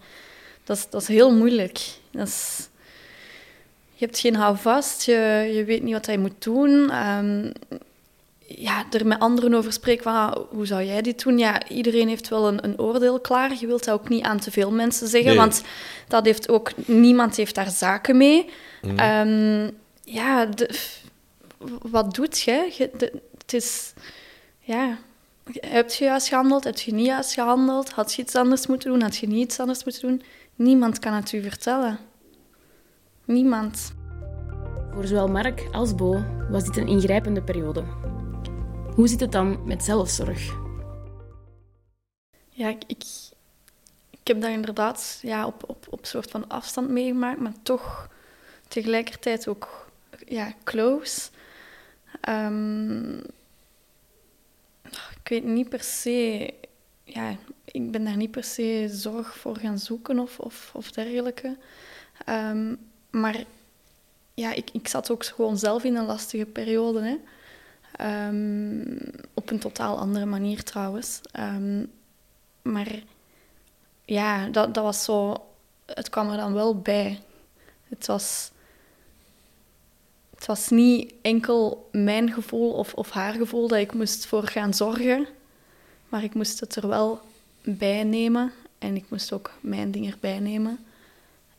Dat 0.64 0.76
is, 0.76 0.86
dat 0.90 1.02
is 1.02 1.08
heel 1.08 1.34
moeilijk. 1.34 1.80
Dat 2.10 2.26
is, 2.26 2.68
je 3.96 4.04
hebt 4.04 4.18
geen 4.18 4.34
houvast, 4.34 5.02
je, 5.02 5.50
je 5.54 5.64
weet 5.64 5.82
niet 5.82 5.92
wat 5.92 6.06
je 6.06 6.18
moet 6.18 6.42
doen. 6.42 7.06
Um, 7.06 7.52
ja, 8.46 8.84
er 8.90 9.06
met 9.06 9.18
anderen 9.18 9.54
over 9.54 9.72
spreken 9.72 10.02
van 10.02 10.14
ah, 10.14 10.36
hoe 10.50 10.66
zou 10.66 10.82
jij 10.82 11.02
dit 11.02 11.22
doen? 11.22 11.38
Ja, 11.38 11.68
iedereen 11.68 12.08
heeft 12.08 12.28
wel 12.28 12.48
een, 12.48 12.64
een 12.64 12.80
oordeel 12.80 13.20
klaar. 13.20 13.52
Je 13.60 13.66
wilt 13.66 13.84
dat 13.84 13.94
ook 13.94 14.08
niet 14.08 14.24
aan 14.24 14.38
te 14.38 14.50
veel 14.50 14.70
mensen 14.70 15.08
zeggen, 15.08 15.36
want 15.36 15.62
dat 16.08 16.24
heeft 16.24 16.48
ook, 16.48 16.70
niemand 16.84 17.36
heeft 17.36 17.54
daar 17.54 17.70
zaken 17.70 18.16
mee. 18.16 18.50
Mm. 18.82 18.98
Um, 18.98 19.70
ja, 20.04 20.48
wat 21.82 22.14
doet 22.14 22.40
je? 22.40 22.72
je 22.76 22.90
het 23.38 23.52
is, 23.52 23.92
ja, 24.60 24.98
heb 25.60 25.90
je 25.90 26.04
juist 26.04 26.28
gehandeld? 26.28 26.64
Heb 26.64 26.78
je 26.78 26.94
niet 26.94 27.06
juist 27.06 27.32
gehandeld? 27.32 27.90
Had 27.90 28.14
je 28.14 28.22
iets 28.22 28.34
anders 28.34 28.66
moeten 28.66 28.90
doen? 28.90 29.02
Had 29.02 29.16
je 29.16 29.28
niet 29.28 29.44
iets 29.44 29.60
anders 29.60 29.84
moeten 29.84 30.08
doen? 30.08 30.22
Niemand 30.54 30.98
kan 30.98 31.12
het 31.12 31.32
u 31.32 31.42
vertellen. 31.42 31.98
Niemand. 33.26 33.94
Voor 34.92 35.06
zowel 35.06 35.28
Mark 35.28 35.68
als 35.72 35.94
Bo 35.94 36.24
was 36.50 36.64
dit 36.64 36.76
een 36.76 36.86
ingrijpende 36.86 37.42
periode. 37.42 37.80
Hoe 38.94 39.08
zit 39.08 39.20
het 39.20 39.32
dan 39.32 39.66
met 39.66 39.84
zelfzorg? 39.84 40.56
Ja, 42.48 42.68
ik, 42.68 42.82
ik, 42.86 43.04
ik 44.10 44.26
heb 44.26 44.40
dat 44.40 44.50
inderdaad 44.50 45.18
ja, 45.22 45.46
op, 45.46 45.64
op, 45.66 45.86
op 45.90 46.06
soort 46.06 46.30
van 46.30 46.48
afstand 46.48 46.88
meegemaakt, 46.88 47.40
maar 47.40 47.62
toch 47.62 48.08
tegelijkertijd 48.68 49.48
ook 49.48 49.90
ja, 50.26 50.52
close. 50.64 51.30
Um, 52.28 53.16
ik 55.22 55.28
weet 55.28 55.44
niet 55.44 55.68
per 55.68 55.82
se, 55.82 56.54
ja, 57.04 57.36
ik 57.64 57.90
ben 57.90 58.04
daar 58.04 58.16
niet 58.16 58.30
per 58.30 58.44
se 58.44 58.88
zorg 58.90 59.36
voor 59.36 59.56
gaan 59.56 59.78
zoeken 59.78 60.18
of, 60.18 60.38
of, 60.38 60.70
of 60.74 60.90
dergelijke. 60.92 61.56
Um, 62.28 62.78
maar 63.20 63.44
ja, 64.34 64.52
ik, 64.52 64.70
ik 64.72 64.88
zat 64.88 65.10
ook 65.10 65.24
gewoon 65.24 65.58
zelf 65.58 65.84
in 65.84 65.96
een 65.96 66.06
lastige 66.06 66.44
periode. 66.44 67.00
Hè. 67.00 67.16
Um, 68.28 68.98
op 69.34 69.50
een 69.50 69.58
totaal 69.58 69.98
andere 69.98 70.26
manier 70.26 70.62
trouwens. 70.62 71.20
Um, 71.38 71.92
maar 72.62 73.02
ja, 74.04 74.46
dat, 74.48 74.74
dat 74.74 74.84
was 74.84 75.04
zo. 75.04 75.46
Het 75.84 76.08
kwam 76.08 76.30
er 76.30 76.36
dan 76.36 76.52
wel 76.52 76.78
bij. 76.78 77.20
Het 77.88 78.06
was. 78.06 78.50
Het 80.34 80.46
was 80.46 80.68
niet 80.68 81.14
enkel 81.22 81.88
mijn 81.92 82.32
gevoel 82.32 82.72
of, 82.72 82.94
of 82.94 83.10
haar 83.10 83.32
gevoel 83.32 83.68
dat 83.68 83.78
ik 83.78 83.94
moest 83.94 84.26
voor 84.26 84.46
gaan 84.46 84.74
zorgen, 84.74 85.26
maar 86.08 86.24
ik 86.24 86.34
moest 86.34 86.60
het 86.60 86.76
er 86.76 86.88
wel 86.88 87.20
bij 87.62 88.04
nemen 88.04 88.52
en 88.78 88.96
ik 88.96 89.04
moest 89.10 89.32
ook 89.32 89.52
mijn 89.60 89.90
ding 89.90 90.10
erbij 90.10 90.38
nemen. 90.38 90.86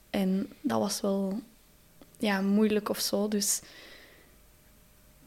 En 0.09 0.53
dat 0.61 0.79
was 0.79 1.01
wel 1.01 1.39
ja, 2.17 2.41
moeilijk 2.41 2.89
of 2.89 2.99
zo. 2.99 3.27
Dus 3.27 3.61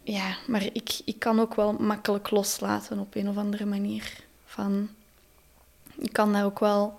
ja, 0.02 0.36
maar 0.46 0.64
ik, 0.72 1.00
ik 1.04 1.18
kan 1.18 1.40
ook 1.40 1.54
wel 1.54 1.72
makkelijk 1.72 2.30
loslaten 2.30 2.98
op 2.98 3.14
een 3.14 3.28
of 3.28 3.36
andere 3.36 3.64
manier. 3.64 4.24
Van, 4.44 4.88
ik 5.98 6.12
kan 6.12 6.32
daar 6.32 6.44
ook 6.44 6.58
wel 6.58 6.98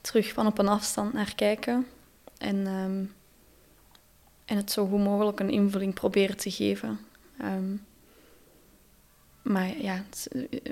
terug 0.00 0.32
van 0.32 0.46
op 0.46 0.58
een 0.58 0.68
afstand 0.68 1.12
naar 1.12 1.34
kijken. 1.34 1.86
En, 2.38 2.66
ehm, 2.66 3.04
en 4.44 4.56
het 4.56 4.72
zo 4.72 4.86
goed 4.86 5.02
mogelijk 5.02 5.40
een 5.40 5.50
invulling 5.50 5.94
proberen 5.94 6.36
te 6.36 6.50
geven. 6.50 7.00
Ehm, 7.38 7.76
maar 9.42 9.76
ja, 9.76 10.04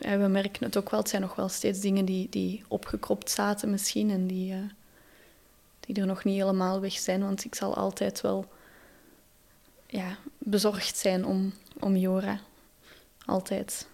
eh, 0.00 0.18
we 0.18 0.26
merken 0.28 0.64
het 0.64 0.76
ook 0.76 0.90
wel. 0.90 1.00
Het 1.00 1.08
zijn 1.08 1.22
nog 1.22 1.34
wel 1.34 1.48
steeds 1.48 1.80
dingen 1.80 2.04
die, 2.04 2.28
die 2.28 2.64
opgekropt 2.68 3.30
zaten 3.30 3.70
misschien. 3.70 4.10
En 4.10 4.26
die, 4.26 4.52
uh, 4.52 4.58
die 5.86 6.00
er 6.00 6.06
nog 6.06 6.24
niet 6.24 6.36
helemaal 6.36 6.80
weg 6.80 6.92
zijn. 6.92 7.20
Want 7.20 7.44
ik 7.44 7.54
zal 7.54 7.74
altijd 7.74 8.20
wel 8.20 8.48
ja, 9.86 10.18
bezorgd 10.38 10.96
zijn 10.96 11.24
om, 11.24 11.52
om 11.80 11.96
Jora. 11.96 12.40
Altijd. 13.24 13.86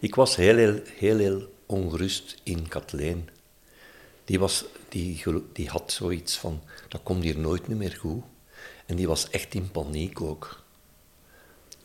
Ik 0.00 0.14
was 0.14 0.36
heel, 0.36 0.80
heel, 0.96 1.18
heel, 1.18 1.52
ongerust 1.66 2.40
in 2.42 2.68
Kathleen. 2.68 3.28
Die, 4.24 4.38
was, 4.38 4.64
die, 4.88 5.22
die 5.52 5.68
had 5.68 5.92
zoiets 5.92 6.38
van, 6.38 6.62
dat 6.88 7.02
komt 7.02 7.22
hier 7.22 7.38
nooit 7.38 7.68
meer 7.68 7.96
goed. 7.98 8.22
En 8.86 8.96
die 8.96 9.08
was 9.08 9.30
echt 9.30 9.54
in 9.54 9.70
paniek 9.70 10.20
ook. 10.20 10.62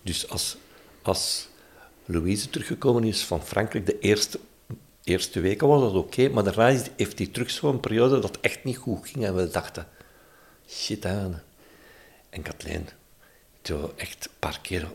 Dus 0.01 0.29
als, 0.29 0.57
als 1.01 1.47
Louise 2.05 2.49
teruggekomen 2.49 3.03
is 3.03 3.23
van 3.23 3.45
Frankrijk, 3.45 3.85
de 3.85 3.99
eerste, 3.99 4.39
eerste 5.03 5.39
weken 5.39 5.67
was 5.67 5.81
dat 5.81 5.93
oké, 5.93 6.29
maar 6.29 6.43
daarna 6.43 6.81
heeft 6.95 7.17
hij 7.17 7.27
terug 7.27 7.49
zo'n 7.49 7.79
periode 7.79 8.19
dat 8.19 8.37
echt 8.41 8.63
niet 8.63 8.77
goed 8.77 9.07
ging. 9.07 9.25
En 9.25 9.35
we 9.35 9.49
dachten, 9.49 9.87
shit 10.67 11.05
aan. 11.05 11.41
En 12.29 12.41
Kathleen, 12.41 12.89
zo 13.61 13.93
echt 13.95 14.25
een 14.25 14.31
paar 14.39 14.59
keer, 14.61 14.87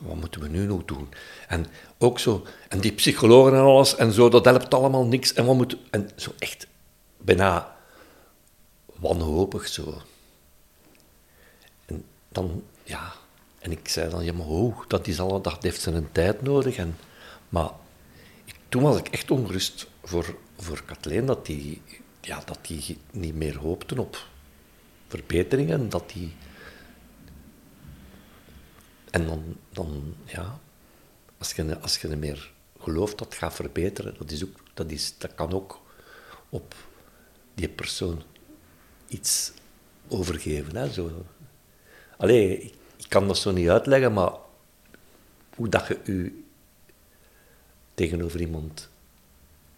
wat, 0.00 0.16
moeten 0.16 0.40
we 0.40 0.48
nu 0.48 0.66
nog 0.66 0.84
doen? 0.84 1.08
En 1.48 1.66
ook 1.98 2.18
zo, 2.18 2.46
en 2.68 2.80
die 2.80 2.92
psychologen 2.92 3.54
en 3.54 3.60
alles, 3.60 3.96
en 3.96 4.12
zo, 4.12 4.28
dat 4.28 4.44
helpt 4.44 4.74
allemaal 4.74 5.04
niks. 5.04 5.32
En 5.32 5.46
wat 5.46 5.56
moet, 5.56 5.76
en 5.90 6.10
zo 6.16 6.30
echt 6.38 6.66
bijna 7.16 7.76
wanhopig 8.86 9.68
zo. 9.68 10.02
En 11.86 12.04
dan, 12.28 12.64
ja, 12.84 13.12
en 13.58 13.72
ik 13.72 13.88
zei 13.88 14.10
dan, 14.10 14.24
ja 14.24 14.32
maar 14.32 14.46
hoe, 14.46 14.74
dat 14.88 15.06
is 15.06 15.20
al, 15.20 15.40
dat 15.40 15.62
heeft 15.62 15.80
zijn 15.80 16.08
tijd 16.12 16.42
nodig. 16.42 16.76
En, 16.76 16.96
maar 17.48 17.70
toen 18.70 18.82
was 18.82 18.98
ik 18.98 19.08
echt 19.08 19.30
ongerust 19.30 19.86
voor, 20.02 20.36
voor 20.56 20.82
Kathleen, 20.84 21.26
dat 21.26 21.46
die, 21.46 21.82
ja, 22.20 22.42
dat 22.44 22.58
die 22.66 22.98
niet 23.10 23.34
meer 23.34 23.56
hoopte 23.56 24.00
op 24.00 24.26
verbeteringen, 25.08 25.88
dat 25.88 26.10
die 26.10 26.32
en 29.10 29.26
dan, 29.26 29.56
dan 29.70 30.14
ja, 30.24 30.58
als 31.38 31.52
je, 31.52 31.78
als 31.78 31.98
je 31.98 32.16
meer 32.16 32.52
gelooft 32.78 33.18
dat 33.18 33.34
gaat 33.34 33.54
verbeteren, 33.54 34.14
dat, 34.18 34.30
is 34.30 34.44
ook, 34.44 34.60
dat, 34.74 34.90
is, 34.90 35.18
dat 35.18 35.34
kan 35.34 35.52
ook 35.52 35.80
op 36.48 36.74
die 37.54 37.68
persoon 37.68 38.22
iets 39.08 39.52
overgeven. 40.08 40.76
Hè, 40.76 40.92
zo. 40.92 41.24
Allee, 42.16 42.58
ik, 42.58 42.74
ik 42.96 43.08
kan 43.08 43.26
dat 43.26 43.38
zo 43.38 43.50
niet 43.50 43.68
uitleggen, 43.68 44.12
maar 44.12 44.32
hoe 45.54 45.68
dat 45.68 45.86
je 45.86 45.98
u 46.04 46.39
tegenover 48.00 48.40
iemand 48.40 48.88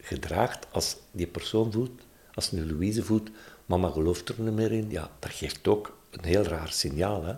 gedraagt, 0.00 0.66
als 0.72 0.96
die 1.10 1.26
persoon 1.26 1.72
voelt, 1.72 2.00
als 2.34 2.50
nu 2.50 2.66
Louise 2.66 3.02
voelt, 3.04 3.30
mama 3.66 3.90
gelooft 3.90 4.28
er 4.28 4.40
niet 4.40 4.54
meer 4.54 4.72
in, 4.72 4.90
ja, 4.90 5.10
dat 5.18 5.30
geeft 5.30 5.68
ook 5.68 5.96
een 6.10 6.24
heel 6.24 6.42
raar 6.42 6.72
signaal. 6.72 7.24
Hè? 7.24 7.34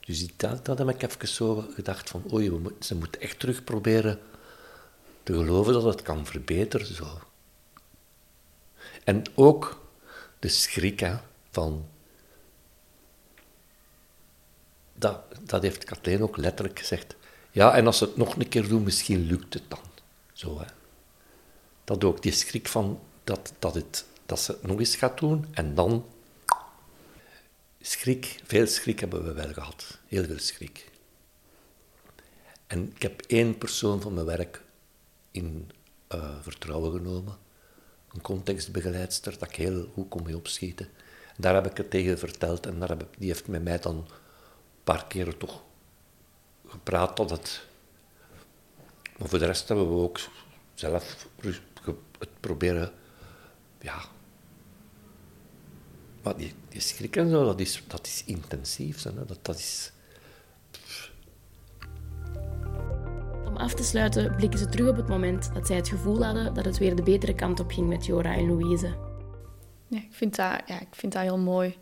Dus 0.00 0.36
dat, 0.36 0.64
dat 0.64 0.78
heb 0.78 0.88
ik 0.88 1.02
even 1.02 1.28
zo 1.28 1.64
gedacht 1.74 2.10
van, 2.10 2.22
oei, 2.32 2.60
ze 2.80 2.94
moet 2.94 3.18
echt 3.18 3.38
terug 3.38 3.64
proberen 3.64 4.18
te 5.22 5.34
geloven 5.34 5.72
dat 5.72 5.84
het 5.84 6.02
kan 6.02 6.26
verbeteren. 6.26 6.86
Zo. 6.86 7.20
En 9.04 9.22
ook 9.34 9.80
de 10.38 10.48
schrik 10.48 11.00
hè, 11.00 11.16
van... 11.50 11.88
Dat, 14.94 15.20
dat 15.40 15.62
heeft 15.62 15.84
Kathleen 15.84 16.22
ook 16.22 16.36
letterlijk 16.36 16.78
gezegd. 16.78 17.16
Ja, 17.52 17.74
en 17.74 17.86
als 17.86 17.98
ze 17.98 18.04
het 18.04 18.16
nog 18.16 18.36
een 18.36 18.48
keer 18.48 18.68
doen, 18.68 18.82
misschien 18.82 19.26
lukt 19.26 19.54
het 19.54 19.62
dan. 19.68 19.78
Zo, 20.32 20.58
hè. 20.58 20.66
Dat 21.84 22.04
ook, 22.04 22.22
die 22.22 22.32
schrik 22.32 22.68
van 22.68 23.00
dat, 23.24 23.52
dat, 23.58 23.74
het, 23.74 24.04
dat 24.26 24.40
ze 24.40 24.52
het 24.52 24.62
nog 24.62 24.78
eens 24.78 24.96
gaat 24.96 25.18
doen 25.18 25.46
en 25.50 25.74
dan... 25.74 26.06
Schrik, 27.80 28.40
veel 28.44 28.66
schrik 28.66 29.00
hebben 29.00 29.24
we 29.24 29.32
wel 29.32 29.52
gehad. 29.52 29.98
Heel 30.06 30.24
veel 30.24 30.38
schrik. 30.38 30.90
En 32.66 32.92
ik 32.94 33.02
heb 33.02 33.22
één 33.26 33.58
persoon 33.58 34.00
van 34.00 34.14
mijn 34.14 34.26
werk 34.26 34.62
in 35.30 35.70
uh, 36.14 36.30
vertrouwen 36.40 36.92
genomen. 36.92 37.36
Een 38.12 38.20
contextbegeleidster, 38.20 39.38
dat 39.38 39.48
ik 39.48 39.56
heel 39.56 39.90
goed 39.94 40.08
kon 40.08 40.22
mee 40.22 40.36
opschieten. 40.36 40.88
daar 41.36 41.54
heb 41.54 41.66
ik 41.66 41.76
het 41.76 41.90
tegen 41.90 42.18
verteld 42.18 42.66
en 42.66 42.78
daar 42.78 42.88
heb 42.88 43.08
die 43.18 43.28
heeft 43.28 43.48
met 43.48 43.62
mij 43.62 43.78
dan 43.78 43.96
een 43.96 44.06
paar 44.84 45.06
keren 45.06 45.38
toch 45.38 45.62
gepraat 46.72 47.16
tot 47.16 47.30
het... 47.30 47.66
Maar 49.18 49.28
voor 49.28 49.38
de 49.38 49.46
rest 49.46 49.68
hebben 49.68 49.88
we 49.88 50.02
ook 50.02 50.20
zelf 50.74 51.28
het 52.18 52.40
proberen... 52.40 52.92
Ja... 53.80 54.00
Maar 56.22 56.36
die, 56.36 56.54
die 56.68 56.80
schrik 56.80 57.16
en 57.16 57.30
zo, 57.30 57.44
dat 57.44 57.60
is, 57.60 57.82
dat 57.86 58.06
is 58.06 58.22
intensief. 58.26 59.02
Hè? 59.02 59.24
Dat, 59.24 59.38
dat 59.42 59.58
is... 59.58 59.92
Om 63.46 63.56
af 63.56 63.74
te 63.74 63.82
sluiten 63.82 64.36
blikken 64.36 64.58
ze 64.58 64.68
terug 64.68 64.88
op 64.88 64.96
het 64.96 65.08
moment 65.08 65.54
dat 65.54 65.66
zij 65.66 65.76
het 65.76 65.88
gevoel 65.88 66.24
hadden 66.24 66.54
dat 66.54 66.64
het 66.64 66.78
weer 66.78 66.96
de 66.96 67.02
betere 67.02 67.34
kant 67.34 67.60
op 67.60 67.70
ging 67.70 67.88
met 67.88 68.06
Jora 68.06 68.34
en 68.34 68.46
Louise. 68.46 68.96
Ja, 69.86 69.98
ik 69.98 70.12
vind 70.12 70.36
dat, 70.36 70.62
ja, 70.66 70.80
ik 70.80 70.94
vind 70.94 71.12
dat 71.12 71.22
heel 71.22 71.38
mooi. 71.38 71.78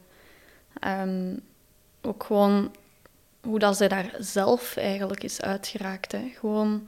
Um, 0.86 1.41
ook 2.03 2.24
gewoon 2.24 2.74
hoe 3.43 3.59
dat 3.59 3.76
zij 3.76 3.88
daar 3.88 4.14
zelf 4.18 4.76
eigenlijk 4.76 5.22
is 5.22 5.41
uitgeraakt. 5.41 6.12
Hè. 6.12 6.32
Gewoon, 6.38 6.86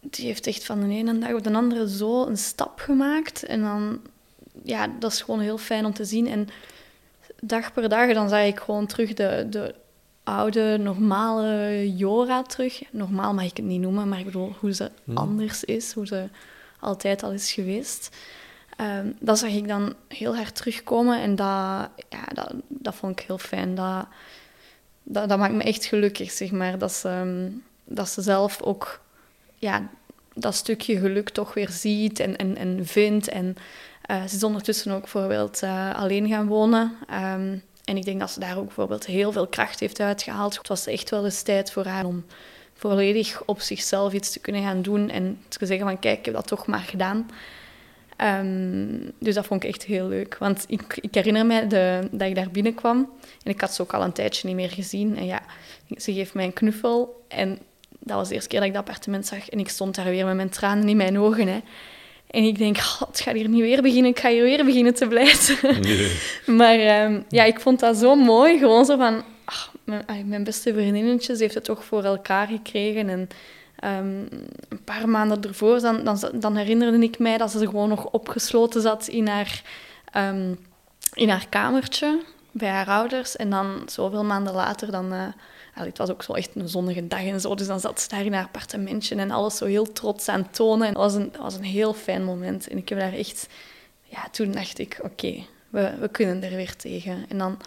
die 0.00 0.26
heeft 0.26 0.46
echt 0.46 0.64
van 0.64 0.80
de 0.80 0.94
ene 0.94 1.18
dag 1.18 1.32
op 1.32 1.42
de 1.42 1.52
andere 1.52 1.88
zo 1.88 2.26
een 2.26 2.38
stap 2.38 2.78
gemaakt. 2.80 3.42
En 3.42 3.60
dan, 3.60 4.00
ja, 4.62 4.88
dat 4.98 5.12
is 5.12 5.20
gewoon 5.20 5.40
heel 5.40 5.58
fijn 5.58 5.84
om 5.84 5.94
te 5.94 6.04
zien. 6.04 6.26
En 6.26 6.48
dag 7.40 7.72
per 7.72 7.88
dag, 7.88 8.12
dan 8.12 8.28
zag 8.28 8.44
ik 8.44 8.58
gewoon 8.58 8.86
terug 8.86 9.12
de, 9.12 9.46
de 9.50 9.74
oude, 10.22 10.78
normale 10.78 11.96
Jora 11.96 12.42
terug. 12.42 12.82
Normaal 12.90 13.34
mag 13.34 13.44
ik 13.44 13.56
het 13.56 13.66
niet 13.66 13.80
noemen, 13.80 14.08
maar 14.08 14.18
ik 14.18 14.24
bedoel 14.24 14.54
hoe 14.60 14.74
ze 14.74 14.90
hmm. 15.04 15.16
anders 15.16 15.64
is, 15.64 15.92
hoe 15.92 16.06
ze 16.06 16.28
altijd 16.80 17.22
al 17.22 17.32
is 17.32 17.52
geweest. 17.52 18.16
Um, 18.80 19.16
dat 19.20 19.38
zag 19.38 19.50
ik 19.50 19.68
dan 19.68 19.94
heel 20.08 20.36
hard 20.36 20.56
terugkomen 20.56 21.20
en 21.20 21.36
dat, 21.36 21.88
ja, 22.08 22.24
dat, 22.34 22.52
dat 22.68 22.94
vond 22.94 23.20
ik 23.20 23.26
heel 23.26 23.38
fijn. 23.38 23.74
Dat, 23.74 24.06
dat, 25.12 25.28
dat 25.28 25.38
maakt 25.38 25.54
me 25.54 25.62
echt 25.62 25.84
gelukkig, 25.84 26.30
zeg 26.30 26.50
maar. 26.50 26.78
Dat 26.78 26.92
ze, 26.92 27.08
ehm, 27.08 27.50
dat 27.84 28.08
ze 28.08 28.22
zelf 28.22 28.62
ook 28.62 29.00
ja, 29.56 29.88
dat 30.34 30.54
stukje 30.54 30.98
geluk 30.98 31.28
toch 31.28 31.54
weer 31.54 31.70
ziet 31.70 32.20
en, 32.20 32.36
en, 32.36 32.56
en 32.56 32.86
vindt. 32.86 33.28
En 33.28 33.56
uh, 34.10 34.24
ze 34.24 34.36
is 34.36 34.44
ondertussen 34.44 34.92
ook 34.92 35.00
bijvoorbeeld 35.00 35.62
uh, 35.62 35.94
alleen 35.94 36.28
gaan 36.28 36.46
wonen. 36.46 36.96
Um, 37.10 37.62
en 37.84 37.96
ik 37.96 38.04
denk 38.04 38.20
dat 38.20 38.30
ze 38.30 38.40
daar 38.40 38.56
ook 38.56 38.64
bijvoorbeeld 38.64 39.06
heel 39.06 39.32
veel 39.32 39.46
kracht 39.46 39.80
heeft 39.80 40.00
uitgehaald. 40.00 40.58
Het 40.58 40.68
was 40.68 40.86
echt 40.86 41.10
wel 41.10 41.24
eens 41.24 41.42
tijd 41.42 41.72
voor 41.72 41.86
haar 41.86 42.04
om 42.04 42.24
volledig 42.74 43.42
op 43.46 43.60
zichzelf 43.60 44.12
iets 44.12 44.32
te 44.32 44.40
kunnen 44.40 44.62
gaan 44.62 44.82
doen 44.82 45.10
en 45.10 45.40
te 45.48 45.66
zeggen 45.66 45.86
van 45.86 45.98
kijk, 45.98 46.18
ik 46.18 46.24
heb 46.24 46.34
dat 46.34 46.46
toch 46.46 46.66
maar 46.66 46.80
gedaan. 46.80 47.30
Um, 48.22 49.12
dus 49.18 49.34
dat 49.34 49.46
vond 49.46 49.64
ik 49.64 49.70
echt 49.70 49.84
heel 49.84 50.08
leuk. 50.08 50.36
Want 50.38 50.64
ik, 50.68 50.98
ik 51.00 51.14
herinner 51.14 51.46
me 51.46 51.66
de, 51.66 52.08
dat 52.10 52.28
ik 52.28 52.34
daar 52.34 52.50
binnenkwam 52.50 53.10
en 53.44 53.50
ik 53.50 53.60
had 53.60 53.74
ze 53.74 53.82
ook 53.82 53.94
al 53.94 54.02
een 54.02 54.12
tijdje 54.12 54.46
niet 54.46 54.56
meer 54.56 54.70
gezien. 54.70 55.16
En 55.16 55.26
ja, 55.26 55.42
ze 55.96 56.12
geeft 56.12 56.34
mij 56.34 56.44
een 56.44 56.52
knuffel 56.52 57.24
en 57.28 57.58
dat 57.98 58.16
was 58.16 58.28
de 58.28 58.34
eerste 58.34 58.48
keer 58.48 58.58
dat 58.58 58.68
ik 58.68 58.74
dat 58.74 58.84
appartement 58.84 59.26
zag. 59.26 59.48
En 59.48 59.58
ik 59.58 59.68
stond 59.68 59.94
daar 59.94 60.10
weer 60.10 60.26
met 60.26 60.34
mijn 60.34 60.48
tranen 60.48 60.88
in 60.88 60.96
mijn 60.96 61.18
ogen. 61.18 61.48
Hè. 61.48 61.60
En 62.26 62.44
ik 62.44 62.58
denk, 62.58 62.76
oh, 62.76 63.00
het 63.00 63.20
gaat 63.20 63.34
hier 63.34 63.48
niet 63.48 63.60
weer 63.60 63.82
beginnen, 63.82 64.10
ik 64.10 64.18
ga 64.18 64.28
hier 64.28 64.42
weer 64.42 64.64
beginnen 64.64 64.94
te 64.94 65.06
blijven. 65.06 65.80
maar 66.58 67.04
um, 67.04 67.24
ja, 67.28 67.44
ik 67.44 67.60
vond 67.60 67.80
dat 67.80 67.96
zo 67.96 68.14
mooi. 68.14 68.58
Gewoon 68.58 68.84
zo 68.84 68.96
van, 68.96 69.22
ach, 69.44 69.72
mijn, 69.84 70.04
mijn, 70.26 70.44
beste 70.44 70.72
vriendinnetjes 70.72 71.38
heeft 71.38 71.54
het 71.54 71.64
toch 71.64 71.84
voor 71.84 72.04
elkaar 72.04 72.46
gekregen. 72.46 73.08
En 73.08 73.28
um, 73.84 74.28
een 74.68 74.84
paar 74.84 75.08
maanden 75.08 75.42
ervoor, 75.42 75.80
dan, 75.80 76.18
dan, 76.34 76.56
herinnerde 76.56 76.98
ik 76.98 77.18
mij 77.18 77.38
dat 77.38 77.50
ze 77.50 77.58
gewoon 77.58 77.88
nog 77.88 78.04
opgesloten 78.04 78.80
zat 78.80 79.06
in 79.06 79.26
haar, 79.26 79.62
um, 80.16 80.58
in 81.14 81.28
haar 81.28 81.46
kamertje 81.48 82.20
bij 82.50 82.68
haar 82.68 82.88
ouders. 82.88 83.36
En 83.36 83.50
dan 83.50 83.82
zoveel 83.86 84.24
maanden 84.24 84.54
later, 84.54 84.90
dan... 84.90 85.12
Uh, 85.12 85.26
het 85.72 85.98
was 85.98 86.10
ook 86.10 86.22
zo 86.22 86.32
echt 86.32 86.50
een 86.54 86.68
zonnige 86.68 87.06
dag 87.06 87.24
en 87.24 87.40
zo. 87.40 87.54
Dus 87.54 87.66
dan 87.66 87.80
zat 87.80 88.00
ze 88.00 88.08
daar 88.08 88.24
in 88.24 88.32
haar 88.32 88.44
appartementje 88.44 89.16
en 89.16 89.30
alles 89.30 89.56
zo 89.56 89.64
heel 89.64 89.92
trots 89.92 90.28
aan 90.28 90.50
tonen. 90.50 90.86
En 90.86 90.92
dat 90.92 91.02
was 91.02 91.14
een, 91.14 91.32
was 91.38 91.54
een 91.54 91.64
heel 91.64 91.94
fijn 91.94 92.24
moment. 92.24 92.68
En 92.68 92.76
ik 92.76 92.88
heb 92.88 92.98
daar 92.98 93.12
echt... 93.12 93.48
Ja, 94.02 94.28
toen 94.30 94.50
dacht 94.50 94.78
ik, 94.78 94.98
oké, 95.02 95.44
we, 95.70 95.92
we 96.00 96.08
kunnen 96.08 96.42
er 96.42 96.56
weer 96.56 96.76
tegen. 96.76 97.24
En 97.28 97.38
dan 97.38 97.58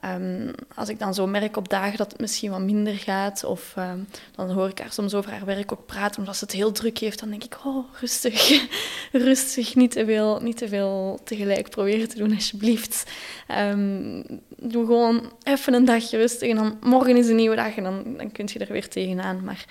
Ehm, 0.00 0.52
als 0.74 0.88
ik 0.88 0.98
dan 0.98 1.14
zo 1.14 1.26
merk 1.26 1.56
op 1.56 1.68
dagen 1.68 1.98
dat 1.98 2.12
het 2.12 2.20
misschien 2.20 2.50
wat 2.50 2.60
minder 2.60 2.94
gaat, 2.94 3.44
of 3.44 3.72
ehm, 3.76 3.98
dan 4.34 4.50
hoor 4.50 4.68
ik 4.68 4.78
haar 4.78 4.92
soms 4.92 5.14
over 5.14 5.30
haar 5.30 5.44
werk 5.44 5.72
ook 5.72 5.86
praten, 5.86 6.18
omdat 6.18 6.36
ze 6.36 6.44
het 6.44 6.52
heel 6.52 6.72
druk 6.72 6.98
heeft, 6.98 7.18
dan 7.18 7.30
denk 7.30 7.44
ik, 7.44 7.56
oh, 7.64 7.84
rustig, 8.00 8.66
rustig, 9.12 9.74
niet 9.74 9.90
te 9.90 10.04
veel, 10.04 10.40
niet 10.40 10.56
te 10.56 10.68
veel 10.68 11.20
tegelijk 11.24 11.70
proberen 11.70 12.08
te 12.08 12.18
doen, 12.18 12.34
alsjeblieft. 12.34 13.10
Um, 13.58 14.24
doe 14.56 14.86
gewoon 14.86 15.32
even 15.42 15.74
een 15.74 15.84
dagje 15.84 16.16
rustig 16.16 16.48
en 16.48 16.56
dan 16.56 16.78
morgen 16.80 17.16
is 17.16 17.28
een 17.28 17.36
nieuwe 17.36 17.56
dag 17.56 17.76
en 17.76 17.82
dan, 17.82 18.16
dan 18.16 18.32
kun 18.32 18.48
je 18.52 18.58
er 18.58 18.72
weer 18.72 18.88
tegenaan. 18.88 19.44
Maar 19.44 19.64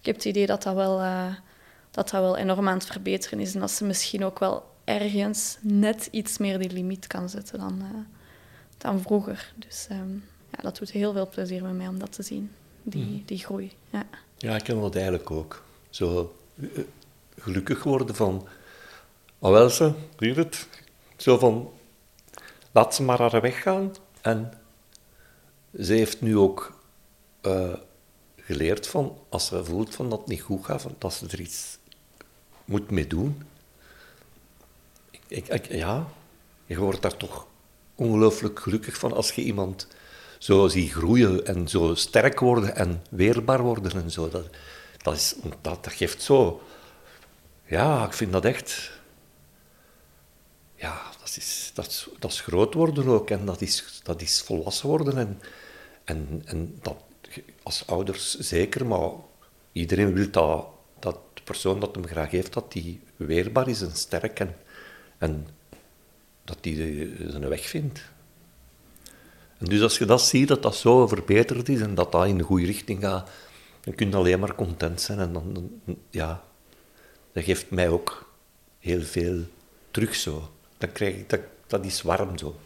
ik 0.00 0.06
heb 0.06 0.14
het 0.14 0.24
idee 0.24 0.46
dat 0.46 0.62
dat 0.62 0.74
wel, 0.74 1.00
uh, 1.00 1.34
dat 1.90 2.10
dat 2.10 2.20
wel 2.20 2.36
enorm 2.36 2.68
aan 2.68 2.78
het 2.78 2.86
verbeteren 2.86 3.40
is 3.40 3.54
en 3.54 3.60
dat 3.60 3.70
ze 3.70 3.84
misschien 3.84 4.24
ook 4.24 4.38
wel 4.38 4.64
ergens 4.84 5.58
net 5.60 6.08
iets 6.10 6.38
meer 6.38 6.58
die 6.58 6.70
limiet 6.70 7.06
kan 7.06 7.28
zetten 7.28 7.58
dan... 7.58 7.78
Uh, 7.82 8.17
dan 8.78 9.00
vroeger. 9.00 9.52
Dus 9.56 9.86
ehm, 9.88 10.12
ja, 10.50 10.62
dat 10.62 10.76
doet 10.78 10.90
heel 10.90 11.12
veel 11.12 11.28
plezier 11.28 11.62
met 11.62 11.76
mij 11.76 11.88
om 11.88 11.98
dat 11.98 12.12
te 12.12 12.22
zien, 12.22 12.50
die, 12.82 13.04
mhm. 13.04 13.24
die 13.24 13.38
groei. 13.38 13.72
Ja. 13.90 14.06
ja, 14.36 14.56
ik 14.56 14.64
ken 14.64 14.80
dat 14.80 14.94
eigenlijk 14.94 15.30
ook. 15.30 15.62
Zo 15.90 16.36
eh, 16.60 16.68
gelukkig 17.38 17.82
worden 17.82 18.14
van, 18.14 18.46
oh 19.38 19.50
wel 19.50 19.70
ze, 19.70 19.92
zie 20.18 20.34
het? 20.34 20.66
Zo 21.16 21.38
van, 21.38 21.72
laat 22.72 22.94
ze 22.94 23.02
maar 23.02 23.18
haar 23.18 23.40
weg 23.40 23.62
gaan. 23.62 23.94
En 24.20 24.52
ze 25.80 25.92
heeft 25.92 26.20
nu 26.20 26.36
ook 26.36 26.80
uh, 27.42 27.74
geleerd 28.36 28.86
van, 28.86 29.18
als 29.28 29.46
ze 29.46 29.64
voelt 29.64 29.94
van 29.94 30.10
dat 30.10 30.18
het 30.18 30.28
niet 30.28 30.40
goed 30.40 30.64
gaat, 30.64 30.82
van, 30.82 30.94
dat 30.98 31.12
ze 31.12 31.26
er 31.26 31.40
iets 31.40 31.78
moet 32.64 32.90
mee 32.90 33.06
doen. 33.06 33.42
Ik, 35.28 35.48
ik, 35.48 35.72
ja, 35.72 36.06
je 36.66 36.78
wordt 36.78 37.02
daar 37.02 37.16
toch 37.16 37.46
ongelooflijk 37.98 38.60
gelukkig 38.60 38.96
van 38.96 39.12
als 39.12 39.32
je 39.32 39.42
iemand 39.42 39.86
zo 40.38 40.68
ziet 40.68 40.92
groeien 40.92 41.46
en 41.46 41.68
zo 41.68 41.94
sterk 41.94 42.40
worden 42.40 42.76
en 42.76 43.02
weerbaar 43.10 43.62
worden 43.62 44.02
en 44.02 44.10
zo. 44.10 44.28
Dat, 44.28 44.46
dat, 45.02 45.14
is, 45.14 45.34
dat, 45.60 45.88
geeft 45.90 46.22
zo... 46.22 46.62
Ja, 47.64 48.06
ik 48.06 48.12
vind 48.12 48.32
dat 48.32 48.44
echt... 48.44 48.90
Ja, 50.74 51.02
dat 51.20 51.36
is, 51.36 51.70
dat 51.74 52.08
dat 52.18 52.30
is 52.30 52.40
groot 52.40 52.74
worden 52.74 53.06
ook 53.06 53.30
en 53.30 53.44
dat 53.44 53.60
is, 53.60 54.00
dat 54.02 54.20
is 54.20 54.42
volwassen 54.42 54.88
worden. 54.88 55.16
En, 55.16 55.40
en, 56.04 56.42
en 56.44 56.78
dat 56.82 56.96
als 57.62 57.86
ouders 57.86 58.38
zeker, 58.38 58.86
maar 58.86 59.10
iedereen 59.72 60.12
wil 60.12 60.30
dat, 60.30 60.66
dat 60.98 61.18
de 61.34 61.42
persoon 61.42 61.80
dat 61.80 61.94
hem 61.94 62.06
graag 62.06 62.30
heeft, 62.30 62.52
dat 62.52 62.72
die 62.72 63.00
weerbaar 63.16 63.68
is 63.68 63.80
en 63.80 63.96
sterk 63.96 64.40
en 65.18 65.48
dat 66.48 66.58
die 66.60 66.76
zijn 67.28 67.48
weg 67.48 67.66
vindt. 67.66 68.02
En 69.58 69.66
dus 69.66 69.82
als 69.82 69.98
je 69.98 70.04
dat 70.04 70.22
ziet, 70.22 70.48
dat 70.48 70.62
dat 70.62 70.76
zo 70.76 71.06
verbeterd 71.06 71.68
is 71.68 71.80
en 71.80 71.94
dat 71.94 72.12
dat 72.12 72.26
in 72.26 72.38
de 72.38 72.44
goede 72.44 72.66
richting 72.66 73.00
gaat, 73.02 73.30
dan 73.80 73.94
kun 73.94 74.10
je 74.10 74.16
alleen 74.16 74.40
maar 74.40 74.54
content 74.54 75.00
zijn. 75.00 75.18
En 75.18 75.32
dan, 75.32 75.70
ja, 76.10 76.42
dat 77.32 77.44
geeft 77.44 77.70
mij 77.70 77.88
ook 77.88 78.32
heel 78.78 79.02
veel 79.02 79.42
terug 79.90 80.14
zo. 80.14 80.50
Dan 80.78 80.92
krijg 80.92 81.14
ik, 81.14 81.30
dat, 81.30 81.40
dat 81.66 81.84
is 81.84 82.02
warm 82.02 82.38
zo. 82.38 82.56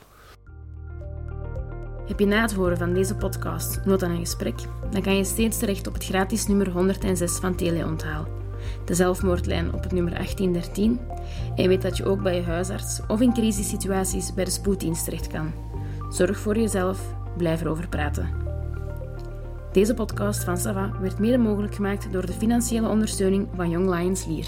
Heb 2.07 2.19
je 2.19 2.27
na 2.27 2.41
het 2.43 2.53
horen 2.53 2.79
van 2.79 2.95
deze 2.95 3.15
podcast 3.15 3.85
nood 3.85 4.03
aan 4.03 4.11
een 4.11 4.19
gesprek? 4.19 4.59
Dan 4.91 5.03
kan 5.03 5.17
je 5.17 5.25
steeds 5.25 5.59
terecht 5.59 5.87
op 5.87 5.95
het 5.95 6.05
gratis 6.05 6.47
nummer 6.47 6.71
106 6.71 7.33
van 7.37 7.57
Teleonthaal. 7.57 8.42
De 8.93 8.99
zelfmoordlijn 8.99 9.75
op 9.75 9.83
het 9.83 9.93
nummer 9.93 10.13
1813. 10.13 11.01
En 11.57 11.69
weet 11.69 11.83
dat 11.83 11.97
je 11.97 12.05
ook 12.05 12.23
bij 12.23 12.35
je 12.35 12.43
huisarts 12.43 13.01
of 13.09 13.21
in 13.21 13.33
crisissituaties 13.33 14.35
bij 14.35 14.45
de 14.45 14.51
spoeddienst 14.51 15.05
terecht 15.05 15.27
kan. 15.27 15.53
Zorg 16.11 16.39
voor 16.39 16.57
jezelf, 16.57 17.15
blijf 17.37 17.61
erover 17.61 17.89
praten. 17.89 18.29
Deze 19.73 19.95
podcast 19.95 20.45
van 20.45 20.57
Sava 20.57 20.93
werd 21.01 21.19
mede 21.19 21.39
mogelijk 21.39 21.75
gemaakt 21.75 22.13
door 22.13 22.27
de 22.27 22.33
financiële 22.33 22.89
ondersteuning 22.89 23.49
van 23.55 23.71
Young 23.71 23.95
Lions 23.95 24.27
Lier. 24.27 24.47